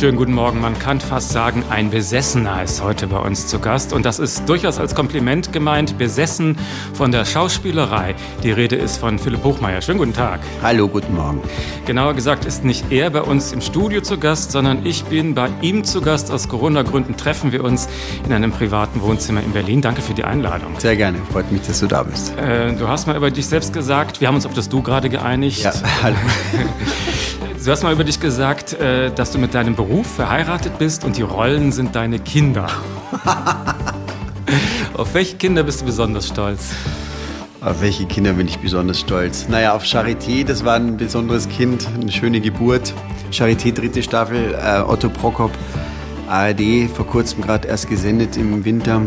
Schönen 0.00 0.16
guten 0.16 0.32
Morgen. 0.32 0.62
Man 0.62 0.78
kann 0.78 0.98
fast 0.98 1.28
sagen, 1.28 1.62
ein 1.68 1.90
Besessener 1.90 2.62
ist 2.62 2.82
heute 2.82 3.06
bei 3.06 3.18
uns 3.18 3.48
zu 3.48 3.58
Gast. 3.58 3.92
Und 3.92 4.06
das 4.06 4.18
ist 4.18 4.48
durchaus 4.48 4.78
als 4.78 4.94
Kompliment 4.94 5.52
gemeint. 5.52 5.98
Besessen 5.98 6.56
von 6.94 7.12
der 7.12 7.26
Schauspielerei. 7.26 8.14
Die 8.42 8.50
Rede 8.50 8.76
ist 8.76 8.96
von 8.96 9.18
Philipp 9.18 9.44
Hochmeier. 9.44 9.82
Schönen 9.82 9.98
guten 9.98 10.14
Tag. 10.14 10.40
Hallo, 10.62 10.88
guten 10.88 11.14
Morgen. 11.14 11.42
Genauer 11.84 12.14
gesagt 12.14 12.46
ist 12.46 12.64
nicht 12.64 12.90
er 12.90 13.10
bei 13.10 13.20
uns 13.20 13.52
im 13.52 13.60
Studio 13.60 14.00
zu 14.00 14.16
Gast, 14.16 14.52
sondern 14.52 14.86
ich 14.86 15.04
bin 15.04 15.34
bei 15.34 15.50
ihm 15.60 15.84
zu 15.84 16.00
Gast. 16.00 16.30
Aus 16.30 16.48
Corona-Gründen 16.48 17.18
treffen 17.18 17.52
wir 17.52 17.62
uns 17.62 17.86
in 18.24 18.32
einem 18.32 18.52
privaten 18.52 19.02
Wohnzimmer 19.02 19.42
in 19.42 19.52
Berlin. 19.52 19.82
Danke 19.82 20.00
für 20.00 20.14
die 20.14 20.24
Einladung. 20.24 20.80
Sehr 20.80 20.96
gerne. 20.96 21.18
Freut 21.30 21.52
mich, 21.52 21.60
dass 21.66 21.80
du 21.80 21.88
da 21.88 22.04
bist. 22.04 22.34
Äh, 22.38 22.72
du 22.72 22.88
hast 22.88 23.06
mal 23.06 23.16
über 23.16 23.30
dich 23.30 23.46
selbst 23.46 23.74
gesagt, 23.74 24.22
wir 24.22 24.28
haben 24.28 24.36
uns 24.36 24.46
auf 24.46 24.54
das 24.54 24.70
Du 24.70 24.80
gerade 24.80 25.10
geeinigt. 25.10 25.62
Ja, 25.62 25.74
hallo. 26.02 26.16
Du 27.62 27.70
hast 27.70 27.82
mal 27.82 27.92
über 27.92 28.04
dich 28.04 28.18
gesagt, 28.18 28.72
äh, 28.72 29.12
dass 29.12 29.32
du 29.32 29.38
mit 29.38 29.52
deinem 29.52 29.76
Beruf 29.76 30.06
verheiratet 30.06 30.78
bist 30.78 31.04
und 31.04 31.18
die 31.18 31.22
Rollen 31.22 31.72
sind 31.72 31.94
deine 31.94 32.18
Kinder. 32.18 32.66
auf 34.94 35.12
welche 35.12 35.36
Kinder 35.36 35.62
bist 35.62 35.82
du 35.82 35.84
besonders 35.84 36.28
stolz? 36.28 36.70
Auf 37.60 37.82
welche 37.82 38.06
Kinder 38.06 38.32
bin 38.32 38.48
ich 38.48 38.58
besonders 38.60 39.00
stolz? 39.00 39.46
Naja, 39.46 39.74
auf 39.74 39.84
Charité, 39.84 40.42
das 40.42 40.64
war 40.64 40.76
ein 40.76 40.96
besonderes 40.96 41.50
Kind, 41.50 41.86
eine 42.00 42.10
schöne 42.10 42.40
Geburt. 42.40 42.94
Charité, 43.30 43.74
dritte 43.74 44.02
Staffel, 44.02 44.54
äh, 44.54 44.80
Otto 44.80 45.10
Prokop, 45.10 45.52
ARD, 46.28 46.88
vor 46.88 47.06
kurzem 47.06 47.42
gerade 47.42 47.68
erst 47.68 47.90
gesendet 47.90 48.38
im 48.38 48.64
Winter. 48.64 49.02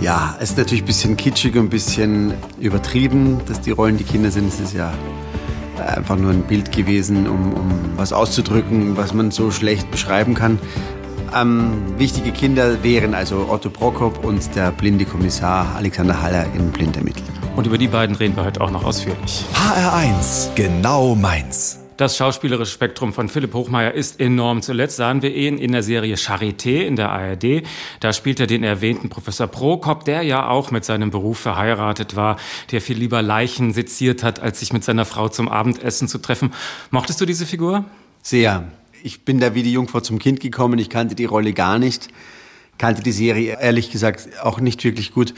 Ja, 0.00 0.34
es 0.40 0.50
ist 0.50 0.58
natürlich 0.58 0.82
ein 0.82 0.86
bisschen 0.86 1.16
kitschig 1.16 1.54
und 1.54 1.66
ein 1.66 1.70
bisschen 1.70 2.34
übertrieben, 2.58 3.40
dass 3.46 3.60
die 3.60 3.70
Rollen 3.70 3.96
die 3.96 4.04
Kinder 4.04 4.32
sind. 4.32 4.48
Es 4.48 4.58
ist 4.58 4.74
ja 4.74 4.92
einfach 5.80 6.16
nur 6.16 6.30
ein 6.30 6.42
Bild 6.42 6.72
gewesen, 6.72 7.26
um, 7.26 7.52
um 7.52 7.70
was 7.96 8.12
auszudrücken, 8.12 8.96
was 8.96 9.14
man 9.14 9.30
so 9.30 9.50
schlecht 9.50 9.90
beschreiben 9.90 10.34
kann. 10.34 10.58
Ähm, 11.34 11.72
wichtige 11.98 12.32
Kinder 12.32 12.82
wären 12.82 13.14
also 13.14 13.48
Otto 13.48 13.70
Prokop 13.70 14.24
und 14.24 14.54
der 14.54 14.70
blinde 14.70 15.04
Kommissar 15.04 15.74
Alexander 15.76 16.20
Haller 16.22 16.46
in 16.54 16.70
Blind 16.70 16.96
ermittelt. 16.96 17.24
Und 17.56 17.66
über 17.66 17.78
die 17.78 17.88
beiden 17.88 18.16
reden 18.16 18.36
wir 18.36 18.44
heute 18.44 18.60
auch 18.60 18.70
noch 18.70 18.84
ausführlich. 18.84 19.44
HR1, 19.54 20.54
genau 20.54 21.14
meins. 21.14 21.85
Das 21.96 22.18
schauspielerische 22.18 22.72
Spektrum 22.72 23.14
von 23.14 23.30
Philipp 23.30 23.54
Hochmeier 23.54 23.92
ist 23.92 24.20
enorm. 24.20 24.60
Zuletzt 24.60 24.96
sahen 24.96 25.22
wir 25.22 25.34
ihn 25.34 25.56
in 25.56 25.72
der 25.72 25.82
Serie 25.82 26.16
Charité 26.16 26.82
in 26.82 26.94
der 26.94 27.10
ARD. 27.10 27.62
Da 28.00 28.12
spielt 28.12 28.38
er 28.38 28.46
den 28.46 28.64
erwähnten 28.64 29.08
Professor 29.08 29.46
Prokop, 29.46 30.04
der 30.04 30.20
ja 30.20 30.46
auch 30.46 30.70
mit 30.70 30.84
seinem 30.84 31.10
Beruf 31.10 31.38
verheiratet 31.38 32.14
war, 32.14 32.36
der 32.70 32.82
viel 32.82 32.98
lieber 32.98 33.22
Leichen 33.22 33.72
seziert 33.72 34.22
hat, 34.22 34.40
als 34.40 34.60
sich 34.60 34.74
mit 34.74 34.84
seiner 34.84 35.06
Frau 35.06 35.30
zum 35.30 35.48
Abendessen 35.48 36.06
zu 36.06 36.18
treffen. 36.18 36.52
Mochtest 36.90 37.18
du 37.22 37.24
diese 37.24 37.46
Figur? 37.46 37.86
Sehr. 38.20 38.70
Ich 39.02 39.24
bin 39.24 39.40
da 39.40 39.54
wie 39.54 39.62
die 39.62 39.72
Jungfrau 39.72 40.00
zum 40.00 40.18
Kind 40.18 40.40
gekommen. 40.40 40.78
Ich 40.78 40.90
kannte 40.90 41.14
die 41.14 41.24
Rolle 41.24 41.54
gar 41.54 41.78
nicht, 41.78 42.08
kannte 42.76 43.02
die 43.02 43.12
Serie 43.12 43.56
ehrlich 43.58 43.90
gesagt 43.90 44.28
auch 44.42 44.60
nicht 44.60 44.84
wirklich 44.84 45.12
gut 45.12 45.32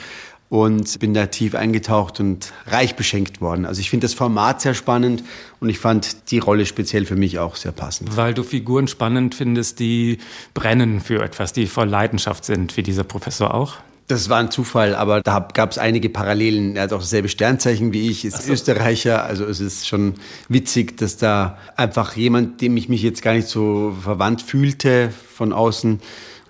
und 0.49 0.99
bin 0.99 1.13
da 1.13 1.27
tief 1.27 1.55
eingetaucht 1.55 2.21
und 2.21 2.53
reich 2.67 2.97
beschenkt 2.97 3.41
worden. 3.41 3.67
Also 3.67 3.81
ich 3.81 3.91
finde 3.91 4.05
das 4.05 4.15
Format 4.15 4.61
sehr 4.61 4.75
spannend 4.75 5.23
und 5.61 5.69
ich 5.69 5.79
fand 5.79 6.31
die 6.31 6.39
Rolle 6.39 6.65
speziell 6.65 7.05
für 7.05 7.17
mich 7.17 7.39
auch 7.39 7.57
sehr 7.57 7.73
passend. 7.73 8.17
Weil 8.17 8.35
du 8.35 8.43
Figuren 8.43 8.89
spannend 8.89 9.35
findest, 9.35 9.79
die 9.79 10.19
brennen 10.55 11.01
für 11.01 11.23
etwas, 11.23 11.53
die 11.53 11.67
voll 11.67 11.89
Leidenschaft 11.89 12.45
sind, 12.45 12.77
wie 12.77 12.83
dieser 12.83 13.05
Professor 13.05 13.53
auch? 13.53 13.75
Das 14.07 14.31
war 14.31 14.39
ein 14.39 14.51
Zufall, 14.51 14.95
aber 14.95 15.21
da 15.21 15.47
gab 15.53 15.71
es 15.71 15.77
einige 15.77 16.09
Parallelen. 16.09 16.77
Er 16.77 16.85
hat 16.85 16.95
auch 16.95 17.01
dasselbe 17.01 17.29
Sternzeichen 17.29 17.93
wie 17.93 18.09
ich, 18.09 18.25
ist 18.25 18.45
so. 18.45 18.53
Österreicher. 18.55 19.25
Also 19.25 19.45
es 19.45 19.61
ist 19.61 19.87
schon 19.87 20.15
witzig, 20.49 20.97
dass 20.97 21.19
da 21.19 21.59
einfach 21.77 22.17
jemand, 22.17 22.63
dem 22.63 22.79
ich 22.79 22.89
mich 22.89 23.03
jetzt 23.03 23.21
gar 23.21 23.35
nicht 23.35 23.49
so 23.49 23.95
verwandt 24.03 24.41
fühlte 24.41 25.13
von 25.35 25.53
außen, 25.53 26.01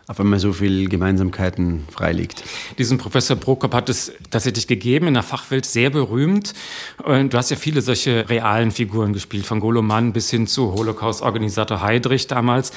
auf 0.08 0.18
einmal 0.18 0.38
so 0.38 0.54
viel 0.54 0.88
Gemeinsamkeiten 0.88 1.84
freiliegt. 1.90 2.42
Diesen 2.78 2.96
Professor 2.96 3.36
Prokop 3.36 3.74
hat 3.74 3.90
es 3.90 4.10
tatsächlich 4.30 4.66
gegeben, 4.66 5.06
in 5.06 5.14
der 5.14 5.22
Fachwelt 5.22 5.66
sehr 5.66 5.90
berühmt. 5.90 6.54
Und 7.04 7.34
du 7.34 7.36
hast 7.36 7.50
ja 7.50 7.56
viele 7.56 7.82
solche 7.82 8.26
realen 8.30 8.70
Figuren 8.70 9.12
gespielt, 9.12 9.44
von 9.44 9.60
Goloman 9.60 10.14
bis 10.14 10.30
hin 10.30 10.46
zu 10.46 10.72
Holocaust-Organisator 10.72 11.82
Heydrich 11.82 12.26
damals. 12.26 12.72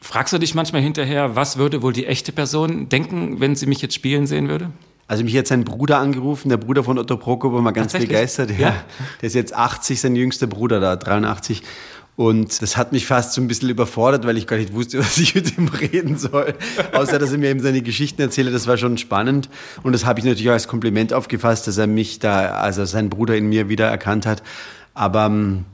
Fragst 0.00 0.32
du 0.32 0.38
dich 0.38 0.56
manchmal 0.56 0.82
hinterher, 0.82 1.36
was 1.36 1.56
würde 1.56 1.82
wohl 1.82 1.92
die 1.92 2.06
echte 2.06 2.32
Person 2.32 2.88
denken, 2.88 3.38
wenn 3.38 3.54
sie 3.54 3.66
mich 3.66 3.80
jetzt 3.80 3.94
spielen 3.94 4.26
sehen 4.26 4.48
würde? 4.48 4.72
Also 5.06 5.22
mich 5.22 5.36
hat 5.36 5.46
sein 5.46 5.62
Bruder 5.62 5.98
angerufen, 5.98 6.48
der 6.48 6.56
Bruder 6.56 6.82
von 6.82 6.98
Otto 6.98 7.16
Prokop, 7.16 7.52
war 7.52 7.62
mal 7.62 7.70
ganz 7.70 7.92
begeistert. 7.92 8.50
Ja, 8.50 8.58
ja. 8.58 8.84
Der 9.20 9.26
ist 9.28 9.34
jetzt 9.34 9.54
80, 9.54 10.00
sein 10.00 10.16
jüngster 10.16 10.48
Bruder 10.48 10.80
da, 10.80 10.96
83. 10.96 11.62
Und 12.14 12.60
das 12.60 12.76
hat 12.76 12.92
mich 12.92 13.06
fast 13.06 13.32
so 13.32 13.40
ein 13.40 13.48
bisschen 13.48 13.70
überfordert, 13.70 14.26
weil 14.26 14.36
ich 14.36 14.46
gar 14.46 14.58
nicht 14.58 14.74
wusste, 14.74 14.98
was 15.00 15.18
ich 15.18 15.34
mit 15.34 15.56
ihm 15.56 15.68
reden 15.68 16.18
soll. 16.18 16.54
Außer, 16.92 17.18
dass 17.18 17.32
er 17.32 17.38
mir 17.38 17.50
eben 17.50 17.60
seine 17.60 17.82
Geschichten 17.82 18.20
erzählt, 18.20 18.52
das 18.52 18.66
war 18.66 18.76
schon 18.76 18.98
spannend. 18.98 19.48
Und 19.82 19.92
das 19.92 20.04
habe 20.04 20.20
ich 20.20 20.24
natürlich 20.24 20.48
auch 20.50 20.54
als 20.54 20.68
Kompliment 20.68 21.12
aufgefasst, 21.12 21.66
dass 21.66 21.78
er 21.78 21.86
mich 21.86 22.18
da, 22.18 22.50
also 22.52 22.84
sein 22.84 23.08
Bruder 23.08 23.36
in 23.36 23.48
mir 23.48 23.68
wieder 23.68 23.86
erkannt 23.86 24.26
hat. 24.26 24.42
Aber 24.94 25.26
ähm, 25.26 25.64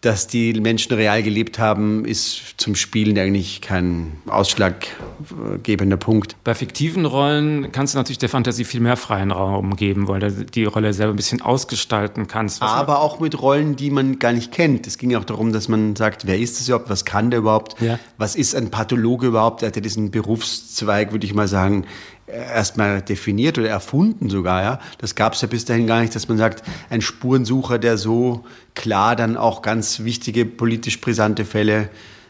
dass 0.00 0.28
die 0.28 0.52
Menschen 0.52 0.94
real 0.94 1.24
gelebt 1.24 1.58
haben, 1.58 2.04
ist 2.04 2.54
zum 2.56 2.76
Spielen 2.76 3.18
eigentlich 3.18 3.60
kein 3.60 4.12
ausschlaggebender 4.26 5.96
Punkt. 5.96 6.36
Bei 6.44 6.54
fiktiven 6.54 7.04
Rollen 7.04 7.72
kannst 7.72 7.94
du 7.94 7.98
natürlich 7.98 8.18
der 8.18 8.28
Fantasie 8.28 8.62
viel 8.62 8.80
mehr 8.80 8.96
freien 8.96 9.32
Raum 9.32 9.74
geben, 9.74 10.06
weil 10.06 10.20
du 10.20 10.30
die 10.44 10.64
Rolle 10.64 10.92
selber 10.92 11.14
ein 11.14 11.16
bisschen 11.16 11.42
ausgestalten 11.42 12.28
kannst. 12.28 12.62
Aber 12.62 13.00
auch 13.00 13.18
mit 13.18 13.42
Rollen, 13.42 13.74
die 13.74 13.90
man 13.90 14.20
gar 14.20 14.32
nicht 14.32 14.52
kennt. 14.52 14.86
Es 14.86 14.98
ging 14.98 15.16
auch 15.16 15.24
darum, 15.24 15.52
dass 15.52 15.66
man 15.66 15.96
sagt, 15.96 16.26
wer 16.28 16.38
ist 16.38 16.60
das 16.60 16.68
überhaupt, 16.68 16.90
was 16.90 17.04
kann 17.04 17.30
der 17.30 17.40
überhaupt, 17.40 17.80
ja. 17.80 17.98
was 18.18 18.36
ist 18.36 18.54
ein 18.54 18.70
Pathologe 18.70 19.26
überhaupt? 19.26 19.62
Er 19.62 19.68
hat 19.68 19.76
ja 19.76 19.82
diesen 19.82 20.12
Berufszweig, 20.12 21.10
würde 21.10 21.26
ich 21.26 21.34
mal 21.34 21.48
sagen, 21.48 21.86
erstmal 22.28 23.02
definiert 23.02 23.58
oder 23.58 23.68
erfunden 23.68 24.30
sogar. 24.30 24.62
Ja, 24.62 24.80
das 24.98 25.14
gab 25.14 25.34
es 25.34 25.40
ja 25.40 25.48
bis 25.48 25.64
dahin 25.64 25.86
gar 25.86 26.00
nicht, 26.00 26.14
dass 26.14 26.28
man 26.28 26.38
sagt, 26.38 26.62
ein 26.90 27.00
Spurensucher, 27.00 27.78
der 27.78 27.98
so 27.98 28.44
klar 28.74 29.16
dann 29.16 29.36
auch 29.36 29.62
ganz 29.62 30.00
wichtige 30.00 30.44
politisch 30.44 31.00
brisante 31.00 31.44
Fälle 31.44 31.88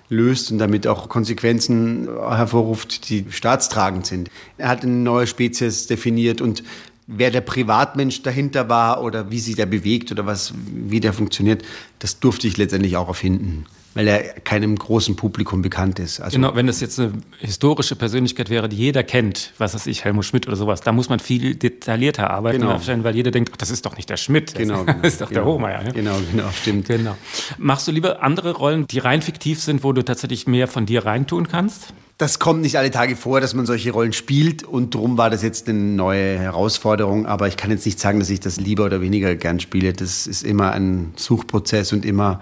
löst 0.09 0.51
und 0.51 0.59
damit 0.59 0.87
auch 0.87 1.09
Konsequenzen 1.09 2.09
hervorruft, 2.09 3.11
die 3.11 3.27
staatstragend 3.31 4.07
sind. 4.07 4.31
Er 4.57 4.69
hat 4.69 4.83
eine 4.83 4.93
neue 4.93 5.27
Spezies 5.27 5.87
definiert 5.87 6.41
und 6.41 6.63
wer 7.07 7.31
der 7.31 7.43
Privatmensch 7.43 8.23
dahinter 8.23 8.69
war 8.69 9.03
oder 9.03 9.31
wie 9.31 9.39
sich 9.39 9.57
der 9.57 9.67
bewegt 9.67 10.11
oder 10.11 10.25
was, 10.27 10.55
wie 10.73 11.01
der 11.01 11.13
funktioniert, 11.13 11.63
das 11.99 12.21
durfte 12.21 12.47
ich 12.47 12.57
letztendlich 12.57 12.97
auch 12.97 13.09
erfinden 13.09 13.67
weil 13.95 14.07
er 14.07 14.23
keinem 14.41 14.77
großen 14.77 15.17
Publikum 15.17 15.63
bekannt 15.63 15.99
ist. 15.99 16.21
Also 16.21 16.37
genau, 16.37 16.55
wenn 16.55 16.67
das 16.67 16.81
jetzt 16.81 17.01
eine 17.01 17.13
historische 17.39 17.97
Persönlichkeit 17.97 18.51
wäre, 18.51 18.69
die 18.69 18.77
jeder 18.77 19.03
kennt, 19.03 19.53
was 19.59 19.75
weiß 19.75 19.87
ich, 19.87 20.05
Helmut 20.05 20.25
Schmidt 20.25 20.47
oder 20.47 20.57
sowas, 20.57 20.81
da 20.81 20.93
muss 20.93 21.09
man 21.09 21.19
viel 21.19 21.55
detaillierter 21.55 22.31
arbeiten, 22.31 22.61
genau. 22.61 23.05
weil 23.05 23.17
jeder 23.17 23.31
denkt, 23.31 23.51
ach, 23.53 23.57
das 23.57 23.71
ist 23.71 23.87
doch 23.87 23.97
nicht 23.97 24.09
der 24.09 24.17
Schmidt, 24.17 24.55
genau, 24.55 24.85
das 24.85 24.97
ist 25.03 25.21
doch 25.21 25.29
genau, 25.29 25.41
der 25.41 25.53
Hohmeier. 25.53 25.83
Ne? 25.83 25.93
Genau, 25.93 26.17
genau, 26.31 26.49
stimmt. 26.51 26.87
Genau. 26.89 27.17
Machst 27.59 27.89
du 27.89 27.93
lieber 27.93 28.23
andere 28.23 28.53
Rollen, 28.53 28.87
die 28.87 28.99
rein 28.99 29.23
fiktiv 29.23 29.63
sind, 29.63 29.83
wo 29.83 29.93
du 29.93 30.05
tatsächlich 30.05 30.47
mehr 30.47 30.69
von 30.69 30.87
dir 30.87 31.05
reintun 31.05 31.49
kannst? 31.49 31.93
Das 32.19 32.41
kommt 32.41 32.63
nicht 32.63 32.77
alle 32.77 32.91
Tage 32.91 33.15
vor, 33.15 33.41
dass 33.41 33.55
man 33.55 33.65
solche 33.65 33.93
Rollen 33.93 34.13
spielt 34.13 34.65
und 34.65 34.97
darum 34.97 35.19
war 35.19 35.31
das 35.31 35.43
jetzt 35.45 35.69
eine 35.69 35.79
neue 35.79 36.37
Herausforderung. 36.37 37.27
Aber 37.27 37.47
ich 37.47 37.57
kann 37.57 37.71
jetzt 37.71 37.87
nicht 37.87 38.01
sagen, 38.01 38.19
dass 38.19 38.29
ich 38.29 38.41
das 38.41 38.59
lieber 38.59 38.87
oder 38.87 39.01
weniger 39.01 39.37
gern 39.37 39.61
spiele. 39.61 39.93
Das 39.93 40.27
ist 40.27 40.43
immer 40.43 40.73
ein 40.73 41.13
Suchprozess 41.15 41.93
und 41.93 42.05
immer 42.05 42.41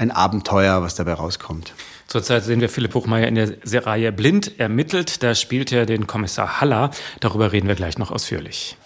ein 0.00 0.10
Abenteuer, 0.10 0.82
was 0.82 0.94
dabei 0.94 1.12
rauskommt. 1.12 1.74
Zurzeit 2.06 2.42
sehen 2.42 2.60
wir 2.60 2.68
Philipp 2.68 2.94
Hochmeier 2.94 3.28
in 3.28 3.34
der 3.34 3.52
Serie 3.62 4.10
Blind 4.10 4.58
ermittelt. 4.58 5.22
Da 5.22 5.34
spielt 5.34 5.70
er 5.70 5.86
den 5.86 6.06
Kommissar 6.06 6.60
Haller. 6.60 6.90
Darüber 7.20 7.52
reden 7.52 7.68
wir 7.68 7.74
gleich 7.74 7.98
noch 7.98 8.10
ausführlich. 8.10 8.76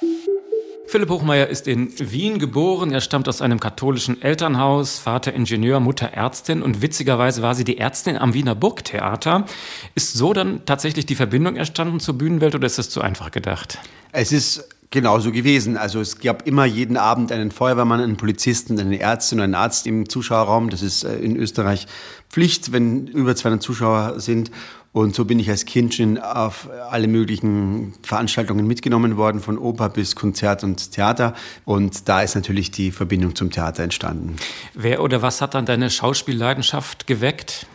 Philipp 0.87 1.09
Hochmeier 1.09 1.47
ist 1.47 1.67
in 1.67 1.93
Wien 1.99 2.39
geboren. 2.39 2.93
Er 2.93 3.01
stammt 3.01 3.29
aus 3.29 3.41
einem 3.41 3.59
katholischen 3.59 4.21
Elternhaus, 4.21 4.99
Vater 4.99 5.33
Ingenieur, 5.33 5.81
Mutter 5.81 6.09
Ärztin 6.09 6.63
und 6.63 6.83
witzigerweise 6.83 7.43
war 7.43 7.55
sie 7.55 7.65
die 7.65 7.79
Ärztin 7.79 8.19
am 8.19 8.35
Wiener 8.35 8.55
Burgtheater. 8.55 9.47
Ist 9.95 10.13
so 10.13 10.33
dann 10.33 10.67
tatsächlich 10.67 11.07
die 11.07 11.15
Verbindung 11.15 11.57
entstanden 11.57 12.01
zur 12.01 12.19
Bühnenwelt 12.19 12.55
oder 12.55 12.67
ist 12.67 12.79
das 12.79 12.91
zu 12.91 13.01
einfach 13.01 13.31
gedacht? 13.31 13.79
Es 14.13 14.31
ist 14.31 14.69
genauso 14.95 15.33
gewesen. 15.33 15.77
Also 15.77 16.01
es 16.01 16.19
gab 16.19 16.47
immer 16.47 16.65
jeden 16.65 16.97
Abend 16.97 17.31
einen 17.33 17.51
Feuerwehrmann, 17.51 18.01
einen 18.01 18.17
Polizisten, 18.17 18.81
eine 18.81 18.99
Ärztin 18.99 19.41
und 19.41 19.45
einen 19.45 19.55
Arzt 19.55 19.87
im 19.87 20.09
Zuschauerraum. 20.09 20.71
Das 20.71 20.81
ist 20.81 21.05
äh, 21.05 21.17
in 21.17 21.37
Österreich 21.37 21.87
Pflicht, 22.31 22.73
wenn 22.73 23.07
über 23.09 23.37
200 23.37 23.63
Zuschauer 23.63 24.21
sind. 24.21 24.51
Und 24.93 25.15
so 25.15 25.25
bin 25.25 25.41
ich 25.41 25.51
als 25.51 25.65
Kind 25.65 25.95
schon 25.95 26.19
auf 26.19 26.69
alle 26.89 27.09
möglichen 27.09 27.95
Veranstaltungen 28.03 28.65
mitgenommen 28.67 29.17
worden, 29.17 29.41
von 29.41 29.59
Oper 29.59 29.89
bis 29.89 30.15
Konzert 30.15 30.63
und 30.63 30.93
Theater. 30.93 31.35
Und 31.65 32.09
da 32.09 32.23
ist 32.23 32.37
natürlich 32.37 32.71
die 32.71 32.93
Verbindung 32.93 33.35
zum 33.35 33.51
Theater 33.51 33.83
entstanden. 33.83 34.37
Wer 34.73 35.03
oder 35.03 35.21
was 35.21 35.41
hat 35.41 35.55
dann 35.55 35.67
deine 35.67 35.91
Schauspielleidenschaft 35.91 37.09
geweckt? 37.09 37.67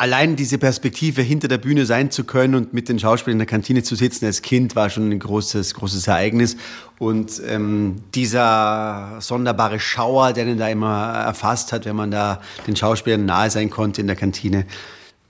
Allein 0.00 0.34
diese 0.34 0.56
Perspektive 0.56 1.20
hinter 1.20 1.46
der 1.46 1.58
Bühne 1.58 1.84
sein 1.84 2.10
zu 2.10 2.24
können 2.24 2.54
und 2.54 2.72
mit 2.72 2.88
den 2.88 2.98
Schauspielern 2.98 3.34
in 3.34 3.38
der 3.40 3.46
Kantine 3.46 3.82
zu 3.82 3.94
sitzen 3.94 4.24
als 4.24 4.40
Kind 4.40 4.74
war 4.74 4.88
schon 4.88 5.10
ein 5.10 5.18
großes, 5.18 5.74
großes 5.74 6.06
Ereignis. 6.06 6.56
Und 6.98 7.42
ähm, 7.46 7.96
dieser 8.14 9.18
sonderbare 9.20 9.78
Schauer, 9.78 10.32
der 10.32 10.46
den 10.46 10.56
da 10.56 10.68
immer 10.68 11.12
erfasst 11.12 11.74
hat, 11.74 11.84
wenn 11.84 11.96
man 11.96 12.10
da 12.10 12.40
den 12.66 12.76
Schauspielern 12.76 13.26
nahe 13.26 13.50
sein 13.50 13.68
konnte 13.68 14.00
in 14.00 14.06
der 14.06 14.16
Kantine. 14.16 14.64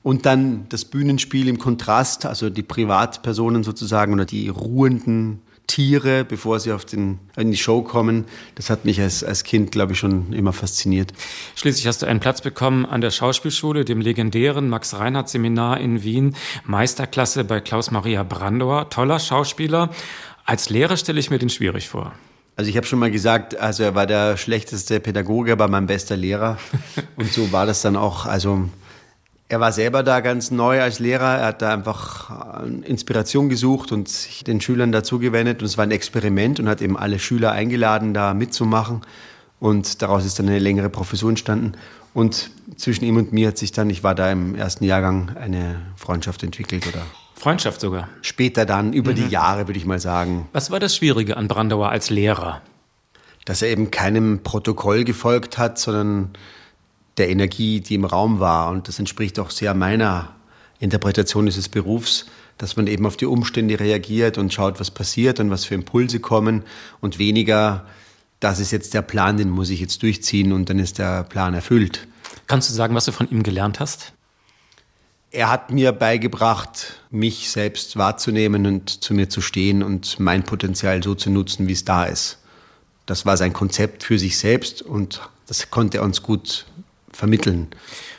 Und 0.04 0.24
dann 0.24 0.66
das 0.68 0.84
Bühnenspiel 0.84 1.48
im 1.48 1.58
Kontrast, 1.58 2.24
also 2.24 2.48
die 2.48 2.62
Privatpersonen 2.62 3.64
sozusagen 3.64 4.14
oder 4.14 4.24
die 4.24 4.48
ruhenden 4.48 5.42
Tiere, 5.70 6.24
bevor 6.24 6.58
sie 6.58 6.72
auf 6.72 6.84
den, 6.84 7.20
in 7.36 7.52
die 7.52 7.56
Show 7.56 7.82
kommen. 7.82 8.24
Das 8.56 8.70
hat 8.70 8.84
mich 8.84 9.00
als, 9.00 9.22
als 9.22 9.44
Kind, 9.44 9.70
glaube 9.70 9.92
ich, 9.92 10.00
schon 10.00 10.32
immer 10.32 10.52
fasziniert. 10.52 11.12
Schließlich 11.54 11.86
hast 11.86 12.02
du 12.02 12.06
einen 12.06 12.18
Platz 12.18 12.40
bekommen 12.40 12.84
an 12.84 13.00
der 13.00 13.12
Schauspielschule, 13.12 13.84
dem 13.84 14.00
legendären 14.00 14.68
Max-Reinhardt-Seminar 14.68 15.78
in 15.78 16.02
Wien, 16.02 16.34
Meisterklasse 16.64 17.44
bei 17.44 17.60
Klaus-Maria 17.60 18.24
Brandauer, 18.24 18.90
toller 18.90 19.20
Schauspieler. 19.20 19.90
Als 20.44 20.70
Lehrer 20.70 20.96
stelle 20.96 21.20
ich 21.20 21.30
mir 21.30 21.38
den 21.38 21.50
schwierig 21.50 21.88
vor. 21.88 22.14
Also 22.56 22.68
ich 22.68 22.76
habe 22.76 22.86
schon 22.86 22.98
mal 22.98 23.12
gesagt, 23.12 23.56
also 23.56 23.84
er 23.84 23.94
war 23.94 24.08
der 24.08 24.36
schlechteste 24.36 24.98
Pädagoge, 24.98 25.52
aber 25.52 25.68
mein 25.68 25.86
bester 25.86 26.16
Lehrer. 26.16 26.58
Und 27.16 27.32
so 27.32 27.52
war 27.52 27.64
das 27.64 27.80
dann 27.82 27.94
auch. 27.94 28.26
Also 28.26 28.68
er 29.50 29.58
war 29.58 29.72
selber 29.72 30.04
da 30.04 30.20
ganz 30.20 30.52
neu 30.52 30.80
als 30.80 31.00
Lehrer. 31.00 31.38
Er 31.38 31.46
hat 31.46 31.60
da 31.60 31.72
einfach 31.72 32.62
äh, 32.62 32.68
Inspiration 32.86 33.48
gesucht 33.48 33.90
und 33.90 34.08
sich 34.08 34.44
den 34.44 34.60
Schülern 34.60 34.92
dazu 34.92 35.18
gewendet. 35.18 35.60
Und 35.60 35.66
es 35.66 35.76
war 35.76 35.84
ein 35.84 35.90
Experiment 35.90 36.60
und 36.60 36.68
hat 36.68 36.80
eben 36.80 36.96
alle 36.96 37.18
Schüler 37.18 37.50
eingeladen, 37.50 38.14
da 38.14 38.32
mitzumachen. 38.32 39.00
Und 39.58 40.02
daraus 40.02 40.24
ist 40.24 40.38
dann 40.38 40.46
eine 40.46 40.60
längere 40.60 40.88
Professur 40.88 41.30
entstanden. 41.30 41.72
Und 42.14 42.52
zwischen 42.76 43.04
ihm 43.04 43.16
und 43.16 43.32
mir 43.32 43.48
hat 43.48 43.58
sich 43.58 43.72
dann, 43.72 43.90
ich 43.90 44.04
war 44.04 44.14
da 44.14 44.30
im 44.30 44.54
ersten 44.54 44.84
Jahrgang, 44.84 45.32
eine 45.36 45.82
Freundschaft 45.96 46.44
entwickelt 46.44 46.86
oder 46.86 47.02
Freundschaft 47.34 47.80
sogar. 47.80 48.08
Später 48.22 48.64
dann, 48.64 48.92
über 48.92 49.10
mhm. 49.10 49.16
die 49.16 49.28
Jahre, 49.28 49.66
würde 49.66 49.78
ich 49.78 49.86
mal 49.86 49.98
sagen. 49.98 50.48
Was 50.52 50.70
war 50.70 50.78
das 50.78 50.94
Schwierige 50.94 51.36
an 51.36 51.48
Brandauer 51.48 51.88
als 51.88 52.08
Lehrer? 52.08 52.62
Dass 53.46 53.62
er 53.62 53.70
eben 53.70 53.90
keinem 53.90 54.44
Protokoll 54.44 55.02
gefolgt 55.02 55.58
hat, 55.58 55.76
sondern 55.76 56.30
der 57.16 57.28
Energie, 57.28 57.80
die 57.80 57.94
im 57.94 58.04
Raum 58.04 58.40
war. 58.40 58.70
Und 58.70 58.88
das 58.88 58.98
entspricht 58.98 59.38
auch 59.38 59.50
sehr 59.50 59.74
meiner 59.74 60.34
Interpretation 60.78 61.46
dieses 61.46 61.68
Berufs, 61.68 62.26
dass 62.58 62.76
man 62.76 62.86
eben 62.86 63.06
auf 63.06 63.16
die 63.16 63.26
Umstände 63.26 63.80
reagiert 63.80 64.38
und 64.38 64.52
schaut, 64.52 64.80
was 64.80 64.90
passiert 64.90 65.40
und 65.40 65.50
was 65.50 65.64
für 65.64 65.74
Impulse 65.74 66.20
kommen 66.20 66.64
und 67.00 67.18
weniger, 67.18 67.86
das 68.38 68.58
ist 68.58 68.70
jetzt 68.70 68.94
der 68.94 69.02
Plan, 69.02 69.36
den 69.36 69.50
muss 69.50 69.70
ich 69.70 69.80
jetzt 69.80 70.02
durchziehen 70.02 70.52
und 70.52 70.68
dann 70.68 70.78
ist 70.78 70.98
der 70.98 71.24
Plan 71.24 71.54
erfüllt. 71.54 72.06
Kannst 72.46 72.68
du 72.68 72.74
sagen, 72.74 72.94
was 72.94 73.04
du 73.04 73.12
von 73.12 73.30
ihm 73.30 73.42
gelernt 73.42 73.80
hast? 73.80 74.12
Er 75.30 75.48
hat 75.48 75.70
mir 75.70 75.92
beigebracht, 75.92 77.00
mich 77.10 77.50
selbst 77.50 77.96
wahrzunehmen 77.96 78.66
und 78.66 78.90
zu 78.90 79.14
mir 79.14 79.28
zu 79.28 79.40
stehen 79.40 79.82
und 79.82 80.18
mein 80.18 80.42
Potenzial 80.42 81.02
so 81.02 81.14
zu 81.14 81.30
nutzen, 81.30 81.68
wie 81.68 81.72
es 81.72 81.84
da 81.84 82.04
ist. 82.04 82.38
Das 83.06 83.26
war 83.26 83.36
sein 83.36 83.52
Konzept 83.52 84.02
für 84.02 84.18
sich 84.18 84.38
selbst 84.38 84.82
und 84.82 85.20
das 85.46 85.70
konnte 85.70 85.98
er 85.98 86.04
uns 86.04 86.22
gut 86.22 86.66
vermitteln. 87.12 87.68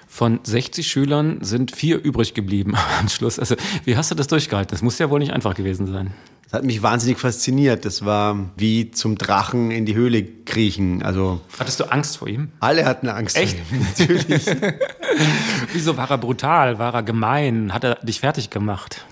Von 0.07 0.39
60 0.43 0.87
Schülern 0.87 1.37
sind 1.41 1.73
vier 1.75 2.03
übrig 2.03 2.33
geblieben 2.33 2.75
am 2.99 3.07
Schluss. 3.07 3.39
Also, 3.39 3.55
wie 3.85 3.95
hast 3.95 4.11
du 4.11 4.15
das 4.15 4.27
durchgehalten? 4.27 4.71
Das 4.71 4.81
muss 4.81 4.99
ja 4.99 5.09
wohl 5.09 5.19
nicht 5.19 5.31
einfach 5.31 5.55
gewesen 5.55 5.87
sein. 5.87 6.13
Das 6.43 6.53
hat 6.59 6.65
mich 6.65 6.83
wahnsinnig 6.83 7.17
fasziniert. 7.17 7.85
Das 7.85 8.03
war 8.03 8.51
wie 8.57 8.91
zum 8.91 9.17
Drachen 9.17 9.71
in 9.71 9.85
die 9.85 9.95
Höhle 9.95 10.23
kriechen. 10.23 11.01
Also 11.01 11.39
Hattest 11.57 11.79
du 11.79 11.85
Angst 11.85 12.17
vor 12.17 12.27
ihm? 12.27 12.49
Alle 12.59 12.83
hatten 12.83 13.07
Angst 13.07 13.37
Echt? 13.37 13.57
vor 13.57 13.77
ihm, 13.77 13.85
natürlich. 13.97 14.45
Wieso 15.73 15.95
war 15.95 16.11
er 16.11 16.17
brutal? 16.17 16.77
War 16.77 16.93
er 16.93 17.03
gemein? 17.03 17.73
Hat 17.73 17.85
er 17.85 17.95
dich 18.03 18.19
fertig 18.19 18.49
gemacht? 18.49 19.05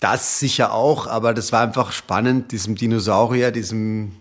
Das 0.00 0.40
sicher 0.40 0.72
auch, 0.72 1.06
aber 1.06 1.34
das 1.34 1.52
war 1.52 1.62
einfach 1.62 1.92
spannend, 1.92 2.52
diesem 2.52 2.76
Dinosaurier, 2.76 3.50
diesem 3.50 4.12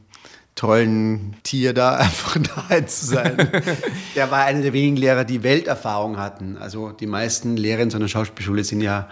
tollen 0.55 1.35
Tier 1.43 1.73
da 1.73 1.95
einfach 1.97 2.37
nahe 2.37 2.85
zu 2.85 3.05
sein. 3.05 3.37
der 4.15 4.31
war 4.31 4.45
einer 4.45 4.61
der 4.61 4.73
wenigen 4.73 4.95
Lehrer, 4.95 5.23
die 5.23 5.43
Welterfahrung 5.43 6.17
hatten. 6.17 6.57
Also 6.57 6.91
die 6.91 7.07
meisten 7.07 7.57
Lehrer 7.57 7.81
in 7.81 7.89
so 7.89 7.97
einer 7.97 8.07
Schauspielschule 8.07 8.63
sind 8.63 8.81
ja 8.81 9.09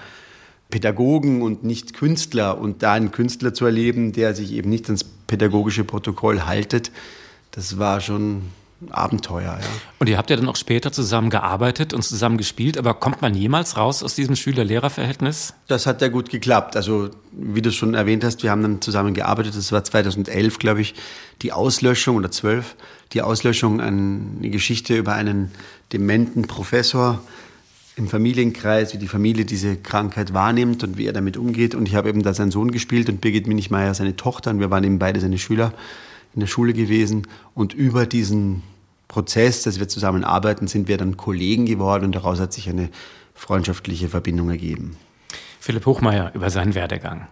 Pädagogen 0.69 1.41
und 1.41 1.63
nicht 1.63 1.93
Künstler. 1.93 2.57
Und 2.57 2.81
da 2.81 2.93
einen 2.93 3.11
Künstler 3.11 3.53
zu 3.53 3.65
erleben, 3.65 4.13
der 4.13 4.33
sich 4.33 4.53
eben 4.53 4.69
nicht 4.69 4.85
ans 4.85 5.03
pädagogische 5.03 5.83
Protokoll 5.83 6.45
haltet, 6.45 6.91
das 7.51 7.77
war 7.77 8.01
schon 8.01 8.43
Abenteuer. 8.91 9.59
Ja. 9.59 9.67
Und 9.99 10.09
ihr 10.09 10.17
habt 10.17 10.29
ja 10.29 10.35
dann 10.35 10.47
auch 10.47 10.55
später 10.55 10.91
zusammen 10.91 11.29
gearbeitet 11.29 11.93
und 11.93 12.03
zusammen 12.03 12.37
gespielt, 12.37 12.77
aber 12.77 12.93
kommt 12.93 13.21
man 13.21 13.33
jemals 13.33 13.77
raus 13.77 14.03
aus 14.03 14.15
diesem 14.15 14.35
Schüler-Lehrer-Verhältnis? 14.35 15.53
Das 15.67 15.85
hat 15.85 16.01
ja 16.01 16.07
gut 16.09 16.29
geklappt. 16.29 16.75
Also, 16.75 17.09
wie 17.31 17.61
du 17.61 17.71
schon 17.71 17.93
erwähnt 17.93 18.23
hast, 18.23 18.43
wir 18.43 18.51
haben 18.51 18.61
dann 18.61 18.81
zusammen 18.81 19.13
gearbeitet. 19.13 19.55
Das 19.55 19.71
war 19.71 19.83
2011, 19.83 20.59
glaube 20.59 20.81
ich, 20.81 20.95
die 21.41 21.51
Auslöschung 21.51 22.17
oder 22.17 22.31
12, 22.31 22.75
die 23.13 23.21
Auslöschung, 23.21 23.81
eine 23.81 24.49
Geschichte 24.49 24.97
über 24.97 25.13
einen 25.13 25.51
dementen 25.91 26.43
Professor 26.43 27.21
im 27.95 28.07
Familienkreis, 28.07 28.93
wie 28.93 28.97
die 28.97 29.07
Familie 29.07 29.45
diese 29.45 29.75
Krankheit 29.77 30.33
wahrnimmt 30.33 30.83
und 30.83 30.97
wie 30.97 31.05
er 31.05 31.13
damit 31.13 31.37
umgeht. 31.37 31.75
Und 31.75 31.87
ich 31.87 31.95
habe 31.95 32.09
eben 32.09 32.23
da 32.23 32.33
seinen 32.33 32.51
Sohn 32.51 32.71
gespielt 32.71 33.09
und 33.09 33.21
Birgit 33.21 33.47
Minichmeier 33.47 33.93
seine 33.93 34.15
Tochter 34.15 34.51
und 34.51 34.59
wir 34.59 34.71
waren 34.71 34.83
eben 34.83 34.99
beide 34.99 35.19
seine 35.19 35.37
Schüler 35.37 35.73
in 36.33 36.39
der 36.39 36.47
Schule 36.47 36.73
gewesen 36.73 37.27
und 37.53 37.73
über 37.73 38.05
diesen 38.05 38.63
Prozess, 39.07 39.63
dass 39.63 39.79
wir 39.79 39.87
zusammenarbeiten, 39.87 40.67
sind 40.67 40.87
wir 40.87 40.97
dann 40.97 41.17
Kollegen 41.17 41.65
geworden 41.65 42.05
und 42.05 42.15
daraus 42.15 42.39
hat 42.39 42.53
sich 42.53 42.69
eine 42.69 42.89
freundschaftliche 43.33 44.09
Verbindung 44.09 44.49
ergeben. 44.49 44.97
Philipp 45.59 45.85
Hochmeier 45.85 46.31
über 46.33 46.49
seinen 46.49 46.75
Werdegang. 46.75 47.27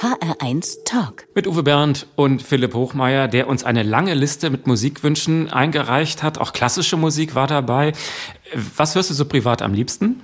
HR1 0.00 0.84
Talk. 0.84 1.26
Mit 1.34 1.46
Uwe 1.46 1.62
Bernd 1.62 2.06
und 2.16 2.42
Philipp 2.42 2.74
Hochmeier, 2.74 3.28
der 3.28 3.48
uns 3.48 3.64
eine 3.64 3.82
lange 3.82 4.12
Liste 4.12 4.50
mit 4.50 4.66
Musikwünschen 4.66 5.50
eingereicht 5.50 6.22
hat. 6.22 6.36
Auch 6.36 6.52
klassische 6.52 6.98
Musik 6.98 7.34
war 7.34 7.46
dabei. 7.46 7.94
Was 8.76 8.94
hörst 8.94 9.08
du 9.08 9.14
so 9.14 9.24
privat 9.24 9.62
am 9.62 9.72
liebsten? 9.72 10.20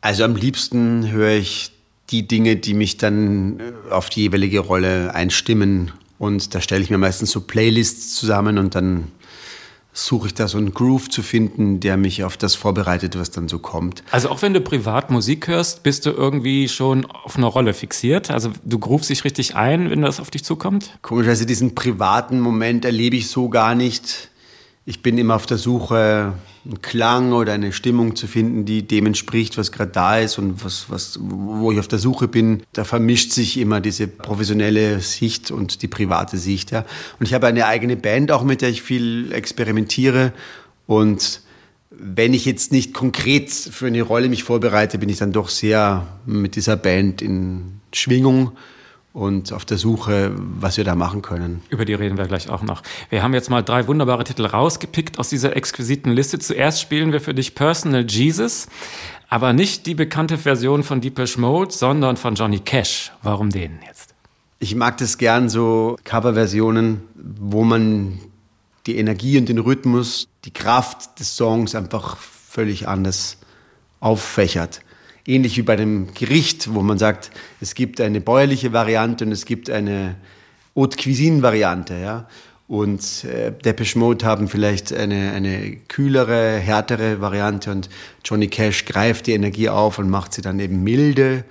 Also 0.00 0.24
am 0.24 0.34
liebsten 0.34 1.10
höre 1.10 1.32
ich 1.32 1.72
die 2.10 2.26
Dinge, 2.26 2.56
die 2.56 2.72
mich 2.72 2.96
dann 2.96 3.60
auf 3.90 4.08
die 4.08 4.22
jeweilige 4.22 4.60
Rolle 4.60 5.14
einstimmen. 5.14 5.92
Und 6.18 6.54
da 6.54 6.62
stelle 6.62 6.82
ich 6.82 6.88
mir 6.88 6.98
meistens 6.98 7.32
so 7.32 7.42
Playlists 7.42 8.14
zusammen 8.14 8.56
und 8.56 8.74
dann 8.74 9.08
suche 9.96 10.28
ich 10.28 10.34
da 10.34 10.46
so 10.46 10.58
einen 10.58 10.74
Groove 10.74 11.08
zu 11.08 11.22
finden, 11.22 11.80
der 11.80 11.96
mich 11.96 12.24
auf 12.24 12.36
das 12.36 12.54
vorbereitet, 12.54 13.18
was 13.18 13.30
dann 13.30 13.48
so 13.48 13.58
kommt. 13.58 14.02
Also 14.10 14.28
auch 14.28 14.42
wenn 14.42 14.52
du 14.52 14.60
privat 14.60 15.10
Musik 15.10 15.48
hörst, 15.48 15.82
bist 15.82 16.06
du 16.06 16.10
irgendwie 16.10 16.68
schon 16.68 17.06
auf 17.06 17.36
eine 17.36 17.46
Rolle 17.46 17.74
fixiert? 17.74 18.30
Also 18.30 18.52
du 18.64 18.78
groovst 18.78 19.10
dich 19.10 19.24
richtig 19.24 19.56
ein, 19.56 19.90
wenn 19.90 20.02
das 20.02 20.20
auf 20.20 20.30
dich 20.30 20.44
zukommt? 20.44 20.98
Komischerweise 21.02 21.46
diesen 21.46 21.74
privaten 21.74 22.40
Moment 22.40 22.84
erlebe 22.84 23.16
ich 23.16 23.28
so 23.28 23.48
gar 23.48 23.74
nicht 23.74 24.30
ich 24.86 25.02
bin 25.02 25.18
immer 25.18 25.34
auf 25.34 25.46
der 25.46 25.58
Suche, 25.58 26.32
einen 26.66 26.82
Klang 26.82 27.32
oder 27.32 27.52
eine 27.52 27.72
Stimmung 27.72 28.16
zu 28.16 28.26
finden, 28.26 28.64
die 28.64 28.86
dem 28.86 29.06
entspricht, 29.06 29.56
was 29.56 29.72
gerade 29.72 29.92
da 29.92 30.18
ist 30.18 30.38
und 30.38 30.64
was, 30.64 30.86
was, 30.88 31.18
wo 31.20 31.70
ich 31.72 31.78
auf 31.78 31.88
der 31.88 31.98
Suche 31.98 32.28
bin. 32.28 32.62
Da 32.72 32.84
vermischt 32.84 33.32
sich 33.32 33.58
immer 33.58 33.80
diese 33.80 34.08
professionelle 34.08 35.00
Sicht 35.00 35.50
und 35.50 35.82
die 35.82 35.88
private 35.88 36.36
Sicht. 36.36 36.72
Ja. 36.72 36.84
Und 37.18 37.26
ich 37.26 37.34
habe 37.34 37.46
eine 37.46 37.66
eigene 37.66 37.96
Band 37.96 38.32
auch, 38.32 38.42
mit 38.42 38.62
der 38.62 38.70
ich 38.70 38.82
viel 38.82 39.32
experimentiere. 39.32 40.32
Und 40.86 41.40
wenn 41.90 42.34
ich 42.34 42.44
jetzt 42.44 42.72
nicht 42.72 42.92
konkret 42.92 43.50
für 43.50 43.86
eine 43.86 44.02
Rolle 44.02 44.28
mich 44.28 44.44
vorbereite, 44.44 44.98
bin 44.98 45.08
ich 45.08 45.18
dann 45.18 45.32
doch 45.32 45.48
sehr 45.48 46.06
mit 46.26 46.56
dieser 46.56 46.76
Band 46.76 47.22
in 47.22 47.80
Schwingung 47.92 48.52
und 49.16 49.54
auf 49.54 49.64
der 49.64 49.78
Suche, 49.78 50.32
was 50.36 50.76
wir 50.76 50.84
da 50.84 50.94
machen 50.94 51.22
können. 51.22 51.62
Über 51.70 51.86
die 51.86 51.94
reden 51.94 52.18
wir 52.18 52.26
gleich 52.26 52.50
auch 52.50 52.62
noch. 52.62 52.82
Wir 53.08 53.22
haben 53.22 53.32
jetzt 53.32 53.48
mal 53.48 53.62
drei 53.62 53.86
wunderbare 53.86 54.24
Titel 54.24 54.44
rausgepickt 54.44 55.18
aus 55.18 55.30
dieser 55.30 55.56
exquisiten 55.56 56.12
Liste. 56.12 56.38
Zuerst 56.38 56.82
spielen 56.82 57.12
wir 57.12 57.22
für 57.22 57.32
dich 57.32 57.54
Personal 57.54 58.04
Jesus, 58.06 58.68
aber 59.30 59.54
nicht 59.54 59.86
die 59.86 59.94
bekannte 59.94 60.36
Version 60.36 60.82
von 60.82 61.00
Deepish 61.00 61.38
Mode, 61.38 61.72
sondern 61.72 62.18
von 62.18 62.34
Johnny 62.34 62.58
Cash. 62.58 63.10
Warum 63.22 63.48
den 63.48 63.78
jetzt? 63.86 64.14
Ich 64.58 64.74
mag 64.74 64.98
das 64.98 65.16
gern, 65.16 65.48
so 65.48 65.96
Coverversionen, 66.04 67.00
wo 67.14 67.64
man 67.64 68.20
die 68.86 68.98
Energie 68.98 69.38
und 69.38 69.48
den 69.48 69.58
Rhythmus, 69.58 70.28
die 70.44 70.52
Kraft 70.52 71.18
des 71.20 71.36
Songs 71.36 71.74
einfach 71.74 72.18
völlig 72.18 72.86
anders 72.86 73.38
auffächert 73.98 74.82
ähnlich 75.26 75.56
wie 75.56 75.62
bei 75.62 75.74
einem 75.74 76.12
Gericht, 76.14 76.72
wo 76.74 76.82
man 76.82 76.98
sagt, 76.98 77.30
es 77.60 77.74
gibt 77.74 78.00
eine 78.00 78.20
bäuerliche 78.20 78.72
Variante 78.72 79.24
und 79.24 79.32
es 79.32 79.44
gibt 79.44 79.70
eine 79.70 80.16
Haute 80.74 80.96
Cuisine 80.98 81.42
Variante, 81.42 81.94
ja. 81.94 82.28
Und 82.68 83.24
äh, 83.24 83.52
Depeche 83.52 83.98
Mode 83.98 84.26
haben 84.26 84.48
vielleicht 84.48 84.92
eine, 84.92 85.32
eine 85.32 85.76
kühlere, 85.88 86.58
härtere 86.58 87.20
Variante 87.20 87.70
und 87.70 87.88
Johnny 88.24 88.48
Cash 88.48 88.86
greift 88.86 89.28
die 89.28 89.32
Energie 89.32 89.68
auf 89.68 89.98
und 89.98 90.10
macht 90.10 90.34
sie 90.34 90.42
dann 90.42 90.58
eben 90.58 90.82
milde 90.82 91.44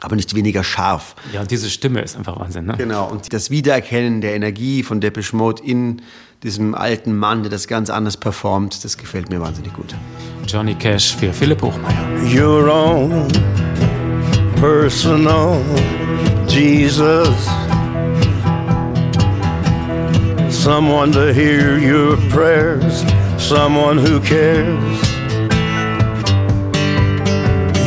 aber 0.00 0.16
nicht 0.16 0.34
weniger 0.34 0.64
scharf. 0.64 1.14
Ja, 1.32 1.40
und 1.40 1.50
diese 1.50 1.70
Stimme 1.70 2.00
ist 2.00 2.16
einfach 2.16 2.38
Wahnsinn, 2.38 2.66
ne? 2.66 2.74
Genau, 2.76 3.08
und 3.08 3.32
das 3.32 3.50
Wiedererkennen 3.50 4.20
der 4.20 4.34
Energie 4.34 4.82
von 4.82 5.00
Depeche 5.00 5.36
Mode 5.36 5.62
in 5.62 6.02
diesem 6.42 6.74
alten 6.74 7.16
Mann, 7.16 7.42
der 7.42 7.50
das 7.50 7.68
ganz 7.68 7.88
anders 7.90 8.16
performt, 8.16 8.84
das 8.84 8.98
gefällt 8.98 9.30
mir 9.30 9.40
wahnsinnig 9.40 9.72
gut. 9.72 9.94
Johnny 10.46 10.74
Cash 10.74 11.16
für 11.16 11.32
Philipp 11.32 11.62
Hochmeier. 11.62 12.04
Your 12.22 12.68
own 12.70 13.28
personal 14.60 15.60
Jesus. 16.48 17.48
Someone 20.50 21.12
to 21.12 21.32
hear 21.32 21.78
your 21.78 22.16
prayers, 22.30 23.04
someone 23.38 23.98
who 23.98 24.20
cares. 24.20 25.00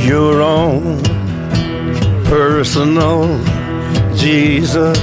Your 0.08 0.42
own 0.42 1.17
personal 2.30 3.40
Jesus. 4.14 5.00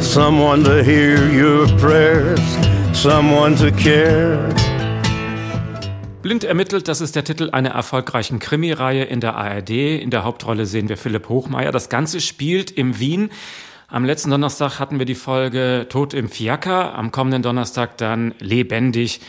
Someone 0.00 0.62
to 0.64 0.82
hear 0.82 1.16
your 1.30 1.66
prayers, 1.78 2.40
someone 2.92 3.56
to 3.56 3.70
care. 3.72 4.38
Blind 6.20 6.44
ermittelt, 6.44 6.88
das 6.88 7.00
ist 7.00 7.16
der 7.16 7.24
Titel 7.24 7.50
einer 7.50 7.70
erfolgreichen 7.70 8.38
Krimireihe 8.38 9.04
in 9.04 9.20
der 9.20 9.34
ARD. 9.34 9.70
In 9.70 10.10
der 10.10 10.24
Hauptrolle 10.24 10.66
sehen 10.66 10.88
wir 10.88 10.96
Philipp 10.96 11.28
Hochmeier. 11.28 11.72
Das 11.72 11.88
Ganze 11.88 12.20
spielt 12.20 12.70
im 12.70 12.98
Wien. 13.00 13.30
Am 13.88 14.04
letzten 14.04 14.30
Donnerstag 14.30 14.78
hatten 14.78 14.98
wir 14.98 15.04
die 15.04 15.14
Folge 15.14 15.86
Tod 15.88 16.14
im 16.14 16.28
Fiaker, 16.28 16.94
am 16.94 17.10
kommenden 17.12 17.42
Donnerstag 17.42 17.98
dann 17.98 18.34
lebendig 18.38 19.20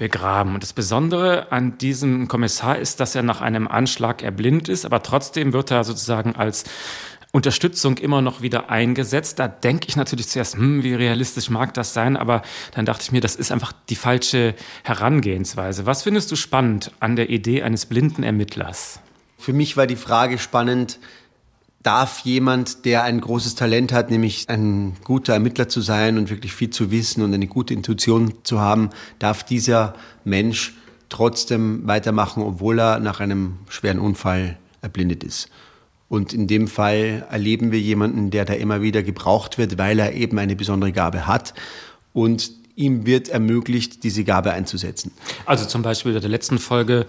begraben. 0.00 0.54
Und 0.54 0.62
das 0.62 0.72
Besondere 0.72 1.52
an 1.52 1.76
diesem 1.76 2.26
Kommissar 2.26 2.78
ist, 2.78 3.00
dass 3.00 3.14
er 3.14 3.22
nach 3.22 3.42
einem 3.42 3.68
Anschlag 3.68 4.22
erblind 4.22 4.70
ist, 4.70 4.86
aber 4.86 5.02
trotzdem 5.02 5.52
wird 5.52 5.70
er 5.70 5.84
sozusagen 5.84 6.34
als 6.36 6.64
Unterstützung 7.32 7.98
immer 7.98 8.22
noch 8.22 8.40
wieder 8.40 8.70
eingesetzt. 8.70 9.38
Da 9.38 9.46
denke 9.46 9.88
ich 9.88 9.96
natürlich 9.96 10.26
zuerst, 10.28 10.54
hm, 10.54 10.82
wie 10.82 10.94
realistisch 10.94 11.50
mag 11.50 11.74
das 11.74 11.92
sein? 11.92 12.16
Aber 12.16 12.40
dann 12.74 12.86
dachte 12.86 13.02
ich 13.02 13.12
mir, 13.12 13.20
das 13.20 13.36
ist 13.36 13.52
einfach 13.52 13.72
die 13.90 13.94
falsche 13.94 14.54
Herangehensweise. 14.84 15.84
Was 15.84 16.02
findest 16.02 16.32
du 16.32 16.36
spannend 16.36 16.92
an 16.98 17.14
der 17.14 17.28
Idee 17.28 17.62
eines 17.62 17.84
blinden 17.84 18.22
Ermittlers? 18.22 19.00
Für 19.36 19.52
mich 19.52 19.76
war 19.76 19.86
die 19.86 19.96
Frage 19.96 20.38
spannend, 20.38 20.98
darf 21.82 22.20
jemand, 22.20 22.84
der 22.84 23.04
ein 23.04 23.20
großes 23.20 23.54
Talent 23.54 23.92
hat, 23.92 24.10
nämlich 24.10 24.48
ein 24.48 24.96
guter 25.04 25.32
Ermittler 25.32 25.68
zu 25.68 25.80
sein 25.80 26.18
und 26.18 26.30
wirklich 26.30 26.52
viel 26.52 26.70
zu 26.70 26.90
wissen 26.90 27.22
und 27.22 27.32
eine 27.32 27.46
gute 27.46 27.74
Intuition 27.74 28.34
zu 28.42 28.60
haben, 28.60 28.90
darf 29.18 29.44
dieser 29.44 29.94
Mensch 30.24 30.74
trotzdem 31.08 31.86
weitermachen, 31.86 32.42
obwohl 32.42 32.78
er 32.78 33.00
nach 33.00 33.20
einem 33.20 33.58
schweren 33.68 33.98
Unfall 33.98 34.58
erblindet 34.82 35.24
ist. 35.24 35.48
Und 36.08 36.32
in 36.32 36.46
dem 36.46 36.68
Fall 36.68 37.26
erleben 37.30 37.70
wir 37.72 37.80
jemanden, 37.80 38.30
der 38.30 38.44
da 38.44 38.54
immer 38.54 38.82
wieder 38.82 39.02
gebraucht 39.02 39.58
wird, 39.58 39.78
weil 39.78 39.98
er 39.98 40.12
eben 40.12 40.38
eine 40.38 40.56
besondere 40.56 40.92
Gabe 40.92 41.26
hat. 41.26 41.54
Und 42.12 42.50
ihm 42.80 43.06
wird 43.06 43.28
ermöglicht, 43.28 44.02
diese 44.02 44.24
Gabe 44.24 44.52
einzusetzen. 44.52 45.12
Also 45.46 45.66
zum 45.66 45.82
Beispiel 45.82 46.14
in 46.14 46.20
der 46.20 46.30
letzten 46.30 46.58
Folge, 46.58 47.06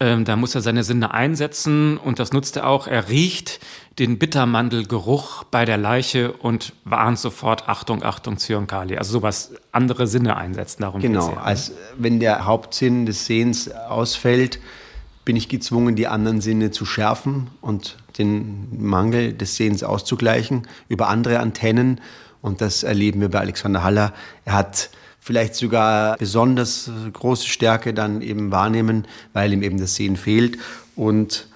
ähm, 0.00 0.24
da 0.24 0.34
muss 0.36 0.54
er 0.54 0.62
seine 0.62 0.82
Sinne 0.82 1.12
einsetzen 1.12 1.98
und 1.98 2.18
das 2.18 2.32
nutzt 2.32 2.56
er 2.56 2.66
auch. 2.66 2.86
Er 2.86 3.10
riecht 3.10 3.60
den 3.98 4.18
Bittermandelgeruch 4.18 5.44
bei 5.44 5.66
der 5.66 5.76
Leiche 5.76 6.32
und 6.32 6.72
warnt 6.84 7.18
sofort 7.18 7.68
Achtung, 7.68 8.02
Achtung, 8.02 8.38
Zyankali. 8.38 8.96
Also 8.96 9.12
sowas, 9.12 9.52
andere 9.72 10.06
Sinne 10.06 10.36
einsetzen. 10.36 10.82
Darum 10.82 11.02
genau, 11.02 11.32
ja. 11.32 11.42
als 11.42 11.72
wenn 11.98 12.18
der 12.18 12.46
Hauptsinn 12.46 13.04
des 13.04 13.26
Sehens 13.26 13.70
ausfällt, 13.70 14.58
bin 15.26 15.36
ich 15.36 15.50
gezwungen, 15.50 15.96
die 15.96 16.06
anderen 16.06 16.40
Sinne 16.40 16.70
zu 16.70 16.86
schärfen 16.86 17.48
und 17.60 17.98
den 18.16 18.68
Mangel 18.82 19.34
des 19.34 19.56
Sehens 19.56 19.84
auszugleichen 19.84 20.66
über 20.88 21.08
andere 21.08 21.40
Antennen. 21.40 22.00
Und 22.40 22.62
das 22.62 22.84
erleben 22.84 23.20
wir 23.20 23.28
bei 23.28 23.40
Alexander 23.40 23.82
Haller. 23.82 24.14
Er 24.46 24.54
hat 24.54 24.88
vielleicht 25.20 25.54
sogar 25.54 26.16
besonders 26.16 26.90
große 27.12 27.46
Stärke 27.46 27.94
dann 27.94 28.22
eben 28.22 28.50
wahrnehmen, 28.50 29.06
weil 29.32 29.52
ihm 29.52 29.62
eben 29.62 29.78
das 29.78 29.94
Sehen 29.94 30.16
fehlt 30.16 30.58
und 30.96 31.46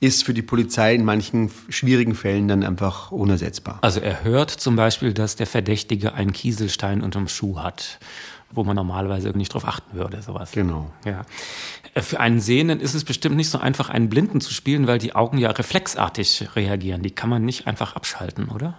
ist 0.00 0.24
für 0.24 0.32
die 0.32 0.42
Polizei 0.42 0.94
in 0.94 1.04
manchen 1.04 1.50
schwierigen 1.68 2.14
Fällen 2.14 2.48
dann 2.48 2.64
einfach 2.64 3.12
unersetzbar. 3.12 3.78
Also 3.82 4.00
er 4.00 4.24
hört 4.24 4.50
zum 4.50 4.74
Beispiel, 4.74 5.12
dass 5.12 5.36
der 5.36 5.46
Verdächtige 5.46 6.14
einen 6.14 6.32
Kieselstein 6.32 7.02
unterm 7.02 7.28
Schuh 7.28 7.58
hat, 7.58 7.98
wo 8.50 8.64
man 8.64 8.74
normalerweise 8.76 9.28
nicht 9.36 9.52
drauf 9.52 9.68
achten 9.68 9.96
würde, 9.96 10.22
sowas. 10.22 10.52
Genau. 10.52 10.90
Ja. 11.04 11.26
Für 12.00 12.18
einen 12.18 12.40
Sehenden 12.40 12.80
ist 12.80 12.94
es 12.94 13.04
bestimmt 13.04 13.36
nicht 13.36 13.50
so 13.50 13.58
einfach, 13.58 13.90
einen 13.90 14.08
Blinden 14.08 14.40
zu 14.40 14.54
spielen, 14.54 14.86
weil 14.86 14.98
die 14.98 15.14
Augen 15.14 15.36
ja 15.36 15.50
reflexartig 15.50 16.48
reagieren. 16.56 17.02
Die 17.02 17.10
kann 17.10 17.28
man 17.28 17.44
nicht 17.44 17.66
einfach 17.66 17.94
abschalten, 17.94 18.48
oder? 18.48 18.74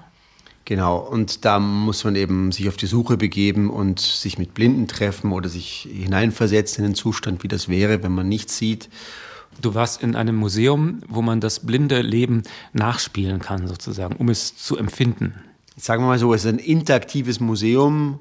Genau, 0.71 0.99
und 0.99 1.43
da 1.43 1.59
muss 1.59 2.05
man 2.05 2.15
eben 2.15 2.53
sich 2.53 2.69
auf 2.69 2.77
die 2.77 2.85
Suche 2.85 3.17
begeben 3.17 3.69
und 3.69 3.99
sich 3.99 4.37
mit 4.37 4.53
Blinden 4.53 4.87
treffen 4.87 5.33
oder 5.33 5.49
sich 5.49 5.85
hineinversetzen 5.91 6.85
in 6.85 6.91
den 6.91 6.95
Zustand, 6.95 7.43
wie 7.43 7.49
das 7.49 7.67
wäre, 7.67 8.03
wenn 8.03 8.13
man 8.13 8.29
nichts 8.29 8.57
sieht. 8.57 8.87
Du 9.61 9.75
warst 9.75 10.01
in 10.01 10.15
einem 10.15 10.37
Museum, 10.37 11.01
wo 11.09 11.21
man 11.21 11.41
das 11.41 11.59
blinde 11.59 12.01
Leben 12.01 12.43
nachspielen 12.71 13.39
kann, 13.39 13.67
sozusagen, 13.67 14.15
um 14.15 14.29
es 14.29 14.55
zu 14.55 14.77
empfinden. 14.77 15.33
Sagen 15.75 16.03
wir 16.03 16.07
mal 16.07 16.19
so, 16.19 16.33
es 16.33 16.45
ist 16.45 16.53
ein 16.53 16.59
interaktives 16.59 17.41
Museum, 17.41 18.19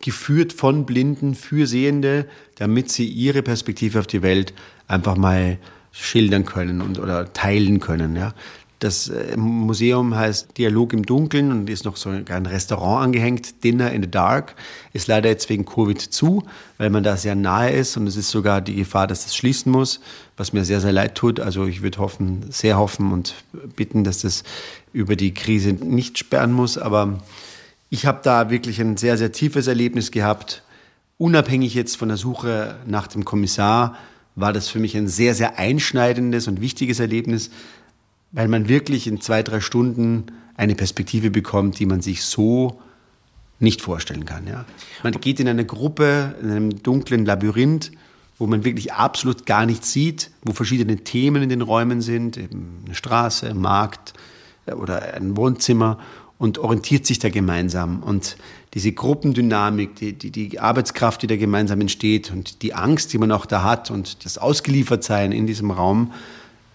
geführt 0.00 0.52
von 0.52 0.86
Blinden 0.86 1.34
für 1.34 1.66
Sehende, 1.66 2.28
damit 2.54 2.92
sie 2.92 3.08
ihre 3.08 3.42
Perspektive 3.42 3.98
auf 3.98 4.06
die 4.06 4.22
Welt 4.22 4.54
einfach 4.86 5.16
mal 5.16 5.58
schildern 5.90 6.44
können 6.44 6.80
und, 6.80 7.00
oder 7.00 7.32
teilen 7.32 7.80
können. 7.80 8.14
Ja. 8.14 8.34
Das 8.78 9.08
äh, 9.08 9.36
Museum 9.36 10.14
heißt 10.14 10.56
Dialog 10.56 10.92
im 10.92 11.04
Dunkeln 11.04 11.50
und 11.50 11.68
ist 11.68 11.84
noch 11.84 11.96
so 11.96 12.10
ein 12.10 12.46
Restaurant 12.46 13.06
angehängt, 13.06 13.64
Dinner 13.64 13.90
in 13.90 14.02
the 14.02 14.10
Dark. 14.10 14.54
Ist 14.92 15.08
leider 15.08 15.28
jetzt 15.28 15.48
wegen 15.48 15.64
Covid 15.64 16.00
zu, 16.00 16.44
weil 16.76 16.90
man 16.90 17.02
da 17.02 17.16
sehr 17.16 17.34
nahe 17.34 17.70
ist 17.70 17.96
und 17.96 18.06
es 18.06 18.16
ist 18.16 18.30
sogar 18.30 18.60
die 18.60 18.76
Gefahr, 18.76 19.06
dass 19.06 19.24
das 19.24 19.34
schließen 19.34 19.72
muss, 19.72 20.00
was 20.36 20.52
mir 20.52 20.64
sehr, 20.64 20.80
sehr 20.80 20.92
leid 20.92 21.16
tut. 21.16 21.40
Also 21.40 21.66
ich 21.66 21.82
würde 21.82 21.98
hoffen, 21.98 22.44
sehr 22.50 22.78
hoffen 22.78 23.12
und 23.12 23.34
bitten, 23.74 24.04
dass 24.04 24.20
das 24.20 24.44
über 24.92 25.16
die 25.16 25.34
Krise 25.34 25.72
nicht 25.72 26.18
sperren 26.18 26.52
muss. 26.52 26.78
Aber 26.78 27.18
ich 27.90 28.06
habe 28.06 28.20
da 28.22 28.50
wirklich 28.50 28.80
ein 28.80 28.96
sehr, 28.96 29.18
sehr 29.18 29.32
tiefes 29.32 29.66
Erlebnis 29.66 30.12
gehabt. 30.12 30.62
Unabhängig 31.16 31.74
jetzt 31.74 31.96
von 31.96 32.08
der 32.08 32.16
Suche 32.16 32.76
nach 32.86 33.08
dem 33.08 33.24
Kommissar 33.24 33.96
war 34.36 34.52
das 34.52 34.68
für 34.68 34.78
mich 34.78 34.96
ein 34.96 35.08
sehr, 35.08 35.34
sehr 35.34 35.58
einschneidendes 35.58 36.46
und 36.46 36.60
wichtiges 36.60 37.00
Erlebnis, 37.00 37.50
weil 38.32 38.48
man 38.48 38.68
wirklich 38.68 39.06
in 39.06 39.20
zwei, 39.20 39.42
drei 39.42 39.60
Stunden 39.60 40.26
eine 40.56 40.74
Perspektive 40.74 41.30
bekommt, 41.30 41.78
die 41.78 41.86
man 41.86 42.00
sich 42.00 42.24
so 42.24 42.80
nicht 43.60 43.80
vorstellen 43.80 44.24
kann. 44.24 44.46
Ja. 44.46 44.64
Man 45.02 45.12
geht 45.12 45.40
in 45.40 45.48
eine 45.48 45.64
Gruppe, 45.64 46.36
in 46.42 46.50
einem 46.50 46.82
dunklen 46.82 47.24
Labyrinth, 47.24 47.90
wo 48.38 48.46
man 48.46 48.64
wirklich 48.64 48.92
absolut 48.92 49.46
gar 49.46 49.66
nichts 49.66 49.92
sieht, 49.92 50.30
wo 50.42 50.52
verschiedene 50.52 50.96
Themen 50.98 51.42
in 51.42 51.48
den 51.48 51.62
Räumen 51.62 52.00
sind, 52.00 52.36
eben 52.36 52.82
eine 52.86 52.94
Straße, 52.94 53.48
ein 53.48 53.58
Markt 53.58 54.14
äh, 54.66 54.72
oder 54.72 55.14
ein 55.14 55.36
Wohnzimmer 55.36 55.98
und 56.38 56.58
orientiert 56.58 57.04
sich 57.04 57.18
da 57.18 57.30
gemeinsam. 57.30 58.02
Und 58.02 58.36
diese 58.74 58.92
Gruppendynamik, 58.92 59.96
die, 59.96 60.12
die, 60.12 60.30
die 60.30 60.60
Arbeitskraft, 60.60 61.22
die 61.22 61.26
da 61.26 61.36
gemeinsam 61.36 61.80
entsteht 61.80 62.30
und 62.30 62.62
die 62.62 62.74
Angst, 62.74 63.12
die 63.12 63.18
man 63.18 63.32
auch 63.32 63.44
da 63.44 63.64
hat 63.64 63.90
und 63.90 64.24
das 64.24 64.38
Ausgeliefertsein 64.38 65.32
in 65.32 65.48
diesem 65.48 65.72
Raum, 65.72 66.12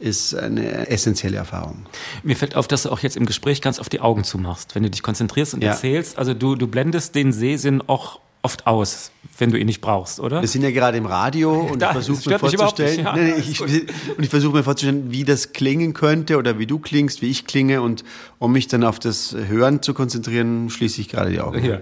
ist 0.04 0.36
eine 0.36 0.90
essentielle 0.90 1.38
Erfahrung. 1.38 1.86
Mir 2.24 2.36
fällt 2.36 2.56
auf, 2.56 2.68
dass 2.68 2.84
du 2.84 2.92
auch 2.92 3.00
jetzt 3.00 3.16
im 3.16 3.26
Gespräch 3.26 3.62
ganz 3.62 3.80
auf 3.80 3.88
die 3.88 4.02
Augen 4.02 4.24
zumachst, 4.24 4.76
wenn 4.76 4.84
du 4.84 4.90
dich 4.90 5.02
konzentrierst 5.02 5.54
und 5.54 5.64
ja. 5.64 5.72
erzählst. 5.72 6.18
Also 6.18 6.34
du, 6.34 6.56
du 6.56 6.68
blendest 6.68 7.16
den 7.16 7.32
Sehsinn 7.32 7.82
auch 7.88 8.20
oft 8.44 8.68
aus, 8.68 9.12
wenn 9.38 9.52
du 9.52 9.58
ihn 9.58 9.66
nicht 9.66 9.80
brauchst, 9.80 10.20
oder? 10.20 10.42
Wir 10.42 10.48
sind 10.50 10.64
ja 10.64 10.72
gerade 10.72 10.98
im 10.98 11.06
Radio 11.06 11.62
und 11.72 11.82
da, 11.82 11.88
ich 11.88 11.94
versuche 11.94 12.30
mir 12.30 12.40
vorzustellen, 12.40 13.00
ja, 13.00 13.16
nee, 13.16 13.34
nee, 13.36 13.40
ich, 13.40 13.62
und 13.62 14.20
ich 14.20 14.30
versuche 14.30 14.58
mir 14.58 14.64
vorzustellen, 14.64 15.12
wie 15.12 15.24
das 15.24 15.54
klingen 15.54 15.94
könnte 15.94 16.38
oder 16.38 16.60
wie 16.60 16.68
du 16.68 16.78
klingst, 16.78 17.22
wie 17.22 17.30
ich 17.30 17.48
klinge 17.48 17.82
und 17.82 18.04
um 18.40 18.52
mich 18.52 18.68
dann 18.68 18.84
auf 18.84 19.00
das 19.00 19.34
Hören 19.34 19.82
zu 19.82 19.94
konzentrieren, 19.94 20.70
schließe 20.70 21.00
ich 21.00 21.08
gerade 21.08 21.32
die 21.32 21.40
Augen. 21.40 21.64
Ja. 21.64 21.80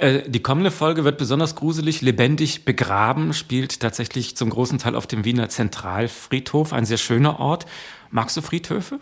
Äh, 0.00 0.28
die 0.28 0.40
kommende 0.40 0.72
Folge 0.72 1.04
wird 1.04 1.16
besonders 1.16 1.54
gruselig. 1.54 2.00
Lebendig 2.02 2.64
begraben 2.64 3.32
spielt 3.32 3.78
tatsächlich 3.78 4.36
zum 4.36 4.50
großen 4.50 4.78
Teil 4.78 4.96
auf 4.96 5.06
dem 5.06 5.24
Wiener 5.24 5.48
Zentralfriedhof, 5.48 6.72
ein 6.72 6.84
sehr 6.84 6.98
schöner 6.98 7.38
Ort. 7.38 7.66
Magst 8.10 8.36
du 8.36 8.42
Friedhöfe? 8.42 8.98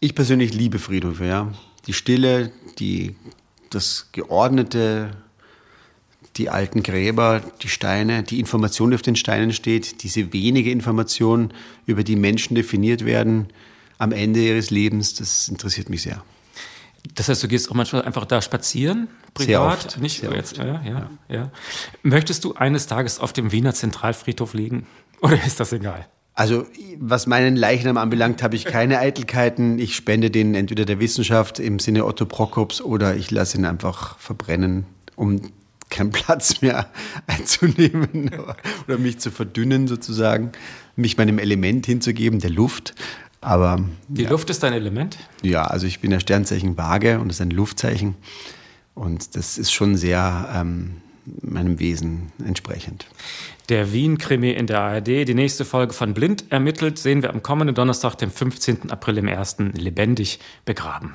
Ich 0.00 0.14
persönlich 0.14 0.52
liebe 0.52 0.78
Friedhöfe, 0.78 1.24
ja. 1.24 1.48
Die 1.86 1.94
Stille, 1.94 2.52
die, 2.78 3.16
das 3.70 4.10
geordnete, 4.12 5.10
die 6.36 6.48
alten 6.48 6.82
Gräber, 6.82 7.42
die 7.62 7.68
Steine, 7.68 8.22
die 8.22 8.40
Information, 8.40 8.90
die 8.90 8.94
auf 8.94 9.02
den 9.02 9.16
Steinen 9.16 9.52
steht, 9.52 10.02
diese 10.02 10.32
wenige 10.32 10.70
Information, 10.70 11.52
über 11.86 12.04
die 12.04 12.16
Menschen 12.16 12.54
definiert 12.54 13.04
werden 13.04 13.48
am 13.98 14.12
Ende 14.12 14.40
ihres 14.40 14.70
Lebens, 14.70 15.14
das 15.14 15.48
interessiert 15.48 15.88
mich 15.88 16.02
sehr. 16.02 16.24
Das 17.14 17.28
heißt, 17.28 17.42
du 17.42 17.48
gehst 17.48 17.70
auch 17.70 17.74
manchmal 17.74 18.02
einfach 18.02 18.24
da 18.24 18.40
spazieren, 18.40 19.08
privat? 19.34 19.46
Sehr 19.46 19.62
oft. 19.62 20.00
Nicht 20.00 20.20
sehr 20.20 20.32
jetzt, 20.32 20.58
oft. 20.58 20.66
Ja, 20.66 20.82
ja, 20.84 21.10
ja. 21.28 21.50
Möchtest 22.02 22.44
du 22.44 22.54
eines 22.54 22.86
Tages 22.86 23.18
auf 23.18 23.32
dem 23.32 23.52
Wiener 23.52 23.74
Zentralfriedhof 23.74 24.54
liegen? 24.54 24.86
Oder 25.20 25.42
ist 25.44 25.60
das 25.60 25.72
egal? 25.72 26.06
Also 26.34 26.66
was 26.98 27.26
meinen 27.26 27.56
Leichnam 27.56 27.98
anbelangt, 27.98 28.42
habe 28.42 28.56
ich 28.56 28.64
keine 28.64 28.98
Eitelkeiten. 28.98 29.78
Ich 29.78 29.94
spende 29.94 30.30
den 30.30 30.54
entweder 30.54 30.84
der 30.86 30.98
Wissenschaft 30.98 31.58
im 31.58 31.78
Sinne 31.78 32.06
Otto 32.06 32.24
Prokops 32.24 32.80
oder 32.80 33.16
ich 33.16 33.30
lasse 33.30 33.58
ihn 33.58 33.66
einfach 33.66 34.18
verbrennen, 34.18 34.86
um 35.14 35.42
keinen 35.92 36.10
Platz 36.10 36.60
mehr 36.62 36.90
einzunehmen 37.26 38.30
oder 38.86 38.98
mich 38.98 39.18
zu 39.20 39.30
verdünnen 39.30 39.86
sozusagen, 39.86 40.52
mich 40.96 41.16
meinem 41.16 41.38
Element 41.38 41.86
hinzugeben, 41.86 42.40
der 42.40 42.50
Luft. 42.50 42.94
Aber 43.40 43.84
die 44.08 44.22
ja. 44.22 44.30
Luft 44.30 44.50
ist 44.50 44.62
dein 44.62 44.72
Element? 44.72 45.18
Ja, 45.42 45.64
also 45.64 45.86
ich 45.86 46.00
bin 46.00 46.10
der 46.10 46.20
Sternzeichen 46.20 46.76
Waage 46.76 47.18
und 47.18 47.28
das 47.28 47.36
ist 47.36 47.42
ein 47.42 47.50
Luftzeichen 47.50 48.14
und 48.94 49.36
das 49.36 49.58
ist 49.58 49.72
schon 49.72 49.96
sehr 49.96 50.48
ähm, 50.54 51.02
meinem 51.40 51.78
Wesen 51.78 52.32
entsprechend. 52.44 53.06
Der 53.68 53.92
Wien-Krimi 53.92 54.50
in 54.50 54.66
der 54.66 54.80
ARD. 54.80 55.28
Die 55.28 55.34
nächste 55.34 55.64
Folge 55.64 55.92
von 55.92 56.14
Blind 56.14 56.44
ermittelt 56.50 56.98
sehen 56.98 57.22
wir 57.22 57.30
am 57.30 57.42
kommenden 57.42 57.74
Donnerstag, 57.74 58.16
dem 58.16 58.30
15. 58.30 58.90
April 58.90 59.18
im 59.18 59.28
ersten 59.28 59.72
lebendig 59.72 60.40
begraben. 60.64 61.14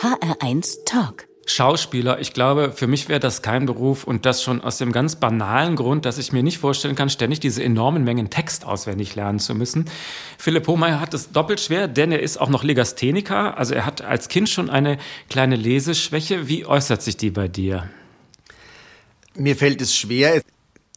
HR1 0.00 0.84
Talk. 0.84 1.26
Schauspieler, 1.48 2.18
ich 2.18 2.32
glaube, 2.32 2.72
für 2.72 2.88
mich 2.88 3.08
wäre 3.08 3.20
das 3.20 3.40
kein 3.40 3.66
Beruf 3.66 4.02
und 4.02 4.26
das 4.26 4.42
schon 4.42 4.60
aus 4.60 4.78
dem 4.78 4.90
ganz 4.90 5.14
banalen 5.14 5.76
Grund, 5.76 6.04
dass 6.04 6.18
ich 6.18 6.32
mir 6.32 6.42
nicht 6.42 6.58
vorstellen 6.58 6.96
kann, 6.96 7.08
ständig 7.08 7.38
diese 7.38 7.62
enormen 7.62 8.02
Mengen 8.02 8.30
Text 8.30 8.64
auswendig 8.64 9.14
lernen 9.14 9.38
zu 9.38 9.54
müssen. 9.54 9.84
Philipp 10.38 10.66
Hohmeier 10.66 11.00
hat 11.00 11.14
es 11.14 11.30
doppelt 11.30 11.60
schwer, 11.60 11.86
denn 11.86 12.10
er 12.10 12.20
ist 12.20 12.40
auch 12.40 12.48
noch 12.48 12.64
Legastheniker, 12.64 13.56
also 13.56 13.74
er 13.74 13.86
hat 13.86 14.02
als 14.02 14.28
Kind 14.28 14.48
schon 14.48 14.68
eine 14.68 14.98
kleine 15.30 15.54
Leseschwäche. 15.54 16.48
Wie 16.48 16.66
äußert 16.66 17.00
sich 17.00 17.16
die 17.16 17.30
bei 17.30 17.46
dir? 17.46 17.88
Mir 19.36 19.54
fällt 19.54 19.80
es 19.80 19.94
schwer, 19.94 20.42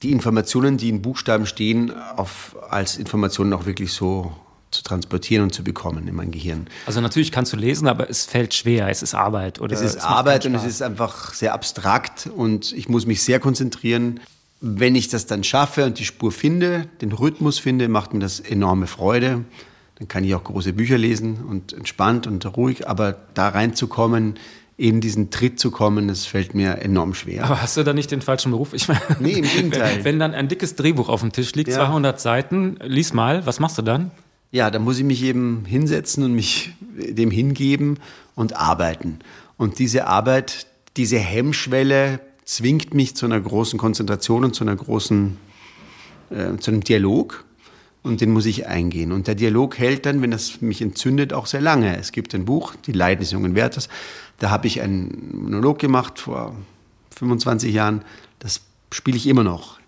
die 0.02 0.12
Informationen, 0.12 0.78
die 0.78 0.90
in 0.90 1.04
Buchstaben 1.04 1.46
stehen, 1.46 1.94
auf, 2.16 2.56
als 2.70 2.98
Informationen 2.98 3.54
auch 3.54 3.68
wirklich 3.68 3.94
so 3.94 4.34
zu 4.72 4.84
transportieren 4.84 5.44
und 5.44 5.54
zu 5.54 5.64
bekommen 5.64 6.08
in 6.08 6.16
mein 6.16 6.32
Gehirn. 6.32 6.68
Also 6.86 7.02
natürlich 7.02 7.32
kannst 7.32 7.54
du 7.54 7.58
lesen, 7.58 7.88
aber 7.88 8.10
es 8.10 8.26
fällt 8.26 8.54
schwer, 8.54 8.88
es 8.90 9.02
ist 9.02 9.16
Arbeit. 9.16 9.60
Oder 9.60 9.74
es 9.74 9.82
ist 9.82 9.96
es 9.98 10.04
Arbeit 10.04 10.46
und 10.46 10.56
es 10.56 10.64
ist 10.64 10.82
einfach 10.82 11.34
sehr 11.34 11.54
abstrakt 11.54 12.28
und 12.28 12.72
ich 12.74 12.90
muss 12.90 13.06
mich 13.06 13.24
sehr 13.24 13.40
konzentrieren. 13.40 14.20
Wenn 14.62 14.96
ich 14.96 15.08
das 15.08 15.26
dann 15.26 15.44
schaffe 15.44 15.86
und 15.86 16.00
die 16.00 16.06
Spur 16.06 16.32
finde, 16.32 16.88
den 17.02 17.12
Rhythmus 17.12 17.60
finde, 17.60 17.88
macht 17.88 18.14
mir 18.14 18.20
das 18.20 18.40
enorme 18.40 18.88
Freude. 18.88 19.46
Dann 19.96 20.08
kann 20.08 20.24
ich 20.24 20.36
auch 20.36 20.44
große 20.44 20.74
Bücher 20.74 20.98
lesen 20.98 21.44
und 21.48 21.74
entspannt 21.74 22.28
und 22.28 22.46
ruhig, 22.58 22.88
aber 22.88 23.18
da 23.34 23.50
reinzukommen, 23.50 24.36
in 24.80 25.02
diesen 25.02 25.30
Tritt 25.30 25.60
zu 25.60 25.72
kommen, 25.72 26.08
das 26.08 26.26
fällt 26.26 26.56
mir 26.56 26.78
enorm 26.78 27.14
schwer. 27.14 27.44
Aber 27.44 27.62
hast 27.62 27.76
du 27.76 27.84
da 27.84 27.92
nicht 27.92 28.12
den 28.12 28.22
falschen 28.22 28.52
Beruf? 28.52 28.74
Ich 28.74 28.88
meine, 28.88 29.02
nee, 29.20 29.34
im 29.34 29.44
Gegenteil. 29.56 29.98
Wenn, 29.98 30.06
wenn 30.06 30.20
dann 30.20 30.34
ein 30.34 30.48
dickes 30.48 30.76
Drehbuch 30.76 31.10
auf 31.10 31.20
dem 31.20 31.34
Tisch 31.34 31.54
liegt, 31.56 31.70
ja. 31.70 31.76
200 31.76 32.20
Seiten, 32.20 32.78
lies 32.82 33.12
mal, 33.14 33.46
was 33.46 33.60
machst 33.60 33.78
du 33.78 33.82
dann? 33.82 34.12
Ja, 34.52 34.72
da 34.72 34.80
muss 34.80 34.98
ich 34.98 35.04
mich 35.04 35.22
eben 35.24 35.64
hinsetzen 35.66 36.24
und 36.24 36.34
mich 36.34 36.74
dem 36.82 37.30
hingeben 37.30 38.00
und 38.36 38.56
arbeiten. 38.56 39.20
Und 39.58 39.78
diese 39.78 40.08
Arbeit, 40.08 40.66
diese 40.98 41.20
Hemmschwelle 41.20 42.20
zwingt 42.46 42.96
mich 42.96 43.16
zu 43.16 43.28
einer 43.28 43.40
großen 43.40 43.78
Konzentration 43.78 44.44
und 44.44 44.56
zu 44.56 44.64
einer 44.64 44.76
großen, 44.76 45.38
äh, 46.32 46.58
zu 46.58 46.72
einem 46.72 46.84
Dialog 46.84 47.46
und 48.02 48.22
den 48.22 48.32
muss 48.32 48.48
ich 48.48 48.66
eingehen. 48.66 49.12
Und 49.12 49.28
der 49.28 49.36
Dialog 49.36 49.78
hält 49.78 50.08
dann, 50.08 50.24
wenn 50.24 50.32
das 50.32 50.62
mich 50.62 50.82
entzündet, 50.82 51.32
auch 51.32 51.46
sehr 51.46 51.62
lange. 51.62 51.98
Es 51.98 52.12
gibt 52.12 52.34
ein 52.34 52.46
Buch, 52.46 52.74
Die 52.88 52.92
Leiden 52.92 53.20
des 53.20 53.32
jungen 53.32 53.54
Werthers. 53.54 53.88
Da 54.40 54.50
habe 54.50 54.66
ich 54.66 54.82
einen 54.82 55.44
Monolog 55.44 55.78
gemacht 55.78 56.18
vor 56.18 56.56
25 57.16 57.72
Jahren. 57.72 58.04
Das 58.40 58.62
spiele 58.92 59.18
ich 59.18 59.28
immer 59.28 59.44
noch. 59.44 59.80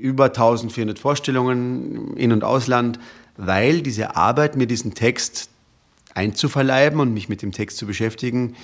Über 0.00 0.24
1400 0.24 0.98
Vorstellungen 0.98 2.16
in- 2.16 2.32
und 2.32 2.42
ausland, 2.42 2.98
weil 3.40 3.82
diese 3.82 4.16
Arbeit, 4.16 4.56
mir 4.56 4.66
diesen 4.66 4.94
Text 4.94 5.48
einzuverleiben 6.14 7.00
und 7.00 7.14
mich 7.14 7.28
mit 7.28 7.42
dem 7.42 7.52
Text 7.52 7.78
zu 7.78 7.86
beschäftigen, 7.86 8.56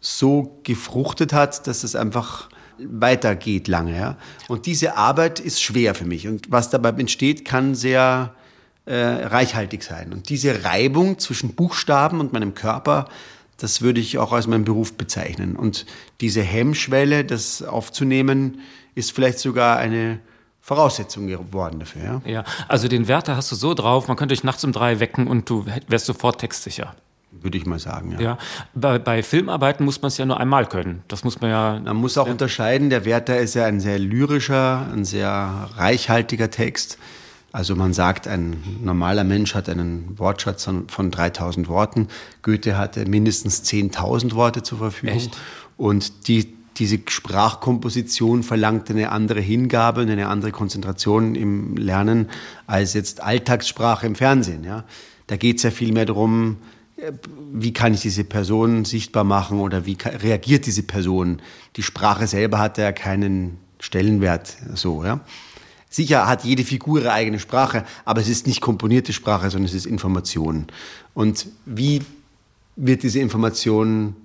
so 0.00 0.58
gefruchtet 0.64 1.32
hat, 1.32 1.66
dass 1.66 1.84
es 1.84 1.94
einfach 1.94 2.48
weitergeht 2.78 3.68
lange. 3.68 3.96
Ja? 3.96 4.16
Und 4.48 4.66
diese 4.66 4.96
Arbeit 4.96 5.38
ist 5.38 5.62
schwer 5.62 5.94
für 5.94 6.04
mich. 6.04 6.26
Und 6.26 6.50
was 6.50 6.70
dabei 6.70 6.90
entsteht, 6.90 7.44
kann 7.44 7.74
sehr 7.74 8.34
äh, 8.86 8.94
reichhaltig 8.94 9.82
sein. 9.82 10.12
Und 10.12 10.28
diese 10.28 10.64
Reibung 10.64 11.18
zwischen 11.18 11.54
Buchstaben 11.54 12.18
und 12.18 12.32
meinem 12.32 12.54
Körper, 12.54 13.08
das 13.58 13.82
würde 13.82 14.00
ich 14.00 14.18
auch 14.18 14.32
als 14.32 14.46
meinen 14.46 14.64
Beruf 14.64 14.94
bezeichnen. 14.94 15.54
Und 15.54 15.86
diese 16.20 16.42
Hemmschwelle, 16.42 17.24
das 17.24 17.62
aufzunehmen, 17.62 18.60
ist 18.94 19.12
vielleicht 19.12 19.38
sogar 19.38 19.78
eine 19.78 20.18
Voraussetzung 20.62 21.26
geworden 21.26 21.80
dafür. 21.80 22.22
Ja, 22.24 22.30
ja 22.30 22.44
also 22.68 22.86
den 22.86 23.08
Wärter 23.08 23.36
hast 23.36 23.50
du 23.50 23.56
so 23.56 23.74
drauf, 23.74 24.06
man 24.06 24.16
könnte 24.16 24.32
dich 24.32 24.44
nachts 24.44 24.64
um 24.64 24.72
drei 24.72 25.00
wecken 25.00 25.26
und 25.26 25.50
du 25.50 25.66
wärst 25.88 26.06
sofort 26.06 26.40
textsicher. 26.40 26.94
Würde 27.32 27.58
ich 27.58 27.66
mal 27.66 27.78
sagen, 27.78 28.12
ja. 28.12 28.20
ja 28.20 28.38
bei, 28.74 28.98
bei 28.98 29.22
Filmarbeiten 29.22 29.84
muss 29.84 30.00
man 30.02 30.08
es 30.08 30.18
ja 30.18 30.26
nur 30.26 30.38
einmal 30.38 30.66
können. 30.66 31.02
Das 31.08 31.24
muss 31.24 31.40
man 31.40 31.50
ja. 31.50 31.80
Man 31.82 31.96
muss 31.96 32.16
auch 32.18 32.28
unterscheiden. 32.28 32.90
Der 32.90 33.04
Werther 33.04 33.38
ist 33.38 33.54
ja 33.54 33.64
ein 33.64 33.80
sehr 33.80 33.98
lyrischer, 33.98 34.86
ein 34.92 35.04
sehr 35.04 35.70
reichhaltiger 35.76 36.50
Text. 36.50 36.98
Also 37.50 37.74
man 37.74 37.92
sagt, 37.92 38.28
ein 38.28 38.62
normaler 38.82 39.24
Mensch 39.24 39.54
hat 39.54 39.68
einen 39.68 40.18
Wortschatz 40.18 40.64
von, 40.64 40.88
von 40.88 41.10
3000 41.10 41.68
Worten. 41.68 42.08
Goethe 42.42 42.78
hatte 42.78 43.06
mindestens 43.06 43.62
10.000 43.64 44.34
Worte 44.34 44.62
zur 44.62 44.78
Verfügung. 44.78 45.16
Echt? 45.16 45.36
Und 45.76 46.28
die, 46.28 46.54
diese 46.76 47.00
Sprachkomposition 47.06 48.42
verlangt 48.42 48.90
eine 48.90 49.10
andere 49.10 49.40
Hingabe 49.40 50.02
und 50.02 50.10
eine 50.10 50.28
andere 50.28 50.52
Konzentration 50.52 51.34
im 51.34 51.76
Lernen 51.76 52.28
als 52.66 52.94
jetzt 52.94 53.22
Alltagssprache 53.22 54.06
im 54.06 54.14
Fernsehen. 54.14 54.64
Ja? 54.64 54.84
Da 55.26 55.36
geht 55.36 55.58
es 55.58 55.62
ja 55.62 55.70
viel 55.70 55.92
mehr 55.92 56.06
darum, 56.06 56.56
wie 57.52 57.72
kann 57.72 57.94
ich 57.94 58.00
diese 58.00 58.24
Person 58.24 58.84
sichtbar 58.84 59.24
machen 59.24 59.60
oder 59.60 59.86
wie 59.86 59.96
reagiert 60.04 60.66
diese 60.66 60.82
Person? 60.82 61.42
Die 61.76 61.82
Sprache 61.82 62.26
selber 62.26 62.58
hat 62.58 62.78
ja 62.78 62.92
keinen 62.92 63.58
Stellenwert 63.80 64.56
so, 64.74 65.04
ja. 65.04 65.20
Sicher 65.90 66.26
hat 66.26 66.44
jede 66.44 66.64
Figur 66.64 67.00
ihre 67.00 67.12
eigene 67.12 67.38
Sprache, 67.38 67.84
aber 68.06 68.22
es 68.22 68.28
ist 68.28 68.46
nicht 68.46 68.62
komponierte 68.62 69.12
Sprache, 69.12 69.50
sondern 69.50 69.66
es 69.66 69.74
ist 69.74 69.84
Information. 69.84 70.68
Und 71.12 71.48
wie 71.66 72.00
wird 72.76 73.02
diese 73.02 73.18
Information 73.20 74.16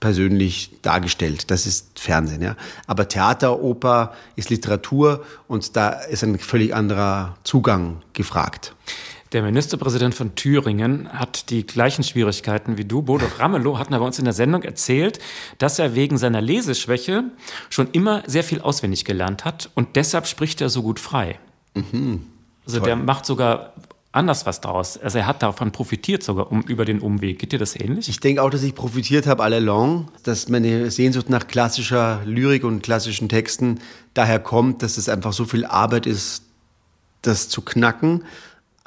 persönlich 0.00 0.72
dargestellt? 0.82 1.50
Das 1.50 1.66
ist 1.66 1.98
Fernsehen, 1.98 2.42
ja. 2.42 2.56
Aber 2.86 3.08
Theater, 3.08 3.60
Oper 3.60 4.12
ist 4.36 4.50
Literatur 4.50 5.24
und 5.46 5.76
da 5.76 5.90
ist 5.90 6.22
ein 6.22 6.38
völlig 6.38 6.74
anderer 6.74 7.36
Zugang 7.44 8.02
gefragt. 8.12 8.74
Der 9.32 9.42
Ministerpräsident 9.42 10.14
von 10.14 10.34
Thüringen 10.36 11.12
hat 11.12 11.50
die 11.50 11.66
gleichen 11.66 12.02
Schwierigkeiten 12.02 12.78
wie 12.78 12.86
du. 12.86 13.02
Bodo 13.02 13.26
Ramelow 13.38 13.78
hat 13.78 13.90
bei 13.90 13.98
uns 13.98 14.18
in 14.18 14.24
der 14.24 14.32
Sendung 14.32 14.62
erzählt, 14.62 15.18
dass 15.58 15.78
er 15.78 15.94
wegen 15.94 16.16
seiner 16.16 16.40
Leseschwäche 16.40 17.24
schon 17.68 17.90
immer 17.92 18.22
sehr 18.26 18.42
viel 18.42 18.62
auswendig 18.62 19.04
gelernt 19.04 19.44
hat 19.44 19.70
und 19.74 19.96
deshalb 19.96 20.26
spricht 20.26 20.62
er 20.62 20.70
so 20.70 20.82
gut 20.82 20.98
frei. 20.98 21.38
Mhm. 21.74 22.24
Also 22.64 22.78
Toll. 22.78 22.86
der 22.86 22.96
macht 22.96 23.26
sogar 23.26 23.74
anders 24.12 24.46
was 24.46 24.60
draus. 24.60 24.98
Also 24.98 25.18
er 25.18 25.26
hat 25.26 25.42
davon 25.42 25.70
profitiert 25.70 26.22
sogar 26.22 26.50
um, 26.50 26.62
über 26.62 26.84
den 26.84 27.00
Umweg. 27.00 27.38
Geht 27.38 27.52
dir 27.52 27.58
das 27.58 27.78
ähnlich? 27.78 28.08
Ich 28.08 28.20
denke 28.20 28.42
auch, 28.42 28.50
dass 28.50 28.62
ich 28.62 28.74
profitiert 28.74 29.26
habe 29.26 29.42
all 29.42 29.54
along, 29.54 30.08
dass 30.22 30.48
meine 30.48 30.90
Sehnsucht 30.90 31.30
nach 31.30 31.46
klassischer 31.46 32.22
Lyrik 32.24 32.64
und 32.64 32.82
klassischen 32.82 33.28
Texten 33.28 33.80
daher 34.14 34.38
kommt, 34.38 34.82
dass 34.82 34.96
es 34.96 35.08
einfach 35.08 35.32
so 35.32 35.44
viel 35.44 35.64
Arbeit 35.64 36.06
ist, 36.06 36.42
das 37.22 37.48
zu 37.48 37.62
knacken 37.62 38.22